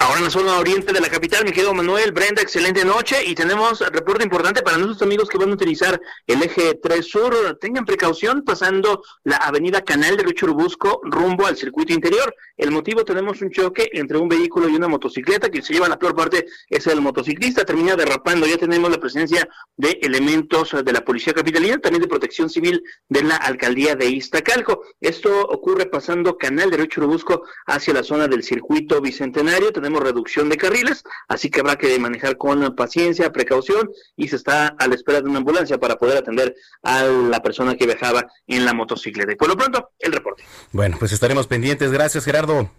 Ahora 0.02 0.20
en 0.20 0.24
la 0.24 0.30
zona 0.30 0.58
oriente 0.58 0.94
de 0.94 1.02
la 1.02 1.10
capital, 1.10 1.44
mi 1.44 1.52
querido 1.52 1.74
Manuel, 1.74 2.14
Brenda, 2.14 2.42
excelente 2.42 2.86
noche 2.86 3.18
y 3.26 3.36
tenemos 3.36 3.82
reporte 3.82 4.24
importante 4.24 4.62
para 4.62 4.78
nuestros 4.78 5.02
amigos 5.02 5.28
que 5.28 5.38
van 5.38 5.50
a 5.50 5.54
utilizar 5.54 6.00
el 6.26 6.42
eje 6.42 6.80
3 6.82 7.06
Sur. 7.06 7.58
Tengan 7.60 7.84
precaución 7.84 8.44
pasando 8.46 9.04
la 9.26 9.36
avenida 9.36 9.82
Canal 9.82 10.16
de 10.16 10.24
Río 10.24 10.32
Churubusco 10.32 11.02
rumbo 11.04 11.46
al 11.46 11.58
circuito 11.58 11.92
interior. 11.92 12.34
El 12.56 12.72
motivo 12.72 13.04
tenemos 13.04 13.42
un 13.42 13.52
choque 13.52 13.90
entre 13.92 14.18
un 14.18 14.30
vehículo 14.30 14.70
y 14.70 14.76
una 14.78 14.88
motocicleta 14.88 15.50
que 15.50 15.62
se 15.62 15.74
lleva 15.74 15.90
la 15.90 16.00
peor 16.00 16.16
parte 16.16 16.46
es 16.70 16.88
el 16.88 17.02
motociclista, 17.02 17.66
termina 17.66 17.98
derrapando. 17.98 18.48
Ya 18.48 18.58
tenemos 18.58 18.90
la 18.90 19.00
presencia 19.00 19.50
de 19.76 20.00
elementos 20.02 20.78
de 20.82 20.94
la 20.94 21.02
Policía 21.02 21.34
Capitalina, 21.34 21.78
también 21.78 22.04
de 22.04 22.08
Protección 22.08 22.50
Civil 22.50 22.82
de 23.10 23.24
la 23.24 23.36
Alcaldía 23.36 23.96
de 23.96 24.06
Iztacalco. 24.06 24.82
Esto 25.02 25.42
ocurre 25.42 25.88
pasando 25.88 26.38
Canal 26.38 26.72
de 26.72 26.78
Río 26.78 26.86
Churubusco 26.86 27.44
hacia 27.66 27.94
la 27.94 28.04
zona 28.04 28.30
del 28.30 28.44
circuito 28.44 29.02
bicentenario. 29.02 29.74
Reducción 29.98 30.50
de 30.50 30.58
carriles, 30.58 31.04
así 31.28 31.50
que 31.50 31.62
habrá 31.62 31.78
que 31.78 31.98
manejar 31.98 32.38
con 32.38 32.76
paciencia, 32.76 33.32
precaución 33.32 33.90
y 34.16 34.28
se 34.28 34.36
está 34.36 34.68
a 34.68 34.88
la 34.88 34.96
espera 34.96 35.22
de 35.22 35.30
una 35.30 35.40
ambulancia 35.40 35.78
para 35.80 35.96
poder 35.96 36.18
atender 36.18 36.56
a 36.84 37.04
la 37.04 37.42
persona 37.42 37.76
que 37.76 37.86
viajaba 37.86 38.28
en 38.46 38.66
la 38.66 38.74
motocicleta. 38.74 39.32
Y 39.32 39.36
por 39.36 39.48
lo 39.48 39.58
pronto, 39.58 39.92
el 40.00 40.12
reporte. 40.12 40.44
Bueno, 40.72 40.98
pues 41.00 41.12
estaremos 41.14 41.48
pendientes. 41.48 41.92
Gracias, 41.92 42.26
Gerardo. 42.26 42.70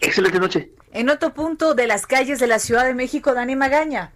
Excelente 0.00 0.38
noche. 0.38 0.72
En 0.92 1.08
otro 1.08 1.32
punto 1.32 1.74
de 1.74 1.86
las 1.86 2.06
calles 2.06 2.40
de 2.40 2.46
la 2.46 2.58
Ciudad 2.58 2.84
de 2.84 2.94
México, 2.94 3.34
Dani 3.34 3.54
Magaña. 3.54 4.12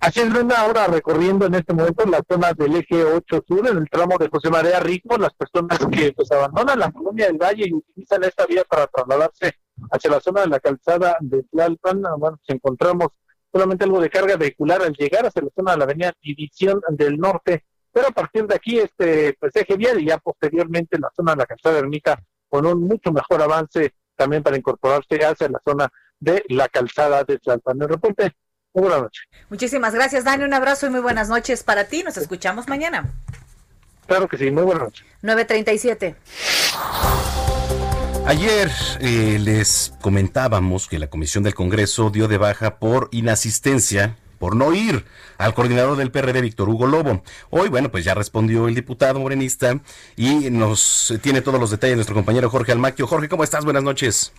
Así 0.00 0.20
es, 0.20 0.30
Brenda, 0.30 0.60
ahora 0.60 0.86
recorriendo 0.86 1.46
en 1.46 1.54
este 1.54 1.72
momento 1.72 2.04
la 2.06 2.22
zona 2.28 2.52
del 2.52 2.76
eje 2.76 3.02
8 3.02 3.44
sur, 3.46 3.66
en 3.66 3.78
el 3.78 3.88
tramo 3.88 4.18
de 4.18 4.28
José 4.28 4.50
María 4.50 4.78
Rico, 4.78 5.16
las 5.16 5.32
personas 5.32 5.78
que 5.90 6.12
pues 6.12 6.30
abandonan 6.30 6.78
la 6.78 6.92
colonia 6.92 7.26
del 7.26 7.38
Valle 7.38 7.64
y 7.66 7.72
utilizan 7.72 8.22
esta 8.24 8.44
vía 8.46 8.62
para 8.68 8.86
trasladarse 8.88 9.56
hacia 9.90 10.10
la 10.10 10.20
zona 10.20 10.42
de 10.42 10.48
la 10.48 10.60
calzada 10.60 11.16
de 11.20 11.42
Tlalpan, 11.44 12.02
bueno, 12.18 12.36
pues 12.38 12.56
encontramos 12.56 13.08
solamente 13.52 13.84
algo 13.84 14.00
de 14.00 14.10
carga 14.10 14.36
vehicular 14.36 14.82
al 14.82 14.92
llegar 14.94 15.26
hacia 15.26 15.42
la 15.42 15.50
zona 15.54 15.72
de 15.72 15.78
la 15.78 15.84
avenida 15.84 16.12
División 16.22 16.80
del 16.90 17.18
Norte, 17.18 17.64
pero 17.92 18.08
a 18.08 18.10
partir 18.10 18.46
de 18.46 18.54
aquí 18.54 18.78
este 18.78 19.36
pues 19.40 19.54
eje 19.56 19.76
vial 19.76 20.00
y 20.00 20.06
ya 20.06 20.18
posteriormente 20.18 20.96
en 20.96 21.02
la 21.02 21.10
zona 21.14 21.32
de 21.32 21.38
la 21.38 21.46
calzada 21.46 21.76
de 21.76 21.80
Ermita 21.80 22.22
con 22.48 22.66
un 22.66 22.86
mucho 22.86 23.12
mejor 23.12 23.42
avance 23.42 23.94
también 24.14 24.42
para 24.42 24.56
incorporarse 24.56 25.16
hacia 25.24 25.48
la 25.48 25.60
zona 25.64 25.88
de 26.18 26.44
la 26.48 26.68
calzada 26.68 27.24
de 27.24 27.38
Tlalpan. 27.38 27.80
El 27.80 27.88
reporte, 27.88 28.32
muy 28.74 28.82
buenas 28.82 29.02
noches. 29.02 29.24
Muchísimas 29.48 29.94
gracias, 29.94 30.24
Dani. 30.24 30.44
Un 30.44 30.54
abrazo 30.54 30.86
y 30.86 30.90
muy 30.90 31.00
buenas 31.00 31.28
noches 31.28 31.62
para 31.62 31.84
ti. 31.84 32.02
Nos 32.02 32.16
escuchamos 32.16 32.68
mañana. 32.68 33.12
Claro 34.06 34.28
que 34.28 34.38
sí, 34.38 34.50
muy 34.50 34.62
buenas 34.62 34.84
noches. 34.84 35.06
937. 35.22 36.16
Ayer 38.26 38.68
eh, 39.00 39.38
les 39.38 39.96
comentábamos 40.02 40.88
que 40.88 40.98
la 40.98 41.06
Comisión 41.06 41.44
del 41.44 41.54
Congreso 41.54 42.10
dio 42.10 42.26
de 42.26 42.38
baja 42.38 42.80
por 42.80 43.08
inasistencia 43.12 44.16
por 44.40 44.56
no 44.56 44.74
ir 44.74 45.04
al 45.38 45.54
coordinador 45.54 45.96
del 45.96 46.10
PRD, 46.10 46.40
Víctor 46.40 46.68
Hugo 46.68 46.88
Lobo. 46.88 47.22
Hoy, 47.50 47.68
bueno, 47.68 47.88
pues 47.88 48.04
ya 48.04 48.14
respondió 48.14 48.66
el 48.66 48.74
diputado 48.74 49.20
morenista 49.20 49.78
y 50.16 50.50
nos 50.50 51.16
tiene 51.22 51.40
todos 51.40 51.60
los 51.60 51.70
detalles 51.70 51.94
nuestro 51.94 52.16
compañero 52.16 52.50
Jorge 52.50 52.72
Almaquio. 52.72 53.06
Jorge, 53.06 53.28
¿cómo 53.28 53.44
estás? 53.44 53.64
Buenas 53.64 53.84
noches. 53.84 54.34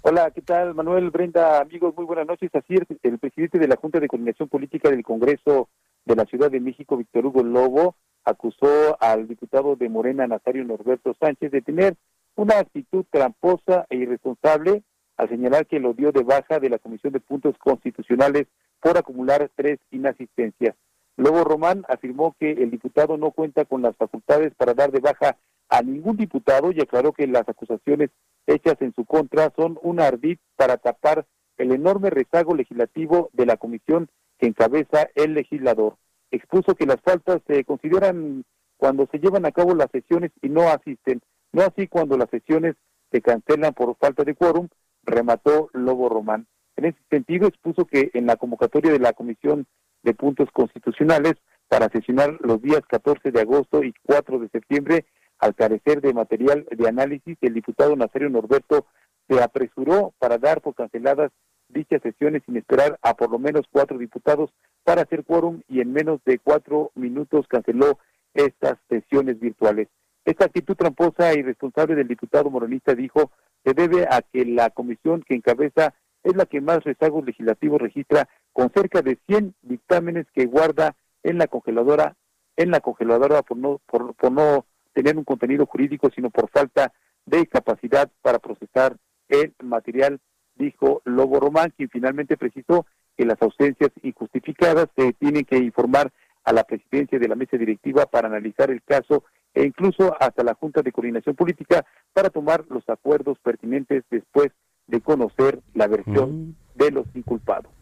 Hola, 0.00 0.30
¿qué 0.30 0.40
tal? 0.40 0.74
Manuel, 0.74 1.10
Brenda, 1.10 1.60
amigos, 1.60 1.94
muy 1.98 2.06
buenas 2.06 2.26
noches. 2.26 2.50
Así 2.54 2.76
es, 2.76 2.84
el 3.02 3.18
presidente 3.18 3.58
de 3.58 3.68
la 3.68 3.76
Junta 3.76 4.00
de 4.00 4.08
Coordinación 4.08 4.48
Política 4.48 4.88
del 4.88 5.02
Congreso 5.02 5.68
de 6.06 6.16
la 6.16 6.24
Ciudad 6.24 6.50
de 6.50 6.60
México, 6.60 6.96
Víctor 6.96 7.26
Hugo 7.26 7.42
Lobo, 7.42 7.94
acusó 8.24 8.96
al 9.02 9.28
diputado 9.28 9.76
de 9.76 9.90
Morena, 9.90 10.26
Nazario 10.26 10.64
Norberto 10.64 11.14
Sánchez, 11.20 11.52
de 11.52 11.60
tener 11.60 11.94
una 12.36 12.58
actitud 12.58 13.04
tramposa 13.10 13.86
e 13.90 13.96
irresponsable 13.96 14.82
al 15.16 15.28
señalar 15.28 15.66
que 15.66 15.80
lo 15.80 15.94
dio 15.94 16.12
de 16.12 16.22
baja 16.22 16.60
de 16.60 16.70
la 16.70 16.78
Comisión 16.78 17.12
de 17.12 17.20
Puntos 17.20 17.56
Constitucionales 17.58 18.46
por 18.80 18.98
acumular 18.98 19.50
tres 19.56 19.78
inasistencias. 19.90 20.76
Luego 21.16 21.44
Román 21.44 21.84
afirmó 21.88 22.36
que 22.38 22.52
el 22.52 22.70
diputado 22.70 23.16
no 23.16 23.30
cuenta 23.30 23.64
con 23.64 23.80
las 23.80 23.96
facultades 23.96 24.54
para 24.54 24.74
dar 24.74 24.92
de 24.92 25.00
baja 25.00 25.38
a 25.70 25.82
ningún 25.82 26.16
diputado 26.16 26.70
y 26.70 26.80
aclaró 26.80 27.12
que 27.12 27.26
las 27.26 27.48
acusaciones 27.48 28.10
hechas 28.46 28.76
en 28.80 28.94
su 28.94 29.06
contra 29.06 29.50
son 29.56 29.78
un 29.82 29.98
ardid 30.00 30.38
para 30.56 30.76
tapar 30.76 31.26
el 31.56 31.72
enorme 31.72 32.10
rezago 32.10 32.54
legislativo 32.54 33.30
de 33.32 33.46
la 33.46 33.56
comisión 33.56 34.08
que 34.38 34.46
encabeza 34.46 35.08
el 35.14 35.32
legislador. 35.32 35.96
Expuso 36.30 36.74
que 36.74 36.86
las 36.86 37.00
faltas 37.00 37.40
se 37.46 37.64
consideran 37.64 38.44
cuando 38.76 39.08
se 39.10 39.18
llevan 39.18 39.46
a 39.46 39.52
cabo 39.52 39.74
las 39.74 39.90
sesiones 39.90 40.32
y 40.42 40.50
no 40.50 40.68
asisten, 40.68 41.22
no 41.56 41.62
así 41.62 41.88
cuando 41.88 42.18
las 42.18 42.28
sesiones 42.28 42.76
se 43.10 43.22
cancelan 43.22 43.72
por 43.72 43.96
falta 43.96 44.24
de 44.24 44.34
quórum, 44.34 44.68
remató 45.04 45.70
Lobo 45.72 46.10
Román. 46.10 46.46
En 46.76 46.84
ese 46.84 46.98
sentido, 47.08 47.48
expuso 47.48 47.86
que 47.86 48.10
en 48.12 48.26
la 48.26 48.36
convocatoria 48.36 48.92
de 48.92 48.98
la 48.98 49.14
Comisión 49.14 49.66
de 50.02 50.12
Puntos 50.12 50.50
Constitucionales 50.52 51.32
para 51.66 51.88
sesionar 51.88 52.36
los 52.40 52.60
días 52.60 52.82
14 52.86 53.30
de 53.30 53.40
agosto 53.40 53.82
y 53.82 53.94
4 54.02 54.38
de 54.38 54.50
septiembre, 54.50 55.06
al 55.38 55.54
carecer 55.54 56.02
de 56.02 56.12
material 56.12 56.66
de 56.70 56.88
análisis, 56.88 57.38
el 57.40 57.54
diputado 57.54 57.96
Nazario 57.96 58.28
Norberto 58.28 58.84
se 59.26 59.42
apresuró 59.42 60.12
para 60.18 60.36
dar 60.36 60.60
por 60.60 60.74
canceladas 60.74 61.32
dichas 61.70 62.02
sesiones 62.02 62.42
sin 62.44 62.58
esperar 62.58 62.98
a 63.00 63.14
por 63.14 63.30
lo 63.30 63.38
menos 63.38 63.62
cuatro 63.70 63.96
diputados 63.96 64.50
para 64.84 65.02
hacer 65.02 65.24
quórum 65.24 65.62
y 65.68 65.80
en 65.80 65.90
menos 65.90 66.20
de 66.26 66.38
cuatro 66.38 66.92
minutos 66.94 67.46
canceló 67.48 67.98
estas 68.34 68.76
sesiones 68.90 69.40
virtuales. 69.40 69.88
Esta 70.26 70.46
actitud 70.46 70.74
tramposa 70.74 71.34
y 71.34 71.42
responsable 71.42 71.94
del 71.94 72.08
diputado 72.08 72.50
moronista 72.50 72.94
dijo 72.96 73.30
se 73.64 73.74
debe 73.74 74.06
a 74.10 74.22
que 74.22 74.44
la 74.44 74.70
comisión 74.70 75.22
que 75.22 75.36
encabeza 75.36 75.94
es 76.24 76.34
la 76.34 76.46
que 76.46 76.60
más 76.60 76.82
rezagos 76.82 77.24
legislativos 77.24 77.80
registra 77.80 78.28
con 78.52 78.70
cerca 78.70 79.02
de 79.02 79.18
100 79.28 79.54
dictámenes 79.62 80.26
que 80.34 80.46
guarda 80.46 80.96
en 81.22 81.38
la 81.38 81.46
congeladora 81.46 82.16
en 82.56 82.72
la 82.72 82.80
congeladora 82.80 83.42
por 83.42 83.56
no 83.56 83.80
por, 83.86 84.14
por 84.16 84.32
no 84.32 84.66
tener 84.92 85.16
un 85.16 85.22
contenido 85.24 85.64
jurídico 85.64 86.10
sino 86.12 86.30
por 86.30 86.50
falta 86.50 86.92
de 87.24 87.46
capacidad 87.46 88.10
para 88.20 88.40
procesar 88.40 88.96
el 89.28 89.54
material 89.62 90.20
dijo 90.56 91.02
Lobo 91.04 91.38
Román, 91.38 91.72
quien 91.76 91.88
finalmente 91.88 92.36
precisó 92.36 92.84
que 93.16 93.24
las 93.24 93.40
ausencias 93.40 93.92
injustificadas 94.02 94.88
se 94.96 95.12
tienen 95.12 95.44
que 95.44 95.58
informar 95.58 96.12
a 96.44 96.52
la 96.52 96.64
presidencia 96.64 97.18
de 97.18 97.28
la 97.28 97.36
mesa 97.36 97.56
directiva 97.56 98.06
para 98.06 98.28
analizar 98.28 98.70
el 98.70 98.82
caso 98.82 99.24
e 99.56 99.64
incluso 99.64 100.14
hasta 100.20 100.44
la 100.44 100.54
Junta 100.54 100.82
de 100.82 100.92
Coordinación 100.92 101.34
Política 101.34 101.84
para 102.12 102.28
tomar 102.28 102.64
los 102.68 102.86
acuerdos 102.88 103.38
pertinentes 103.42 104.04
después 104.10 104.52
de 104.86 105.00
conocer 105.00 105.60
la 105.74 105.88
versión 105.88 106.50
mm. 106.50 106.54
de 106.74 106.90
los 106.90 107.06
inculpados. 107.14 107.72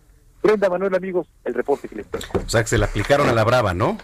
Brenda 0.40 0.70
Manuel, 0.70 0.94
amigos, 0.94 1.26
el 1.44 1.52
reporte 1.52 1.88
que 1.88 1.96
les 1.96 2.06
traigo. 2.06 2.38
O 2.46 2.48
sea, 2.48 2.62
que 2.62 2.68
se 2.68 2.78
le 2.78 2.84
aplicaron 2.84 3.28
a 3.28 3.32
la 3.32 3.42
brava, 3.42 3.74
¿no? 3.74 3.98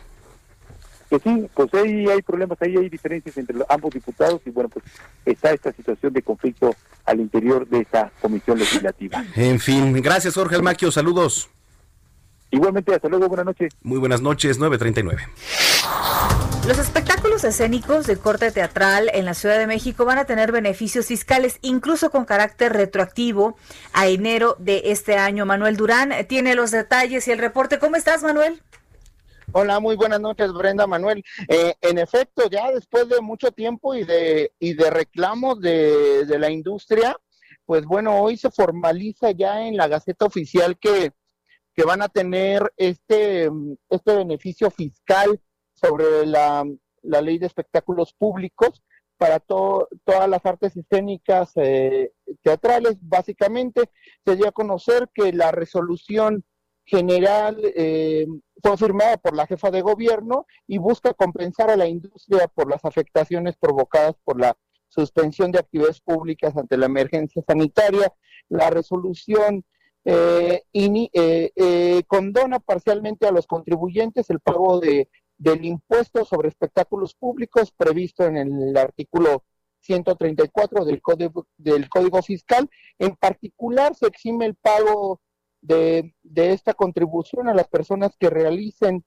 Que 1.09 1.21
sí, 1.21 1.49
pues 1.55 1.73
ahí 1.75 2.09
hay 2.09 2.23
problemas, 2.23 2.61
ahí 2.61 2.77
hay 2.77 2.89
diferencias 2.89 3.37
entre 3.39 3.57
ambos 3.68 3.95
diputados 3.95 4.41
y 4.45 4.51
bueno, 4.51 4.68
pues 4.68 4.85
está 5.25 5.53
esta 5.53 5.73
situación 5.73 6.12
de 6.12 6.23
conflicto 6.23 6.75
al 7.07 7.21
interior 7.21 7.68
de 7.68 7.81
esa 7.81 8.11
comisión 8.21 8.59
legislativa. 8.59 9.25
En 9.37 9.61
fin, 9.61 9.93
gracias 10.03 10.35
Jorge 10.35 10.57
Almaquio, 10.57 10.91
saludos. 10.91 11.49
Igualmente, 12.51 12.95
hasta 12.95 13.09
luego, 13.09 13.29
buenas 13.29 13.47
noches. 13.47 13.73
Muy 13.83 13.99
buenas 13.99 14.23
noches, 14.23 14.59
939. 14.59 16.49
Los 16.67 16.79
espectáculos 16.79 17.43
escénicos 17.43 18.07
de 18.07 18.19
corte 18.19 18.53
teatral 18.53 19.11
en 19.15 19.25
la 19.25 19.33
Ciudad 19.33 19.59
de 19.59 19.67
México 19.67 20.05
van 20.05 20.19
a 20.19 20.27
tener 20.27 20.53
beneficios 20.53 21.07
fiscales, 21.07 21.59
incluso 21.63 22.11
con 22.11 22.27
carácter 22.27 22.75
retroactivo 22.75 23.57
a 23.95 24.09
enero 24.09 24.57
de 24.59 24.83
este 24.85 25.17
año. 25.17 25.47
Manuel 25.47 25.77
Durán 25.77 26.13
tiene 26.29 26.55
los 26.55 26.71
detalles 26.71 27.27
y 27.27 27.33
el 27.33 27.39
reporte. 27.39 27.79
¿Cómo 27.79 27.97
estás, 27.97 28.23
Manuel? 28.23 28.63
Hola, 29.53 29.81
muy 29.81 29.97
buenas 29.97 30.21
noches, 30.21 30.53
Brenda 30.53 30.87
Manuel. 30.87 31.25
Eh, 31.49 31.75
en 31.81 31.99
efecto, 31.99 32.49
ya 32.49 32.71
después 32.71 33.09
de 33.09 33.21
mucho 33.21 33.51
tiempo 33.51 33.95
y 33.95 34.05
de, 34.05 34.53
y 34.61 34.75
de 34.75 34.91
reclamos 34.91 35.61
de, 35.61 36.27
de 36.27 36.39
la 36.39 36.51
industria, 36.51 37.17
pues 37.65 37.85
bueno, 37.87 38.21
hoy 38.21 38.37
se 38.37 38.51
formaliza 38.51 39.31
ya 39.33 39.63
en 39.63 39.77
la 39.77 39.89
Gaceta 39.89 40.27
Oficial 40.27 40.79
que, 40.79 41.11
que 41.75 41.85
van 41.85 42.03
a 42.03 42.09
tener 42.09 42.71
este, 42.77 43.51
este 43.89 44.15
beneficio 44.15 44.71
fiscal 44.71 45.41
sobre 45.81 46.26
la, 46.26 46.64
la 47.03 47.20
ley 47.20 47.39
de 47.39 47.47
espectáculos 47.47 48.12
públicos 48.12 48.83
para 49.16 49.39
todas 49.39 50.28
las 50.28 50.45
artes 50.47 50.76
escénicas 50.76 51.53
eh, 51.57 52.12
teatrales. 52.43 52.97
Básicamente, 53.03 53.91
se 54.24 54.37
dio 54.37 54.49
a 54.49 54.53
conocer 54.53 55.11
que 55.12 55.33
la 55.33 55.53
resolución 55.53 56.45
general 56.87 57.59
eh, 57.62 58.26
fue 58.62 58.76
firmada 58.78 59.18
por 59.18 59.37
la 59.37 59.47
jefa 59.47 59.70
de 59.70 59.83
gobierno 59.83 60.47
y 60.66 60.78
busca 60.78 61.12
compensar 61.12 61.70
a 61.70 61.76
la 61.76 61.87
industria 61.87 62.49
por 62.49 62.70
las 62.70 62.85
afectaciones 62.85 63.57
provocadas 63.59 64.14
por 64.24 64.41
la 64.41 64.57
suspensión 64.89 65.53
de 65.53 65.61
actividades 65.61 66.01
públicas 66.01 66.57
ante 66.57 66.76
la 66.76 66.87
emergencia 66.87 67.43
sanitaria. 67.47 68.12
La 68.49 68.70
resolución 68.70 69.64
eh, 70.05 70.62
eh, 70.72 71.53
eh, 71.55 72.03
condona 72.07 72.59
parcialmente 72.59 73.26
a 73.26 73.33
los 73.33 73.47
contribuyentes 73.47 74.31
el 74.31 74.41
pago 74.41 74.81
de, 74.81 75.11
del 75.41 75.64
impuesto 75.64 76.24
sobre 76.26 76.49
espectáculos 76.49 77.14
públicos 77.14 77.72
previsto 77.72 78.24
en 78.24 78.36
el 78.36 78.76
artículo 78.76 79.43
134 79.80 80.84
del 80.84 81.01
código, 81.01 81.47
del 81.57 81.88
código 81.88 82.22
fiscal. 82.22 82.68
En 82.99 83.16
particular, 83.16 83.95
se 83.95 84.07
exime 84.07 84.45
el 84.45 84.55
pago 84.55 85.22
de, 85.62 86.14
esta 86.34 86.74
contribución 86.74 87.49
a 87.49 87.55
las 87.55 87.68
personas 87.68 88.14
que 88.18 88.28
realicen 88.28 89.03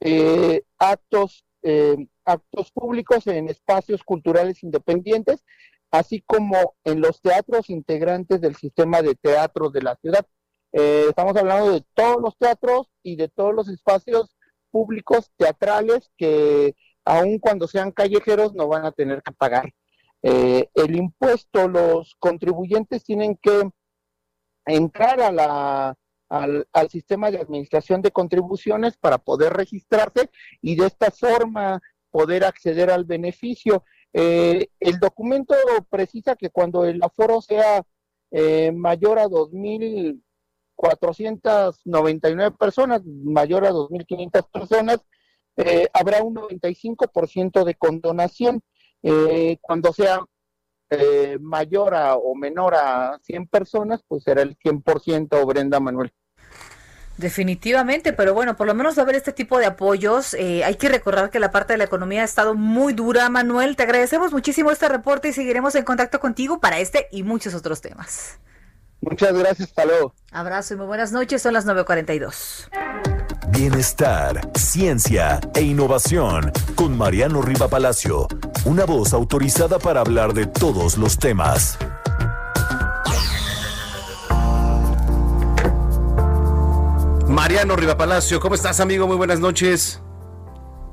eh, 0.00 0.64
actos, 0.78 1.44
eh, 1.62 2.08
actos 2.24 2.72
públicos 2.72 3.28
en 3.28 3.48
espacios 3.48 4.02
culturales 4.02 4.64
independientes, 4.64 5.44
así 5.92 6.22
como 6.26 6.74
en 6.82 7.00
los 7.00 7.22
teatros 7.22 7.70
integrantes 7.70 8.40
del 8.40 8.56
sistema 8.56 9.00
de 9.00 9.14
teatros 9.14 9.72
de 9.72 9.82
la 9.82 9.94
ciudad. 9.94 10.26
Eh, 10.72 11.06
estamos 11.08 11.36
hablando 11.36 11.70
de 11.70 11.84
todos 11.94 12.20
los 12.20 12.36
teatros 12.36 12.88
y 13.04 13.14
de 13.14 13.28
todos 13.28 13.54
los 13.54 13.68
espacios 13.68 14.37
públicos 14.70 15.30
teatrales 15.36 16.10
que 16.16 16.74
aun 17.04 17.38
cuando 17.38 17.66
sean 17.68 17.92
callejeros 17.92 18.54
no 18.54 18.68
van 18.68 18.84
a 18.84 18.92
tener 18.92 19.22
que 19.22 19.32
pagar 19.32 19.72
el 20.22 20.96
impuesto. 20.96 21.68
Los 21.68 22.16
contribuyentes 22.18 23.04
tienen 23.04 23.36
que 23.36 23.70
entrar 24.66 25.20
a 25.20 25.32
la, 25.32 25.96
al, 26.28 26.66
sistema 26.90 27.30
de 27.30 27.38
administración 27.38 28.02
de 28.02 28.10
contribuciones 28.10 28.96
para 28.96 29.18
poder 29.18 29.52
registrarse 29.52 30.30
y 30.60 30.76
de 30.76 30.86
esta 30.86 31.10
forma 31.10 31.80
poder 32.10 32.44
acceder 32.44 32.90
al 32.90 33.04
beneficio. 33.04 33.84
Eh, 34.12 34.68
el 34.80 34.98
documento 34.98 35.54
precisa 35.90 36.36
que 36.36 36.50
cuando 36.50 36.84
el 36.84 37.02
aforo 37.02 37.40
sea 37.40 37.82
eh, 38.30 38.72
mayor 38.72 39.18
a 39.18 39.28
2.499 40.78 42.56
personas, 42.56 43.02
mayor 43.04 43.66
a 43.66 43.70
2.500 43.70 44.50
personas, 44.50 45.00
eh, 45.56 45.88
habrá 45.92 46.22
un 46.22 46.34
95% 46.34 47.64
de 47.64 47.74
condonación. 47.74 48.62
cuando 49.60 49.92
sea 49.92 50.20
eh, 50.90 51.36
mayor 51.40 51.94
a, 51.94 52.16
o 52.16 52.34
menor 52.34 52.74
a 52.74 53.18
100 53.22 53.48
personas, 53.48 54.02
pues 54.08 54.22
será 54.24 54.40
el 54.40 54.56
100% 54.58 55.46
Brenda 55.46 55.80
Manuel. 55.80 56.12
Definitivamente, 57.18 58.12
pero 58.12 58.32
bueno, 58.32 58.56
por 58.56 58.66
lo 58.66 58.74
menos 58.74 58.96
va 58.96 59.02
a 59.02 59.04
haber 59.04 59.16
este 59.16 59.32
tipo 59.32 59.58
de 59.58 59.66
apoyos. 59.66 60.34
Eh, 60.34 60.64
hay 60.64 60.76
que 60.76 60.88
recordar 60.88 61.30
que 61.30 61.40
la 61.40 61.50
parte 61.50 61.74
de 61.74 61.78
la 61.78 61.84
economía 61.84 62.22
ha 62.22 62.24
estado 62.24 62.54
muy 62.54 62.94
dura, 62.94 63.28
Manuel. 63.28 63.76
Te 63.76 63.82
agradecemos 63.82 64.32
muchísimo 64.32 64.70
este 64.70 64.88
reporte 64.88 65.28
y 65.28 65.32
seguiremos 65.32 65.74
en 65.74 65.84
contacto 65.84 66.20
contigo 66.20 66.60
para 66.60 66.78
este 66.78 67.08
y 67.10 67.22
muchos 67.24 67.54
otros 67.54 67.80
temas. 67.80 68.38
Muchas 69.10 69.32
gracias, 69.32 69.68
hasta 69.68 69.84
luego. 69.84 70.14
Abrazo 70.32 70.74
y 70.74 70.76
muy 70.76 70.86
buenas 70.86 71.12
noches, 71.12 71.40
son 71.42 71.54
las 71.54 71.66
9.42. 71.66 72.68
Bienestar, 73.48 74.40
ciencia 74.54 75.40
e 75.54 75.62
innovación 75.62 76.52
con 76.74 76.96
Mariano 76.96 77.40
Riva 77.42 77.68
Palacio, 77.68 78.28
una 78.64 78.84
voz 78.84 79.12
autorizada 79.14 79.78
para 79.78 80.00
hablar 80.00 80.34
de 80.34 80.46
todos 80.46 80.98
los 80.98 81.18
temas. 81.18 81.78
Mariano 87.26 87.76
Riva 87.76 87.96
Palacio, 87.96 88.40
¿cómo 88.40 88.54
estás 88.54 88.80
amigo? 88.80 89.06
Muy 89.06 89.16
buenas 89.16 89.40
noches. 89.40 90.02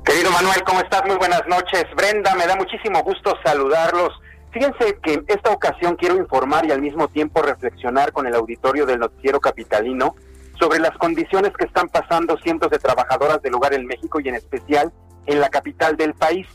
Querido 0.04 0.30
Manuel, 0.30 0.62
¿cómo 0.64 0.80
estás? 0.80 1.02
Muy 1.06 1.16
buenas 1.16 1.42
noches. 1.48 1.84
Brenda, 1.96 2.34
me 2.34 2.46
da 2.46 2.56
muchísimo 2.56 3.02
gusto 3.02 3.34
saludarlos. 3.44 4.12
Fíjense 4.56 4.98
que 5.02 5.12
en 5.12 5.24
esta 5.28 5.50
ocasión 5.50 5.96
quiero 5.96 6.16
informar 6.16 6.64
y 6.64 6.72
al 6.72 6.80
mismo 6.80 7.08
tiempo 7.08 7.42
reflexionar 7.42 8.12
con 8.12 8.26
el 8.26 8.34
auditorio 8.34 8.86
del 8.86 9.00
noticiero 9.00 9.38
capitalino 9.38 10.16
sobre 10.58 10.78
las 10.78 10.96
condiciones 10.96 11.52
que 11.52 11.66
están 11.66 11.90
pasando 11.90 12.38
cientos 12.38 12.70
de 12.70 12.78
trabajadoras 12.78 13.42
del 13.42 13.52
lugar 13.52 13.74
en 13.74 13.86
México 13.86 14.18
y 14.18 14.30
en 14.30 14.34
especial 14.34 14.94
en 15.26 15.40
la 15.40 15.50
capital 15.50 15.98
del 15.98 16.14
país. 16.14 16.46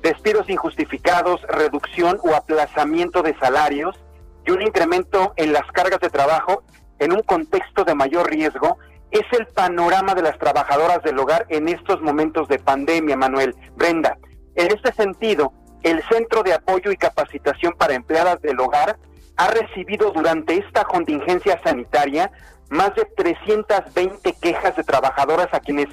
despidos 0.00 0.48
injustificados, 0.48 1.42
reducción 1.48 2.20
o 2.22 2.36
aplazamiento 2.36 3.20
de 3.20 3.36
salarios 3.40 3.98
y 4.46 4.52
un 4.52 4.62
incremento 4.62 5.32
en 5.34 5.52
las 5.52 5.66
cargas 5.72 5.98
de 5.98 6.08
trabajo 6.08 6.62
en 7.00 7.10
un 7.12 7.22
contexto 7.22 7.82
de 7.82 7.96
mayor 7.96 8.30
riesgo 8.30 8.78
es 9.10 9.26
el 9.36 9.48
panorama 9.48 10.14
de 10.14 10.22
las 10.22 10.38
trabajadoras 10.38 11.02
del 11.02 11.18
hogar 11.18 11.46
en 11.48 11.66
estos 11.66 12.00
momentos 12.00 12.46
de 12.46 12.60
pandemia, 12.60 13.16
Manuel. 13.16 13.56
Brenda, 13.74 14.16
en 14.54 14.68
este 14.68 14.92
sentido, 14.92 15.52
el 15.82 16.02
Centro 16.08 16.42
de 16.42 16.54
Apoyo 16.54 16.90
y 16.90 16.96
Capacitación 16.96 17.74
para 17.74 17.94
Empleadas 17.94 18.40
del 18.42 18.60
Hogar 18.60 18.98
ha 19.36 19.48
recibido 19.48 20.10
durante 20.10 20.58
esta 20.58 20.84
contingencia 20.84 21.60
sanitaria 21.62 22.30
más 22.68 22.94
de 22.94 23.04
320 23.16 24.34
quejas 24.40 24.76
de 24.76 24.84
trabajadoras 24.84 25.48
a 25.52 25.60
quienes 25.60 25.88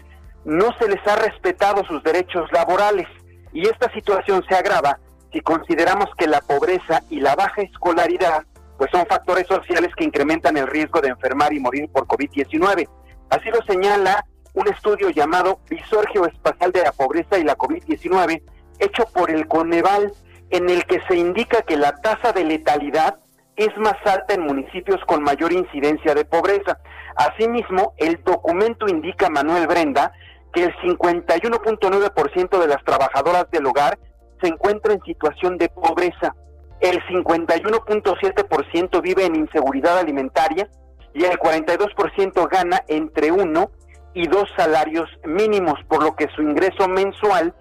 no 0.45 0.73
se 0.77 0.88
les 0.88 1.05
ha 1.07 1.15
respetado 1.15 1.83
sus 1.85 2.03
derechos 2.03 2.51
laborales. 2.51 3.07
Y 3.53 3.67
esta 3.67 3.91
situación 3.93 4.43
se 4.47 4.55
agrava 4.55 4.99
si 5.31 5.41
consideramos 5.41 6.09
que 6.17 6.27
la 6.27 6.41
pobreza 6.41 7.03
y 7.09 7.19
la 7.19 7.35
baja 7.35 7.61
escolaridad 7.61 8.43
pues 8.77 8.91
son 8.91 9.05
factores 9.07 9.47
sociales 9.47 9.91
que 9.95 10.03
incrementan 10.03 10.55
el 10.55 10.67
riesgo 10.67 11.01
de 11.01 11.09
enfermar 11.09 11.51
y 11.51 11.59
morir 11.59 11.89
por 11.91 12.05
COVID-19. 12.05 12.88
Así 13.29 13.49
lo 13.49 13.61
señala 13.63 14.25
un 14.53 14.67
estudio 14.67 15.09
llamado 15.09 15.59
Visor 15.69 16.07
Geoespacial 16.09 16.71
de 16.71 16.83
la 16.83 16.91
Pobreza 16.91 17.38
y 17.38 17.43
la 17.43 17.57
COVID-19, 17.57 18.41
hecho 18.80 19.05
por 19.13 19.32
el 19.32 19.47
Coneval, 19.47 20.11
en 20.49 20.69
el 20.69 20.86
que 20.86 21.01
se 21.07 21.15
indica 21.15 21.61
que 21.61 21.78
la 21.78 21.95
tasa 21.97 22.32
de 22.32 22.43
letalidad 22.43 23.19
es 23.55 23.75
más 23.78 23.95
alta 24.05 24.34
en 24.34 24.41
municipios 24.41 24.99
con 25.05 25.23
mayor 25.23 25.51
incidencia 25.51 26.13
de 26.13 26.25
pobreza. 26.25 26.80
Asimismo, 27.15 27.93
el 27.97 28.23
documento 28.23 28.88
indica, 28.88 29.30
Manuel 29.30 29.67
Brenda, 29.67 30.11
que 30.53 30.65
el 30.65 30.75
51.9% 30.75 32.59
de 32.59 32.67
las 32.67 32.84
trabajadoras 32.84 33.49
del 33.51 33.65
hogar 33.65 33.97
se 34.41 34.47
encuentra 34.47 34.93
en 34.93 35.01
situación 35.01 35.57
de 35.57 35.69
pobreza, 35.69 36.36
el 36.80 37.01
51.7% 37.05 39.01
vive 39.01 39.25
en 39.25 39.36
inseguridad 39.36 39.97
alimentaria 39.97 40.69
y 41.13 41.23
el 41.23 41.39
42% 41.39 42.47
gana 42.49 42.84
entre 42.88 43.32
uno 43.32 43.71
y 44.13 44.28
dos 44.28 44.47
salarios 44.55 45.09
mínimos, 45.25 45.80
por 45.88 46.03
lo 46.03 46.15
que 46.15 46.28
su 46.36 46.43
ingreso 46.43 46.88
mensual 46.88 47.55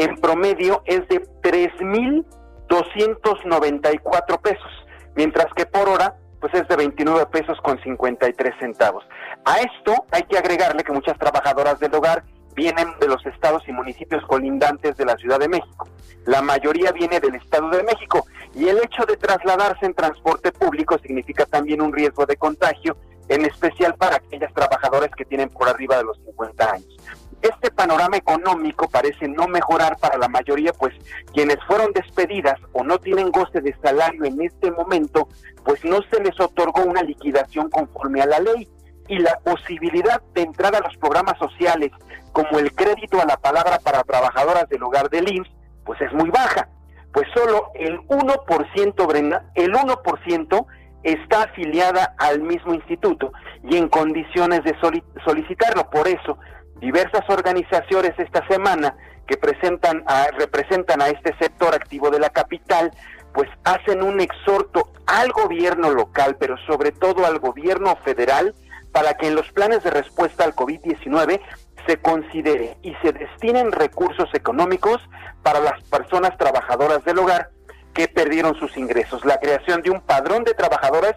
en 0.00 0.16
promedio 0.16 0.82
es 0.86 1.06
de 1.08 1.22
3.294 1.42 4.40
pesos, 4.40 4.86
mientras 5.14 5.46
que 5.54 5.66
por 5.66 5.88
hora 5.88 6.16
pues 6.40 6.52
es 6.54 6.66
de 6.68 6.76
29 6.76 7.26
pesos 7.26 7.58
con 7.62 7.78
53 7.82 8.54
centavos. 8.58 9.04
A 9.44 9.58
esto 9.58 10.06
hay 10.10 10.22
que 10.22 10.38
agregarle 10.38 10.82
que 10.82 10.92
muchas 10.92 11.18
trabajadoras 11.18 11.78
del 11.78 11.94
hogar 11.94 12.24
vienen 12.54 12.88
de 12.98 13.08
los 13.08 13.26
estados 13.26 13.62
y 13.68 13.72
municipios 13.72 14.24
colindantes 14.26 14.96
de 14.96 15.04
la 15.04 15.16
Ciudad 15.16 15.38
de 15.38 15.48
México. 15.48 15.86
La 16.24 16.40
mayoría 16.40 16.92
viene 16.92 17.20
del 17.20 17.34
Estado 17.34 17.68
de 17.68 17.82
México 17.82 18.24
y 18.54 18.68
el 18.68 18.78
hecho 18.78 19.04
de 19.06 19.18
trasladarse 19.18 19.84
en 19.86 19.94
transporte 19.94 20.52
público 20.52 20.98
significa 20.98 21.44
también 21.46 21.82
un 21.82 21.92
riesgo 21.92 22.24
de 22.24 22.36
contagio, 22.36 22.96
en 23.28 23.44
especial 23.44 23.94
para 23.96 24.16
aquellas 24.16 24.54
trabajadoras 24.54 25.10
que 25.16 25.24
tienen 25.24 25.48
por 25.50 25.68
arriba 25.68 25.98
de 25.98 26.04
los 26.04 26.16
50 26.24 26.72
años. 26.72 26.96
Este 27.42 27.70
panorama 27.70 28.16
económico 28.16 28.88
parece 28.88 29.26
no 29.28 29.48
mejorar 29.48 29.96
para 29.98 30.18
la 30.18 30.28
mayoría, 30.28 30.72
pues 30.72 30.94
quienes 31.32 31.56
fueron 31.66 31.92
despedidas 31.92 32.58
o 32.72 32.84
no 32.84 32.98
tienen 32.98 33.30
goce 33.30 33.60
de 33.60 33.74
salario 33.82 34.24
en 34.24 34.42
este 34.42 34.70
momento, 34.70 35.28
pues 35.64 35.84
no 35.84 36.00
se 36.10 36.22
les 36.22 36.38
otorgó 36.38 36.82
una 36.82 37.02
liquidación 37.02 37.70
conforme 37.70 38.20
a 38.20 38.26
la 38.26 38.40
ley 38.40 38.68
y 39.08 39.18
la 39.18 39.38
posibilidad 39.40 40.22
de 40.34 40.42
entrar 40.42 40.74
a 40.76 40.80
los 40.80 40.96
programas 40.98 41.38
sociales 41.38 41.90
como 42.32 42.58
el 42.58 42.72
crédito 42.74 43.20
a 43.20 43.26
la 43.26 43.36
palabra 43.36 43.78
para 43.78 44.04
trabajadoras 44.04 44.68
del 44.68 44.82
hogar 44.82 45.10
del 45.10 45.32
IMSS, 45.32 45.50
pues 45.84 46.00
es 46.00 46.12
muy 46.12 46.30
baja. 46.30 46.68
Pues 47.12 47.26
solo 47.34 47.72
el 47.74 47.98
1%, 48.06 49.06
Brenda, 49.08 49.50
el 49.56 49.72
1% 49.72 50.66
está 51.02 51.42
afiliada 51.44 52.14
al 52.18 52.40
mismo 52.40 52.74
instituto 52.74 53.32
y 53.64 53.76
en 53.76 53.88
condiciones 53.88 54.62
de 54.62 54.76
solicitarlo. 55.24 55.90
Por 55.90 56.06
eso, 56.06 56.38
diversas 56.80 57.28
organizaciones 57.28 58.18
esta 58.18 58.46
semana 58.48 58.96
que 59.26 59.36
presentan 59.36 60.02
a, 60.06 60.26
representan 60.36 61.00
a 61.00 61.08
este 61.08 61.36
sector 61.38 61.74
activo 61.74 62.10
de 62.10 62.18
la 62.18 62.30
capital, 62.30 62.90
pues 63.32 63.48
hacen 63.64 64.02
un 64.02 64.20
exhorto 64.20 64.90
al 65.06 65.30
gobierno 65.30 65.90
local, 65.90 66.36
pero 66.38 66.56
sobre 66.66 66.90
todo 66.90 67.24
al 67.24 67.38
gobierno 67.38 67.94
federal, 68.04 68.54
para 68.92 69.14
que 69.14 69.28
en 69.28 69.36
los 69.36 69.50
planes 69.52 69.84
de 69.84 69.90
respuesta 69.90 70.44
al 70.44 70.56
COVID-19 70.56 71.40
se 71.86 71.96
considere 71.98 72.76
y 72.82 72.94
se 73.02 73.12
destinen 73.12 73.72
recursos 73.72 74.28
económicos 74.34 75.00
para 75.42 75.60
las 75.60 75.80
personas 75.84 76.36
trabajadoras 76.36 77.04
del 77.04 77.18
hogar 77.18 77.50
que 77.94 78.08
perdieron 78.08 78.54
sus 78.56 78.76
ingresos. 78.76 79.24
La 79.24 79.38
creación 79.38 79.82
de 79.82 79.90
un 79.90 80.00
padrón 80.00 80.44
de 80.44 80.54
trabajadoras 80.54 81.14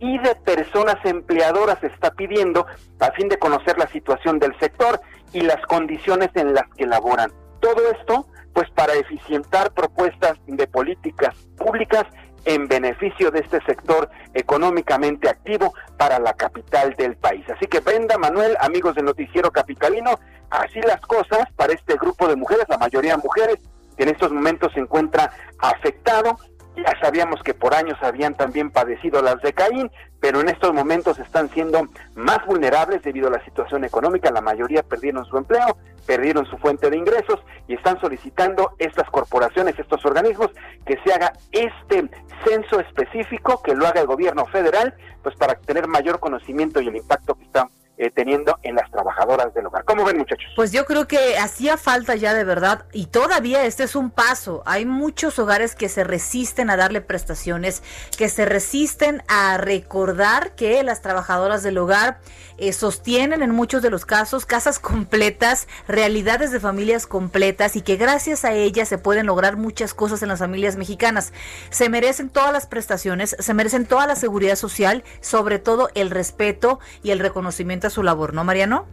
y 0.00 0.18
de 0.18 0.34
personas 0.36 0.96
empleadoras 1.04 1.82
está 1.82 2.10
pidiendo 2.12 2.66
a 3.00 3.10
fin 3.12 3.28
de 3.28 3.38
conocer 3.38 3.78
la 3.78 3.88
situación 3.88 4.38
del 4.38 4.58
sector 4.58 5.00
y 5.32 5.40
las 5.40 5.64
condiciones 5.66 6.30
en 6.34 6.54
las 6.54 6.68
que 6.76 6.86
laboran. 6.86 7.30
Todo 7.60 7.90
esto, 7.90 8.26
pues 8.52 8.70
para 8.70 8.94
eficientar 8.94 9.72
propuestas 9.72 10.38
de 10.46 10.66
políticas 10.66 11.34
públicas 11.56 12.04
en 12.44 12.68
beneficio 12.68 13.30
de 13.30 13.40
este 13.40 13.60
sector 13.64 14.10
económicamente 14.34 15.28
activo 15.28 15.74
para 15.96 16.18
la 16.18 16.34
capital 16.34 16.94
del 16.96 17.16
país. 17.16 17.44
Así 17.50 17.66
que 17.66 17.80
Brenda, 17.80 18.18
Manuel, 18.18 18.56
amigos 18.60 18.94
del 18.94 19.06
noticiero 19.06 19.50
capitalino, 19.50 20.18
así 20.50 20.80
las 20.82 21.00
cosas 21.00 21.50
para 21.56 21.72
este 21.72 21.94
grupo 21.94 22.28
de 22.28 22.36
mujeres, 22.36 22.66
la 22.68 22.78
mayoría 22.78 23.16
mujeres, 23.16 23.58
que 23.96 24.02
en 24.02 24.10
estos 24.10 24.30
momentos 24.30 24.72
se 24.72 24.80
encuentra 24.80 25.30
afectado 25.58 26.36
ya 26.76 26.92
sabíamos 27.00 27.42
que 27.42 27.54
por 27.54 27.74
años 27.74 27.96
habían 28.02 28.34
también 28.34 28.70
padecido 28.70 29.22
las 29.22 29.40
de 29.42 29.52
Caín, 29.52 29.90
pero 30.20 30.40
en 30.40 30.48
estos 30.48 30.72
momentos 30.72 31.18
están 31.18 31.48
siendo 31.50 31.88
más 32.14 32.44
vulnerables 32.46 33.02
debido 33.02 33.28
a 33.28 33.30
la 33.30 33.44
situación 33.44 33.84
económica. 33.84 34.30
La 34.30 34.40
mayoría 34.40 34.82
perdieron 34.82 35.24
su 35.24 35.36
empleo, 35.36 35.76
perdieron 36.06 36.46
su 36.46 36.56
fuente 36.58 36.90
de 36.90 36.96
ingresos 36.96 37.40
y 37.68 37.74
están 37.74 38.00
solicitando 38.00 38.72
estas 38.78 39.08
corporaciones, 39.10 39.78
estos 39.78 40.04
organismos, 40.04 40.50
que 40.86 40.98
se 41.04 41.12
haga 41.12 41.32
este 41.52 42.08
censo 42.44 42.80
específico, 42.80 43.62
que 43.62 43.74
lo 43.74 43.86
haga 43.86 44.00
el 44.00 44.06
gobierno 44.06 44.46
federal, 44.46 44.94
pues 45.22 45.36
para 45.36 45.54
tener 45.54 45.86
mayor 45.86 46.20
conocimiento 46.20 46.80
y 46.80 46.88
el 46.88 46.96
impacto 46.96 47.34
que 47.34 47.44
está 47.44 47.68
eh, 47.96 48.10
teniendo 48.10 48.58
en 48.64 48.74
las 48.74 48.90
trabajadoras 48.90 49.54
del 49.54 49.66
hogar. 49.66 49.84
¿Cómo 49.84 50.04
ven 50.04 50.18
muchachos? 50.18 50.50
Pues 50.56 50.72
yo 50.72 50.84
creo 50.84 51.06
que 51.06 51.38
hacía 51.38 51.76
falta 51.76 52.16
ya 52.16 52.34
de 52.34 52.42
verdad 52.42 52.86
y 52.90 53.06
todavía 53.06 53.64
este 53.64 53.84
es 53.84 53.94
un 53.94 54.10
paso. 54.10 54.64
Hay 54.66 54.84
muchos 54.84 55.38
hogares 55.38 55.76
que 55.76 55.88
se 55.88 56.02
resisten 56.02 56.70
a 56.70 56.76
darle 56.76 57.02
prestaciones, 57.02 57.84
que 58.18 58.28
se 58.28 58.46
resisten 58.46 59.22
a 59.28 59.58
recordar 59.58 60.56
que 60.56 60.82
las 60.82 61.02
trabajadoras 61.02 61.62
del 61.62 61.78
hogar 61.78 62.18
eh, 62.58 62.72
sostienen 62.72 63.42
en 63.42 63.52
muchos 63.52 63.80
de 63.80 63.90
los 63.90 64.04
casos 64.04 64.44
casas 64.44 64.80
completas, 64.80 65.68
realidades 65.86 66.50
de 66.50 66.58
familias 66.58 67.06
completas 67.06 67.76
y 67.76 67.82
que 67.82 67.94
gracias 67.94 68.44
a 68.44 68.54
ellas 68.54 68.88
se 68.88 68.98
pueden 68.98 69.26
lograr 69.26 69.56
muchas 69.56 69.94
cosas 69.94 70.20
en 70.22 70.30
las 70.30 70.40
familias 70.40 70.74
mexicanas. 70.76 71.32
Se 71.70 71.88
merecen 71.88 72.28
todas 72.28 72.52
las 72.52 72.66
prestaciones, 72.66 73.36
se 73.38 73.54
merecen 73.54 73.86
toda 73.86 74.08
la 74.08 74.16
seguridad 74.16 74.56
social, 74.56 75.04
sobre 75.20 75.60
todo 75.60 75.90
el 75.94 76.10
respeto 76.10 76.80
y 77.04 77.12
el 77.12 77.20
reconocimiento 77.20 77.83
su 77.90 78.02
labor, 78.02 78.34
¿no, 78.34 78.44
Mariano? 78.44 78.86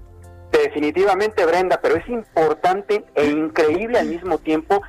Definitivamente, 0.51 1.45
Brenda, 1.45 1.79
pero 1.81 1.95
es 1.95 2.07
importante 2.09 3.05
e 3.15 3.25
increíble 3.25 3.99
al 3.99 4.07
mismo 4.07 4.37
tiempo, 4.37 4.81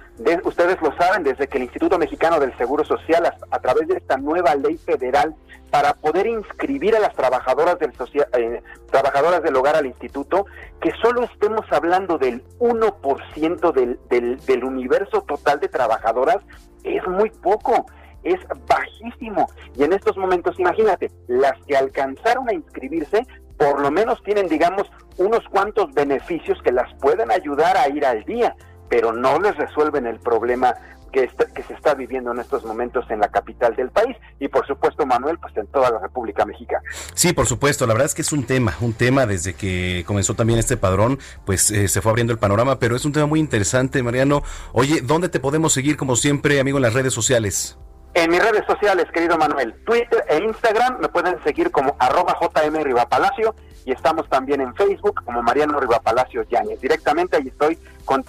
ustedes 0.43 0.77
lo 0.83 0.93
saben, 0.97 1.23
desde 1.23 1.47
que 1.47 1.59
el 1.59 1.65
Instituto 1.65 1.99
Mexicano 1.99 2.41
del 2.41 2.57
Seguro 2.59 2.85
Social, 2.85 3.33
a, 3.49 3.59
través 3.61 3.87
de 3.87 3.99
esta 3.99 4.17
nueva 4.17 4.57
ley 4.57 4.77
federal, 4.77 5.37
para 5.71 5.95
poder 5.95 6.27
inscribir 6.27 6.97
a 6.97 6.99
las 6.99 7.15
trabajadoras 7.15 7.79
del, 7.79 7.93
eh, 8.37 8.61
trabajadoras 8.91 9.43
del 9.45 9.55
hogar 9.55 9.77
al 9.77 9.87
instituto, 9.87 10.47
que 10.81 10.91
solo 11.01 11.23
estemos 11.23 11.65
hablando 11.71 12.19
del 12.19 12.43
1% 12.59 13.73
del, 13.73 14.01
del, 14.11 14.45
del 14.45 14.65
universo 14.65 15.23
total 15.23 15.61
de 15.61 15.69
trabajadoras, 15.69 16.39
es 16.83 17.07
muy 17.07 17.31
poco 17.31 17.87
es 18.25 18.39
bajísimo. 18.69 19.49
Y 19.77 19.85
en 19.85 19.93
estos 19.93 20.17
momentos, 20.17 20.59
imagínate, 20.59 21.11
las 21.27 21.55
que 21.67 21.77
alcanzaron 21.77 22.49
a 22.49 22.55
inscribirse 22.55 23.27
por 23.59 23.81
lo 23.81 23.91
menos 23.91 24.23
tienen, 24.23 24.49
digamos, 24.49 24.91
unos 25.17 25.47
cuantos 25.49 25.93
beneficios 25.95 26.61
que 26.63 26.73
las 26.73 26.93
pueden 26.95 27.31
ayudar 27.31 27.77
a 27.77 27.89
ir 27.89 28.05
al 28.05 28.25
día, 28.25 28.57
pero 28.89 29.13
no 29.13 29.39
les 29.41 29.57
resuelven 29.57 30.07
el 30.07 30.19
problema 30.19 30.75
que, 31.13 31.31
que 31.55 31.63
se 31.63 31.75
está 31.75 31.95
viviendo 31.95 32.33
en 32.33 32.41
estos 32.41 32.65
momentos 32.65 33.05
en 33.11 33.21
la 33.21 33.29
capital 33.29 33.77
del 33.77 33.91
país 33.91 34.17
y 34.41 34.49
por 34.49 34.67
supuesto 34.67 35.05
Manuel 35.05 35.39
pues 35.39 35.55
en 35.57 35.67
toda 35.67 35.91
la 35.91 35.99
República 35.99 36.45
Mexicana. 36.47 36.83
Sí, 37.15 37.33
por 37.33 37.47
supuesto, 37.47 37.87
la 37.87 37.93
verdad 37.93 38.07
es 38.07 38.15
que 38.15 38.23
es 38.23 38.33
un 38.33 38.45
tema, 38.45 38.75
un 38.81 38.95
tema 38.95 39.27
desde 39.27 39.55
que 39.55 40.05
comenzó 40.07 40.35
también 40.35 40.59
este 40.59 40.77
padrón, 40.77 41.19
pues 41.45 41.71
eh, 41.71 41.87
se 41.89 42.01
fue 42.01 42.11
abriendo 42.11 42.33
el 42.33 42.39
panorama, 42.39 42.79
pero 42.79 42.97
es 42.97 43.05
un 43.05 43.13
tema 43.13 43.27
muy 43.27 43.41
interesante, 43.41 44.03
Mariano. 44.03 44.43
Oye, 44.73 45.03
¿dónde 45.03 45.29
te 45.29 45.39
podemos 45.39 45.73
seguir 45.75 45.97
como 45.97 46.17
siempre, 46.17 46.59
amigo, 46.59 46.79
en 46.79 46.83
las 46.83 46.95
redes 46.95 47.13
sociales? 47.13 47.77
En 48.15 48.31
mis 48.31 48.43
redes 48.43 48.65
sociales, 48.67 49.07
querido 49.13 49.39
Manuel, 49.39 49.75
Twitter 49.85 50.25
e 50.29 50.39
Instagram 50.39 50.99
me 51.01 51.09
pueden 51.09 51.43
seguir 51.45 51.71
como 51.71 51.97
arroba 51.99 52.37
JM 52.41 52.83
Rivapalacio 52.83 53.55
y 53.87 53.93
estamos 53.93 54.29
también 54.29 54.61
en 54.61 54.75
Facebook 54.75 55.23
como 55.25 55.43
Mariano 55.43 55.81
Rivapalacio 55.81 56.43
Yáñez. 56.49 56.81
Directamente 56.81 57.37
ahí 57.37 57.49
estoy 57.49 57.79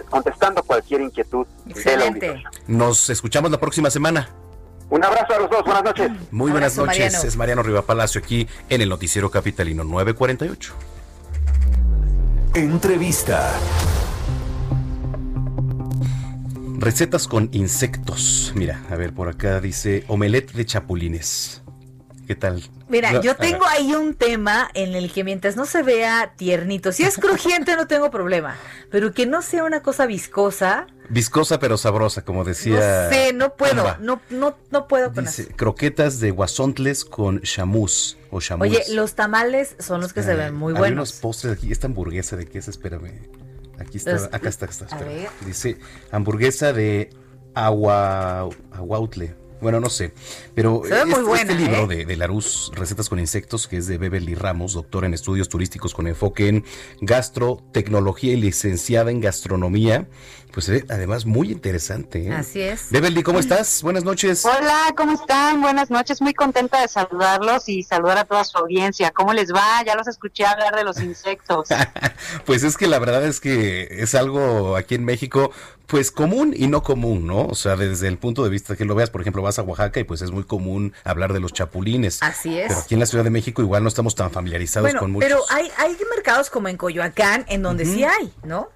contestando 0.10 0.64
cualquier 0.64 1.02
inquietud 1.02 1.46
de 1.66 1.98
la 1.98 2.44
Nos 2.68 3.10
escuchamos 3.10 3.52
la 3.52 3.60
próxima 3.60 3.90
semana. 3.90 4.30
Un 4.90 5.04
abrazo 5.04 5.34
a 5.34 5.40
los 5.40 5.50
dos, 5.50 5.64
buenas 5.64 5.84
noches. 5.84 6.12
Muy 6.32 6.52
buenas 6.52 6.78
noches, 6.78 7.24
es 7.24 7.36
Mariano 7.36 7.64
Rivapalacio 7.64 8.22
aquí 8.22 8.48
en 8.70 8.82
el 8.82 8.90
Noticiero 8.90 9.30
Capitalino 9.30 9.84
948. 9.84 10.74
Entrevista. 12.54 13.52
Recetas 16.84 17.30
con 17.30 17.48
insectos. 17.54 18.52
Mira, 18.56 18.84
a 18.90 18.98
ver, 18.98 19.14
por 19.14 19.30
acá 19.30 19.62
dice 19.62 20.04
omelette 20.10 20.52
de 20.52 20.66
chapulines. 20.66 21.62
¿Qué 22.28 22.36
tal? 22.36 22.62
Mira, 22.90 23.22
yo 23.22 23.38
tengo 23.38 23.66
ahí 23.66 23.94
un 23.94 24.16
tema 24.16 24.70
en 24.74 24.94
el 24.94 25.10
que 25.10 25.24
mientras 25.24 25.56
no 25.56 25.66
se 25.66 25.82
vea 25.82 26.34
tiernito, 26.36 26.92
si 26.92 27.04
es 27.04 27.18
crujiente 27.18 27.78
no 27.78 27.88
tengo 27.88 28.12
problema, 28.12 28.58
pero 28.92 29.14
que 29.14 29.26
no 29.26 29.42
sea 29.42 29.64
una 29.64 29.82
cosa 29.82 30.06
viscosa. 30.08 30.88
Viscosa 31.08 31.58
pero 31.58 31.78
sabrosa, 31.78 32.26
como 32.26 32.44
decía. 32.44 33.06
No 33.06 33.10
sé, 33.10 33.32
no 33.32 33.56
puedo, 33.56 33.98
no, 34.02 34.22
no, 34.30 34.58
no 34.70 34.88
puedo 34.90 35.14
con 35.14 35.24
Dice, 35.24 35.48
croquetas 35.56 36.20
de 36.20 36.32
guasontles 36.32 37.06
con 37.06 37.42
chamus 37.44 38.18
o 38.30 38.42
chamus. 38.42 38.68
Oye, 38.68 38.84
los 38.90 39.16
tamales 39.16 39.78
son 39.80 40.02
los 40.02 40.12
que 40.12 40.22
se 40.22 40.36
ven 40.36 40.54
muy 40.54 40.74
buenos. 40.74 40.88
Hay 40.88 40.94
unos 40.94 41.14
postres 41.14 41.58
aquí, 41.58 41.72
esta 41.72 41.88
hamburguesa 41.88 42.36
de 42.36 42.46
queso, 42.46 42.72
espérame. 42.72 43.43
Aquí 43.80 43.98
está, 43.98 44.16
acá 44.32 44.50
está, 44.50 44.66
está. 44.66 44.88
Dice 45.46 45.78
hamburguesa 46.12 46.74
de 46.74 47.10
agua, 47.54 48.50
aguautle. 48.72 49.36
Bueno, 49.64 49.80
no 49.80 49.90
sé. 49.90 50.14
Pero 50.56 50.84
este, 50.84 51.42
este, 51.42 51.56
libro 51.56 51.90
¿eh? 51.90 51.98
de, 51.98 52.06
de 52.06 52.18
Larus, 52.18 52.70
Recetas 52.76 53.08
con 53.08 53.18
Insectos, 53.18 53.66
que 53.70 53.78
es 53.78 53.88
de 53.88 53.98
Beverly 53.98 54.36
Ramos, 54.36 54.74
doctora 54.74 55.08
en 55.08 55.14
estudios 55.14 55.48
turísticos 55.48 55.94
con 55.94 56.06
enfoque 56.06 56.50
en 56.50 56.66
gastrotecnología 57.00 58.34
y 58.34 58.36
licenciada 58.36 59.10
en 59.10 59.22
gastronomía, 59.22 60.10
pues 60.54 60.70
eh, 60.70 60.86
además 60.88 61.26
muy 61.26 61.52
interesante. 61.52 62.28
¿eh? 62.28 62.32
Así 62.32 62.62
es. 62.62 62.92
Beverly, 62.92 63.24
¿cómo 63.24 63.40
estás? 63.40 63.82
Buenas 63.82 64.04
noches. 64.04 64.46
Hola, 64.46 64.94
¿cómo 64.96 65.14
están? 65.14 65.62
Buenas 65.62 65.90
noches. 65.90 66.22
Muy 66.22 66.36
contenta 66.36 66.80
de 66.80 66.88
saludarlos 66.88 67.68
y 67.70 67.82
saludar 67.82 68.20
a 68.20 68.26
toda 68.26 68.44
su 68.44 68.60
audiencia. 68.60 69.10
¿Cómo 69.10 69.34
les 69.34 69.52
va? 69.52 69.84
Ya 69.84 69.96
los 69.96 70.08
escuché 70.08 70.46
hablar 70.46 70.76
de 70.76 70.84
los 70.84 71.02
insectos. 71.02 71.70
pues 72.46 72.62
es 72.64 72.78
que 72.78 72.86
la 72.86 73.00
verdad 73.00 73.26
es 73.26 73.40
que 73.40 73.88
es 73.90 74.14
algo 74.14 74.76
aquí 74.76 74.94
en 74.94 75.06
México, 75.06 75.50
pues 75.88 76.12
común 76.12 76.54
y 76.56 76.68
no 76.68 76.84
común, 76.84 77.26
¿no? 77.26 77.48
O 77.48 77.56
sea, 77.56 77.76
desde 77.76 78.08
el 78.08 78.20
punto 78.20 78.44
de 78.44 78.52
vista 78.52 78.76
que 78.76 78.86
lo 78.86 78.94
veas, 78.94 79.10
por 79.10 79.22
ejemplo, 79.22 79.42
vas 79.42 79.58
a 79.58 79.64
Oaxaca 79.64 80.00
y 80.02 80.04
pues 80.04 80.22
es 80.22 80.30
muy 80.30 80.44
común 80.44 80.94
hablar 81.04 81.34
de 81.34 81.40
los 81.40 81.52
chapulines. 81.52 82.22
Así 82.22 82.60
es. 82.60 82.68
Pero 82.68 82.80
aquí 82.80 82.94
en 82.94 83.00
la 83.00 83.08
Ciudad 83.08 83.24
de 83.24 83.32
México 83.32 83.64
igual 83.64 83.82
no 83.82 83.90
estamos 83.90 84.14
tan 84.14 84.30
familiarizados 84.30 84.94
con 84.94 85.12
muchos. 85.12 85.28
Pero 85.28 85.42
hay, 85.50 85.72
hay 85.80 85.98
mercados 86.16 86.52
como 86.52 86.68
en 86.68 86.78
Coyoacán 86.78 87.44
en 87.48 87.64
donde 87.64 87.86
sí 87.86 88.04
hay, 88.04 88.32
¿no? 88.44 88.70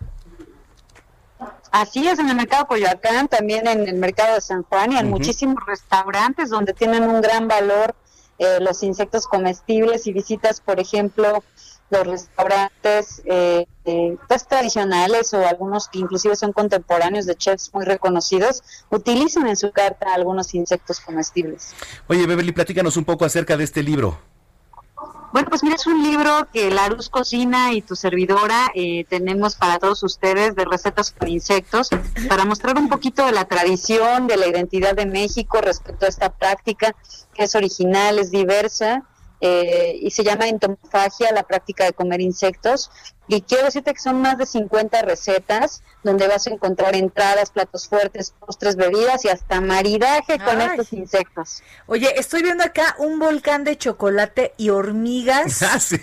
Así 1.80 2.08
es, 2.08 2.18
en 2.18 2.28
el 2.28 2.36
mercado 2.36 2.66
Coyoacán, 2.66 3.28
también 3.28 3.68
en 3.68 3.88
el 3.88 3.98
mercado 3.98 4.34
de 4.34 4.42
San 4.42 4.64
Juan 4.64 4.94
y 4.94 4.98
en 4.98 5.12
muchísimos 5.12 5.64
restaurantes 5.68 6.50
donde 6.50 6.74
tienen 6.74 7.04
un 7.04 7.22
gran 7.22 7.48
valor 7.48 7.94
eh, 8.40 8.58
los 8.60 8.82
insectos 8.82 9.28
comestibles 9.28 10.08
y 10.08 10.12
visitas, 10.12 10.60
por 10.60 10.80
ejemplo, 10.80 11.44
los 11.92 12.08
restaurantes 12.08 13.22
eh, 13.26 13.68
eh, 13.86 14.18
pues, 14.28 14.48
tradicionales 14.48 15.36
o 15.36 15.46
algunos 15.46 15.88
que 15.88 16.00
inclusive 16.00 16.36
son 16.36 16.52
contemporáneos 16.52 17.28
de 17.28 17.36
chefs 17.36 17.72
muy 17.72 17.86
reconocidos, 17.86 18.64
utilizan 18.90 19.46
en 19.46 19.56
su 19.56 19.72
carta 19.72 20.16
algunos 20.16 20.56
insectos 20.56 21.00
comestibles. 21.00 21.76
Oye, 22.08 22.26
Beverly, 22.26 22.54
platícanos 22.54 22.98
un 22.98 23.06
poco 23.06 23.24
acerca 23.24 23.56
de 23.56 23.66
este 23.66 23.84
libro. 23.84 24.18
Bueno, 25.34 25.50
pues 25.50 25.62
mira, 25.62 25.76
es 25.76 25.86
un 25.86 26.02
libro 26.04 26.48
que 26.54 26.72
la 26.72 26.88
Luz 26.88 27.10
Cocina 27.10 27.74
y 27.74 27.82
tu 27.82 27.96
servidora 27.96 28.72
eh, 28.74 29.06
tenemos 29.10 29.56
para 29.56 29.78
todos 29.78 30.02
ustedes 30.04 30.56
de 30.56 30.64
recetas 30.64 31.12
con 31.12 31.28
insectos, 31.28 31.90
para 32.30 32.46
mostrar 32.46 32.78
un 32.78 32.88
poquito 32.88 33.26
de 33.26 33.34
la 33.34 33.46
tradición, 33.46 34.28
de 34.28 34.38
la 34.38 34.48
identidad 34.48 34.96
de 34.96 35.06
México 35.06 35.60
respecto 35.62 36.06
a 36.06 36.10
esta 36.10 36.30
práctica 36.30 36.96
que 37.34 37.44
es 37.44 37.56
original, 37.56 38.20
es 38.20 38.32
diversa 38.32 39.04
eh, 39.42 40.00
y 40.02 40.12
se 40.12 40.24
llama 40.24 40.48
entomofagia, 40.48 41.32
la 41.34 41.44
práctica 41.44 41.84
de 41.84 41.94
comer 41.94 42.22
insectos. 42.22 42.90
Y 43.28 43.42
quiero 43.42 43.66
decirte 43.66 43.94
que 43.94 44.00
son 44.00 44.22
más 44.22 44.38
de 44.38 44.46
50 44.46 45.02
recetas 45.02 45.84
donde 46.04 46.28
vas 46.28 46.48
a 46.48 46.52
encontrar 46.52 46.96
entradas, 46.96 47.52
platos 47.52 47.88
fuertes, 47.88 48.34
postres, 48.40 48.78
bebidas 48.78 49.26
y 49.26 49.30
hasta 49.30 49.60
maridaje 49.60 50.40
con 50.40 50.62
estos 50.62 50.94
insectos. 50.94 51.62
Oye, 51.86 52.14
estoy 52.18 52.44
viendo 52.44 52.64
acá 52.64 52.96
un 52.98 53.20
volcán 53.20 53.64
de 53.64 53.78
chocolate 53.78 54.54
y 54.58 54.70
hormigas. 54.70 55.62
Ah, 55.70 55.82
sí. 55.82 56.00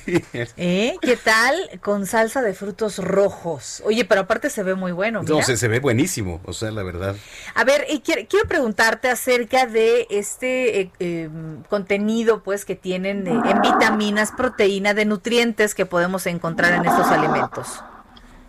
¿Eh? 0.58 0.96
¿Qué 1.00 1.16
tal? 1.16 1.80
Con 1.82 2.06
salsa 2.06 2.42
de 2.42 2.52
frutos 2.52 2.98
rojos. 2.98 3.82
Oye, 3.86 4.04
pero 4.04 4.22
aparte 4.22 4.50
se 4.50 4.62
ve 4.62 4.74
muy 4.74 4.92
bueno. 4.92 5.22
No, 5.22 5.42
se, 5.42 5.56
se 5.56 5.68
ve 5.68 5.80
buenísimo, 5.80 6.42
o 6.44 6.52
sea, 6.52 6.70
la 6.70 6.82
verdad. 6.82 7.16
A 7.54 7.64
ver, 7.64 7.86
y 7.88 8.00
quiero, 8.00 8.26
preguntarte 8.46 9.08
acerca 9.08 9.64
de 9.64 10.06
este 10.10 10.80
eh, 10.80 10.90
em, 10.98 11.62
contenido, 11.62 12.42
pues, 12.42 12.66
que 12.66 12.76
tienen 12.76 13.26
en 13.26 13.62
vitaminas, 13.62 14.32
proteína, 14.32 14.92
de 14.92 15.06
nutrientes 15.06 15.74
que 15.74 15.86
podemos 15.86 16.26
encontrar 16.26 16.74
en 16.74 16.84
estos 16.84 17.06
alimentos. 17.14 17.82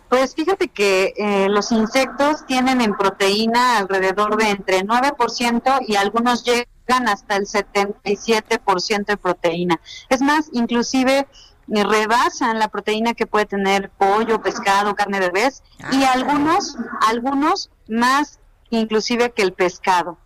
Pues 0.08 0.34
fíjate 0.34 0.68
que 0.68 1.14
eh, 1.16 1.48
los 1.48 1.72
insectos 1.72 2.46
tienen 2.46 2.80
en 2.80 2.94
proteína 2.94 3.78
alrededor 3.78 4.36
de 4.36 4.50
entre 4.50 4.84
9% 4.84 5.80
y 5.86 5.96
algunos 5.96 6.44
llegan 6.44 7.08
hasta 7.08 7.36
el 7.36 7.46
77% 7.46 9.04
de 9.04 9.16
proteína. 9.16 9.80
Es 10.08 10.22
más, 10.22 10.48
inclusive 10.52 11.26
eh, 11.74 11.84
rebasan 11.84 12.60
la 12.60 12.68
proteína 12.68 13.14
que 13.14 13.26
puede 13.26 13.46
tener 13.46 13.90
pollo, 13.90 14.40
pescado, 14.40 14.94
carne 14.94 15.18
de 15.18 15.30
res 15.30 15.64
y 15.90 16.04
ah. 16.04 16.12
algunos, 16.14 16.76
algunos 17.08 17.70
más 17.88 18.38
inclusive 18.70 19.32
que 19.32 19.42
el 19.42 19.52
pescado. 19.52 20.18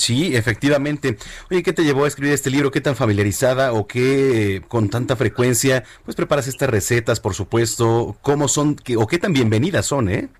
Sí, 0.00 0.34
efectivamente. 0.34 1.18
Oye, 1.50 1.62
¿qué 1.62 1.74
te 1.74 1.84
llevó 1.84 2.06
a 2.06 2.08
escribir 2.08 2.32
este 2.32 2.48
libro? 2.48 2.70
¿Qué 2.70 2.80
tan 2.80 2.96
familiarizada 2.96 3.74
o 3.74 3.86
qué 3.86 4.62
con 4.66 4.88
tanta 4.88 5.14
frecuencia 5.14 5.84
pues 6.06 6.16
preparas 6.16 6.48
estas 6.48 6.70
recetas, 6.70 7.20
por 7.20 7.34
supuesto? 7.34 8.16
¿Cómo 8.22 8.48
son 8.48 8.76
o 8.96 9.06
qué 9.06 9.18
tan 9.18 9.34
bienvenidas 9.34 9.84
son, 9.84 10.08
eh? 10.08 10.30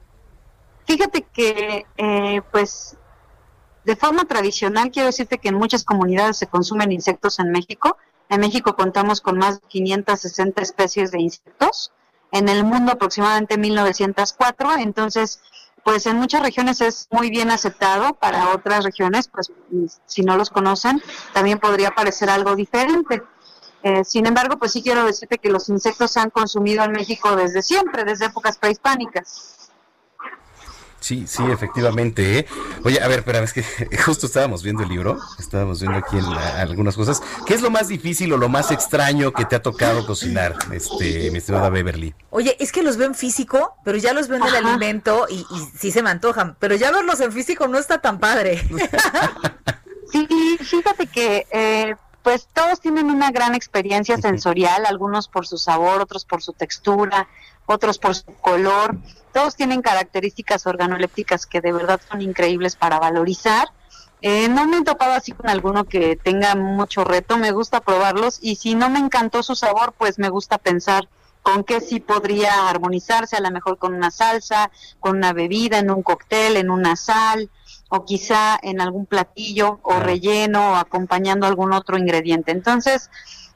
Fíjate 0.87 1.27
que, 1.31 1.85
eh, 1.99 2.41
pues, 2.51 2.97
de 3.85 3.97
forma 3.97 4.25
tradicional, 4.25 4.91
quiero 4.91 5.09
decirte 5.09 5.37
que 5.37 5.51
en 5.51 5.57
muchas 5.57 5.85
comunidades 5.85 6.39
se 6.39 6.47
consumen 6.47 6.91
insectos 6.91 7.39
en 7.39 7.53
México. 7.53 7.99
En 8.31 8.41
México 8.41 8.75
contamos 8.77 9.21
con 9.21 9.37
más 9.37 9.61
de 9.61 9.69
560 9.69 10.63
especies 10.63 11.11
de 11.11 11.21
insectos. 11.21 11.93
En 12.33 12.49
el 12.49 12.65
mundo 12.65 12.93
aproximadamente 12.93 13.59
1904. 13.59 14.77
Entonces, 14.79 15.43
pues 15.85 16.07
en 16.07 16.17
muchas 16.17 16.43
regiones 16.43 16.81
es 16.81 17.09
muy 17.11 17.31
bien 17.31 17.51
aceptado, 17.51 18.15
para 18.15 18.51
otras 18.55 18.85
regiones, 18.85 19.29
pues 19.29 19.53
si 20.07 20.23
no 20.23 20.37
los 20.37 20.51
conocen, 20.51 21.03
también 21.33 21.59
podría 21.59 21.91
parecer 21.91 22.31
algo 22.31 22.57
diferente. 22.57 23.23
Eh, 23.83 24.05
sin 24.05 24.27
embargo, 24.27 24.59
pues 24.59 24.73
sí 24.73 24.83
quiero 24.83 25.05
decirte 25.05 25.39
que 25.39 25.51
los 25.51 25.69
insectos 25.69 26.11
se 26.11 26.21
han 26.21 26.31
consumido 26.31 26.85
en 26.85 26.93
México 26.93 27.35
desde 27.35 27.63
siempre, 27.63 28.05
desde 28.05 28.27
épocas 28.27 28.59
prehispánicas. 28.59 29.60
Sí, 31.01 31.27
sí, 31.27 31.43
efectivamente. 31.51 32.39
¿eh? 32.39 32.47
Oye, 32.85 33.01
a 33.01 33.09
ver, 33.09 33.25
pero 33.25 33.39
es 33.39 33.53
que 33.53 33.63
justo 34.05 34.27
estábamos 34.27 34.63
viendo 34.63 34.83
el 34.83 34.89
libro, 34.89 35.19
estábamos 35.39 35.81
viendo 35.81 35.99
aquí 35.99 36.19
algunas 36.57 36.95
cosas. 36.95 37.23
¿Qué 37.47 37.55
es 37.55 37.63
lo 37.63 37.71
más 37.71 37.89
difícil 37.89 38.33
o 38.33 38.37
lo 38.37 38.49
más 38.49 38.71
extraño 38.71 39.33
que 39.33 39.45
te 39.47 39.57
ha 39.57 39.63
tocado 39.63 40.07
cocinar, 40.07 40.57
este, 40.73 41.31
mi 41.31 41.39
estimada 41.39 41.71
Beverly? 41.71 42.15
Oye, 42.31 42.57
es 42.61 42.71
que 42.71 42.83
los 42.83 42.97
veo 42.97 43.07
en 43.07 43.15
físico, 43.15 43.75
pero 43.85 43.99
ya 43.99 44.13
los 44.13 44.29
veo 44.29 44.39
en 44.39 44.47
el 44.47 44.55
alimento 44.55 45.27
y, 45.29 45.47
y 45.51 45.79
sí 45.79 45.91
se 45.91 46.03
me 46.03 46.11
antojan, 46.11 46.57
pero 46.59 46.75
ya 46.77 46.91
verlos 46.91 47.21
en 47.21 47.33
físico 47.33 47.67
no 47.67 47.79
está 47.79 48.01
tan 48.01 48.19
padre. 48.21 48.63
sí, 50.13 50.29
fíjate 50.61 51.07
que... 51.07 51.47
Eh, 51.51 51.95
pues 52.23 52.49
todos 52.53 52.81
tienen 52.81 53.07
una 53.07 53.31
gran 53.31 53.55
experiencia 53.55 54.19
sensorial, 54.19 54.85
algunos 54.85 55.27
por 55.27 55.47
su 55.47 55.57
sabor, 55.57 56.03
otros 56.03 56.27
por 56.27 56.43
su 56.43 56.53
textura, 56.53 57.29
otros 57.71 57.99
por 57.99 58.15
su 58.15 58.25
color. 58.41 58.97
Todos 59.33 59.57
tienen 59.57 59.83
características 59.83 60.67
organolépticas 60.67 61.47
que 61.47 61.61
de 61.61 61.73
verdad 61.73 62.01
son 62.09 62.21
increíbles 62.21 62.77
para 62.77 62.99
valorizar. 62.99 63.69
Eh, 64.23 64.49
no 64.49 64.67
me 64.67 64.79
he 64.79 64.85
topado 64.85 65.13
así 65.13 65.33
con 65.33 65.49
alguno 65.49 65.85
que 65.85 66.17
tenga 66.17 66.55
mucho 66.55 67.05
reto, 67.05 67.39
me 67.39 67.53
gusta 67.53 67.81
probarlos 67.81 68.39
y 68.43 68.57
si 68.57 68.75
no 68.75 68.91
me 68.91 68.99
encantó 68.99 69.43
su 69.43 69.57
sabor, 69.57 69.95
pues 69.97 70.19
me 70.19 70.29
gusta 70.29 70.59
pensar 70.59 71.09
con 71.43 71.65
qué 71.65 71.81
sí 71.81 72.01
podría 72.01 72.69
armonizarse, 72.69 73.37
a 73.37 73.41
lo 73.41 73.51
mejor 73.51 73.79
con 73.79 73.95
una 73.95 74.11
salsa, 74.11 74.71
con 74.99 75.17
una 75.17 75.33
bebida, 75.33 75.79
en 75.79 75.91
un 75.91 76.03
cóctel, 76.03 76.57
en 76.57 76.71
una 76.71 76.97
sal 76.97 77.51
o 77.89 78.05
quizá 78.05 78.59
en 78.63 78.81
algún 78.81 79.07
platillo 79.07 79.81
o 79.83 79.99
relleno 79.99 80.73
o 80.73 80.77
acompañando 80.77 81.47
algún 81.47 81.73
otro 81.73 81.97
ingrediente. 81.97 82.53
Entonces, 82.53 83.11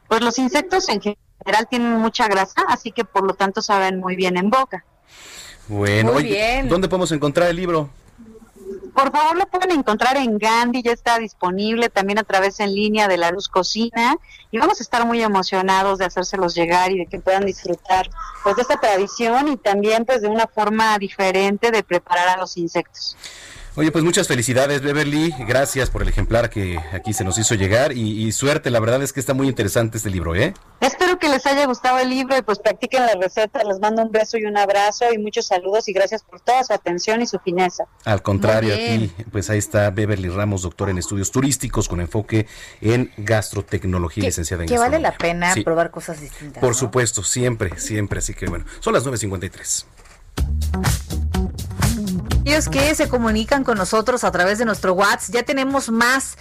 pues 0.09 0.23
los 0.23 0.39
insectos 0.39 0.89
en 0.89 1.01
general 1.01 1.24
tienen 1.69 1.93
mucha 1.93 2.27
grasa, 2.29 2.63
así 2.69 2.91
que 2.93 3.05
por 3.05 3.25
lo 3.25 3.35
tanto 3.35 3.63
saben 3.63 4.01
muy 4.01 4.17
bien 4.17 4.37
en 4.37 4.51
boca. 4.51 4.85
Bueno, 5.69 6.13
¿dónde 6.65 6.89
podemos 6.89 7.13
encontrar 7.13 7.49
el 7.49 7.57
libro? 7.57 7.91
por 8.95 9.11
favor 9.11 9.37
lo 9.37 9.47
pueden 9.47 9.73
encontrar 9.73 10.17
en 10.17 10.39
Gandhi, 10.39 10.83
ya 10.83 10.93
está 10.93 11.19
disponible 11.19 11.89
también 11.89 12.19
a 12.19 12.23
través 12.23 12.61
en 12.61 12.75
línea 12.75 13.09
de 13.09 13.17
La 13.17 13.33
Luz 13.33 13.49
Cocina 13.49 14.17
y 14.53 14.59
vamos 14.59 14.79
a 14.79 14.83
estar 14.85 15.05
muy 15.05 15.21
emocionados 15.21 15.99
de 15.99 16.05
hacérselos 16.05 16.55
llegar 16.55 16.93
y 16.93 16.99
de 16.99 17.07
que 17.07 17.19
puedan 17.19 17.45
disfrutar 17.45 18.09
pues 18.45 18.57
de 18.57 18.63
esta 18.63 18.79
tradición 18.79 19.49
y 19.49 19.57
también 19.57 20.05
pues 20.05 20.23
de 20.23 20.29
una 20.29 20.47
forma 20.47 20.97
diferente 20.99 21.73
de 21.73 21.83
preparar 21.83 22.29
a 22.29 22.37
los 22.37 22.57
insectos. 22.57 23.17
Oye, 23.77 23.91
pues 23.91 24.05
muchas 24.05 24.29
felicidades, 24.29 24.83
Beverly. 24.83 25.35
Gracias 25.49 25.91
por 25.91 26.03
el 26.03 26.09
ejemplar 26.09 26.49
que 26.49 26.79
aquí 26.93 27.13
se 27.13 27.25
nos 27.25 27.39
hizo 27.39 27.57
llegar 27.57 27.91
y, 27.91 28.31
suerte. 28.31 28.71
La 28.71 28.79
verdad 28.79 29.03
es 29.03 29.13
que 29.13 29.19
está 29.19 29.35
muy 29.35 29.49
interesante 29.49 29.97
este 29.97 30.11
libro, 30.11 30.37
¿eh? 30.37 30.55
Espero 30.81 31.19
que 31.19 31.29
les 31.29 31.45
haya 31.45 31.67
gustado 31.67 31.99
el 31.99 32.09
libro 32.09 32.39
y 32.39 32.43
pues 32.43 32.61
practiquen 32.61 33.05
la 33.05 33.15
receta. 33.21 33.65
Les 33.65 33.81
mando 33.81 34.03
un 34.03 34.13
beso 34.13 34.39
y 34.39 34.45
un 34.45 34.57
abrazo 34.57 35.07
y 35.13 35.19
muchos 35.19 35.49
saludos 35.49 35.89
y 35.89 35.93
gracias 35.93 36.23
por 36.23 36.41
toda 36.41 36.63
su 36.63 36.73
atención 36.73 37.21
y 37.21 37.27
su 37.27 37.41
fineza. 37.41 37.85
Al 38.05 38.23
contrario, 38.23 38.75
aquí, 38.75 39.13
pues 39.33 39.51
ahí 39.51 39.59
está 39.59 39.91
Beverly 39.91 40.29
Ramos, 40.29 40.63
doctor 40.63 40.91
en 40.91 40.99
estudios 40.99 41.33
turísticos 41.33 41.89
con 41.89 42.01
enfoque 42.01 42.47
en 42.81 43.11
gastrotecnología 43.17 44.23
y 44.23 44.27
licenciada 44.27 44.63
en 44.63 44.69
Que 44.69 44.79
vale 44.79 45.01
la 45.01 45.17
pena 45.17 45.53
probar 45.65 45.91
cosas 45.91 46.21
distintas. 46.21 46.61
Por 46.61 46.77
supuesto, 46.77 47.25
siempre, 47.25 47.77
siempre. 47.81 48.21
Así 48.21 48.35
que 48.35 48.47
bueno, 48.47 48.67
son 48.79 48.95
las 48.95 49.05
9.53 49.05 51.04
ellos 52.45 52.69
que 52.69 52.95
se 52.95 53.09
comunican 53.09 53.65
con 53.65 53.79
nosotros 53.79 54.25
a 54.25 54.31
través 54.31 54.59
de 54.59 54.65
nuestro 54.65 54.93
WhatsApp. 54.93 55.35
Ya 55.35 55.43
tenemos 55.43 55.91
más, 55.91 56.37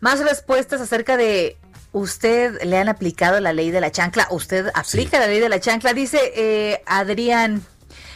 más 0.00 0.20
respuestas 0.20 0.80
acerca 0.80 1.16
de 1.16 1.56
usted 1.92 2.62
le 2.62 2.78
han 2.78 2.88
aplicado 2.88 3.40
la 3.40 3.52
ley 3.52 3.70
de 3.70 3.80
la 3.80 3.90
chancla. 3.90 4.28
Usted 4.30 4.70
aplica 4.74 5.18
la 5.18 5.26
ley 5.26 5.40
de 5.40 5.48
la 5.48 5.60
chancla. 5.60 5.92
Dice 5.94 6.20
eh, 6.36 6.82
Adrián. 6.86 7.62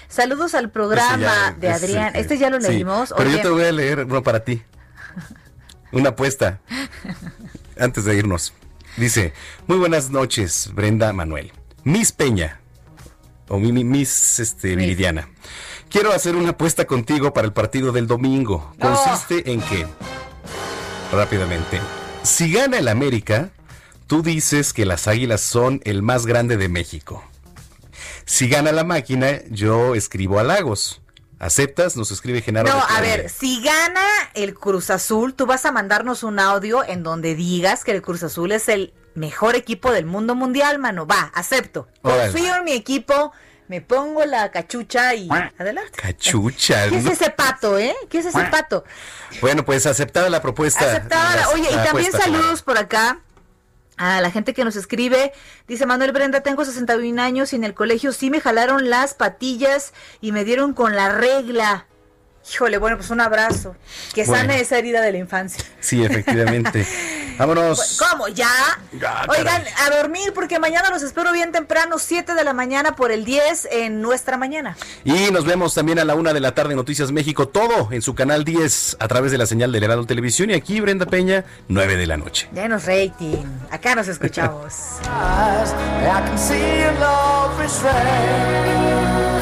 Saludos 0.08 0.54
al 0.54 0.70
programa 0.70 1.56
de 1.58 1.70
Adrián. 1.70 2.14
este 2.14 2.36
ya 2.36 2.50
lo 2.50 2.58
leímos. 2.58 3.14
pero 3.16 3.30
yo 3.30 3.40
te 3.40 3.48
voy 3.48 3.64
a 3.64 3.72
leer 3.72 4.00
uno 4.04 4.22
para 4.22 4.44
ti. 4.44 4.62
Una 5.90 6.10
apuesta. 6.10 6.60
Antes 7.78 8.04
de 8.04 8.14
irnos. 8.16 8.52
Dice, 8.96 9.32
muy 9.66 9.78
buenas 9.78 10.10
noches, 10.10 10.70
Brenda 10.74 11.12
Manuel. 11.12 11.52
Miss 11.84 12.12
Peña. 12.12 12.60
O 13.48 13.58
Miss 13.58 14.38
este, 14.38 14.76
Viridiana. 14.76 15.28
Quiero 15.92 16.14
hacer 16.14 16.36
una 16.36 16.50
apuesta 16.50 16.86
contigo 16.86 17.34
para 17.34 17.46
el 17.46 17.52
partido 17.52 17.92
del 17.92 18.06
domingo. 18.06 18.72
Consiste 18.80 19.52
en 19.52 19.60
que, 19.60 19.86
rápidamente, 21.12 21.80
si 22.22 22.50
gana 22.50 22.78
el 22.78 22.88
América, 22.88 23.50
tú 24.06 24.22
dices 24.22 24.72
que 24.72 24.86
las 24.86 25.06
Águilas 25.06 25.42
son 25.42 25.82
el 25.84 26.00
más 26.00 26.24
grande 26.24 26.56
de 26.56 26.70
México. 26.70 27.22
Si 28.24 28.48
gana 28.48 28.72
la 28.72 28.84
máquina, 28.84 29.42
yo 29.50 29.94
escribo 29.94 30.38
a 30.38 30.44
Lagos. 30.44 31.02
¿Aceptas? 31.38 31.94
Nos 31.94 32.10
escribe 32.10 32.40
Genaro. 32.40 32.70
No, 32.70 32.82
a 32.88 33.00
ver, 33.02 33.28
si 33.28 33.62
gana 33.62 34.00
el 34.32 34.54
Cruz 34.54 34.88
Azul, 34.88 35.34
tú 35.34 35.44
vas 35.44 35.66
a 35.66 35.72
mandarnos 35.72 36.22
un 36.22 36.38
audio 36.38 36.82
en 36.84 37.02
donde 37.02 37.34
digas 37.34 37.84
que 37.84 37.90
el 37.90 38.00
Cruz 38.00 38.22
Azul 38.22 38.52
es 38.52 38.70
el 38.70 38.94
mejor 39.14 39.56
equipo 39.56 39.92
del 39.92 40.06
mundo 40.06 40.34
mundial, 40.36 40.78
mano. 40.78 41.06
Va, 41.06 41.30
acepto. 41.34 41.86
Confío 42.00 42.56
en 42.56 42.64
mi 42.64 42.72
equipo 42.72 43.32
me 43.68 43.80
pongo 43.80 44.24
la 44.24 44.50
cachucha 44.50 45.14
y 45.14 45.28
adelante. 45.58 45.92
Cachucha. 45.96 46.88
¿Qué 46.88 46.98
es 46.98 47.06
ese 47.06 47.30
pato, 47.30 47.78
eh? 47.78 47.94
¿Qué 48.08 48.18
es 48.18 48.26
ese 48.26 48.44
pato? 48.44 48.84
Bueno, 49.40 49.64
pues 49.64 49.86
aceptada 49.86 50.28
la 50.28 50.42
propuesta. 50.42 50.84
Aceptada. 50.84 51.48
Oye, 51.50 51.68
y 51.70 51.76
también 51.86 52.12
saludos 52.12 52.62
por 52.62 52.78
acá 52.78 53.20
a 53.96 54.20
la 54.20 54.30
gente 54.30 54.54
que 54.54 54.64
nos 54.64 54.76
escribe. 54.76 55.32
Dice 55.68 55.86
Manuel 55.86 56.12
Brenda, 56.12 56.40
tengo 56.40 56.64
61 56.64 57.20
años 57.20 57.52
y 57.52 57.56
en 57.56 57.64
el 57.64 57.74
colegio 57.74 58.12
sí 58.12 58.30
me 58.30 58.40
jalaron 58.40 58.90
las 58.90 59.14
patillas 59.14 59.92
y 60.20 60.32
me 60.32 60.44
dieron 60.44 60.74
con 60.74 60.96
la 60.96 61.08
regla. 61.10 61.86
Híjole, 62.50 62.78
bueno, 62.78 62.96
pues 62.96 63.10
un 63.10 63.20
abrazo. 63.20 63.76
Que 64.14 64.26
sane 64.26 64.60
esa 64.60 64.78
herida 64.78 65.00
de 65.00 65.12
la 65.12 65.18
infancia. 65.18 65.64
Sí, 65.80 66.04
efectivamente. 66.04 66.86
Vámonos. 67.38 67.98
¿Cómo? 67.98 68.28
¿Ya? 68.28 68.50
Oigan, 69.28 69.64
a 69.78 69.90
dormir 69.96 70.32
porque 70.34 70.58
mañana 70.58 70.90
los 70.90 71.02
espero 71.02 71.32
bien 71.32 71.52
temprano, 71.52 71.98
7 71.98 72.34
de 72.34 72.44
la 72.44 72.52
mañana 72.52 72.94
por 72.94 73.10
el 73.10 73.24
10 73.24 73.68
en 73.70 74.02
nuestra 74.02 74.36
mañana. 74.36 74.76
Y 75.04 75.30
nos 75.30 75.44
vemos 75.44 75.74
también 75.74 75.98
a 75.98 76.04
la 76.04 76.14
una 76.14 76.32
de 76.32 76.40
la 76.40 76.54
tarde 76.54 76.72
en 76.72 76.76
Noticias 76.76 77.10
México, 77.10 77.48
todo 77.48 77.90
en 77.90 78.02
su 78.02 78.14
canal 78.14 78.44
10 78.44 78.96
a 79.00 79.08
través 79.08 79.32
de 79.32 79.38
la 79.38 79.46
señal 79.46 79.72
de 79.72 79.78
Heraldo 79.78 80.06
Televisión 80.06 80.50
y 80.50 80.54
aquí 80.54 80.80
Brenda 80.80 81.06
Peña, 81.06 81.44
9 81.68 81.96
de 81.96 82.06
la 82.06 82.16
noche. 82.16 82.48
Denos 82.52 82.84
rating. 82.84 83.44
Acá 83.70 83.94
nos 83.94 84.08
escuchamos. 84.08 84.74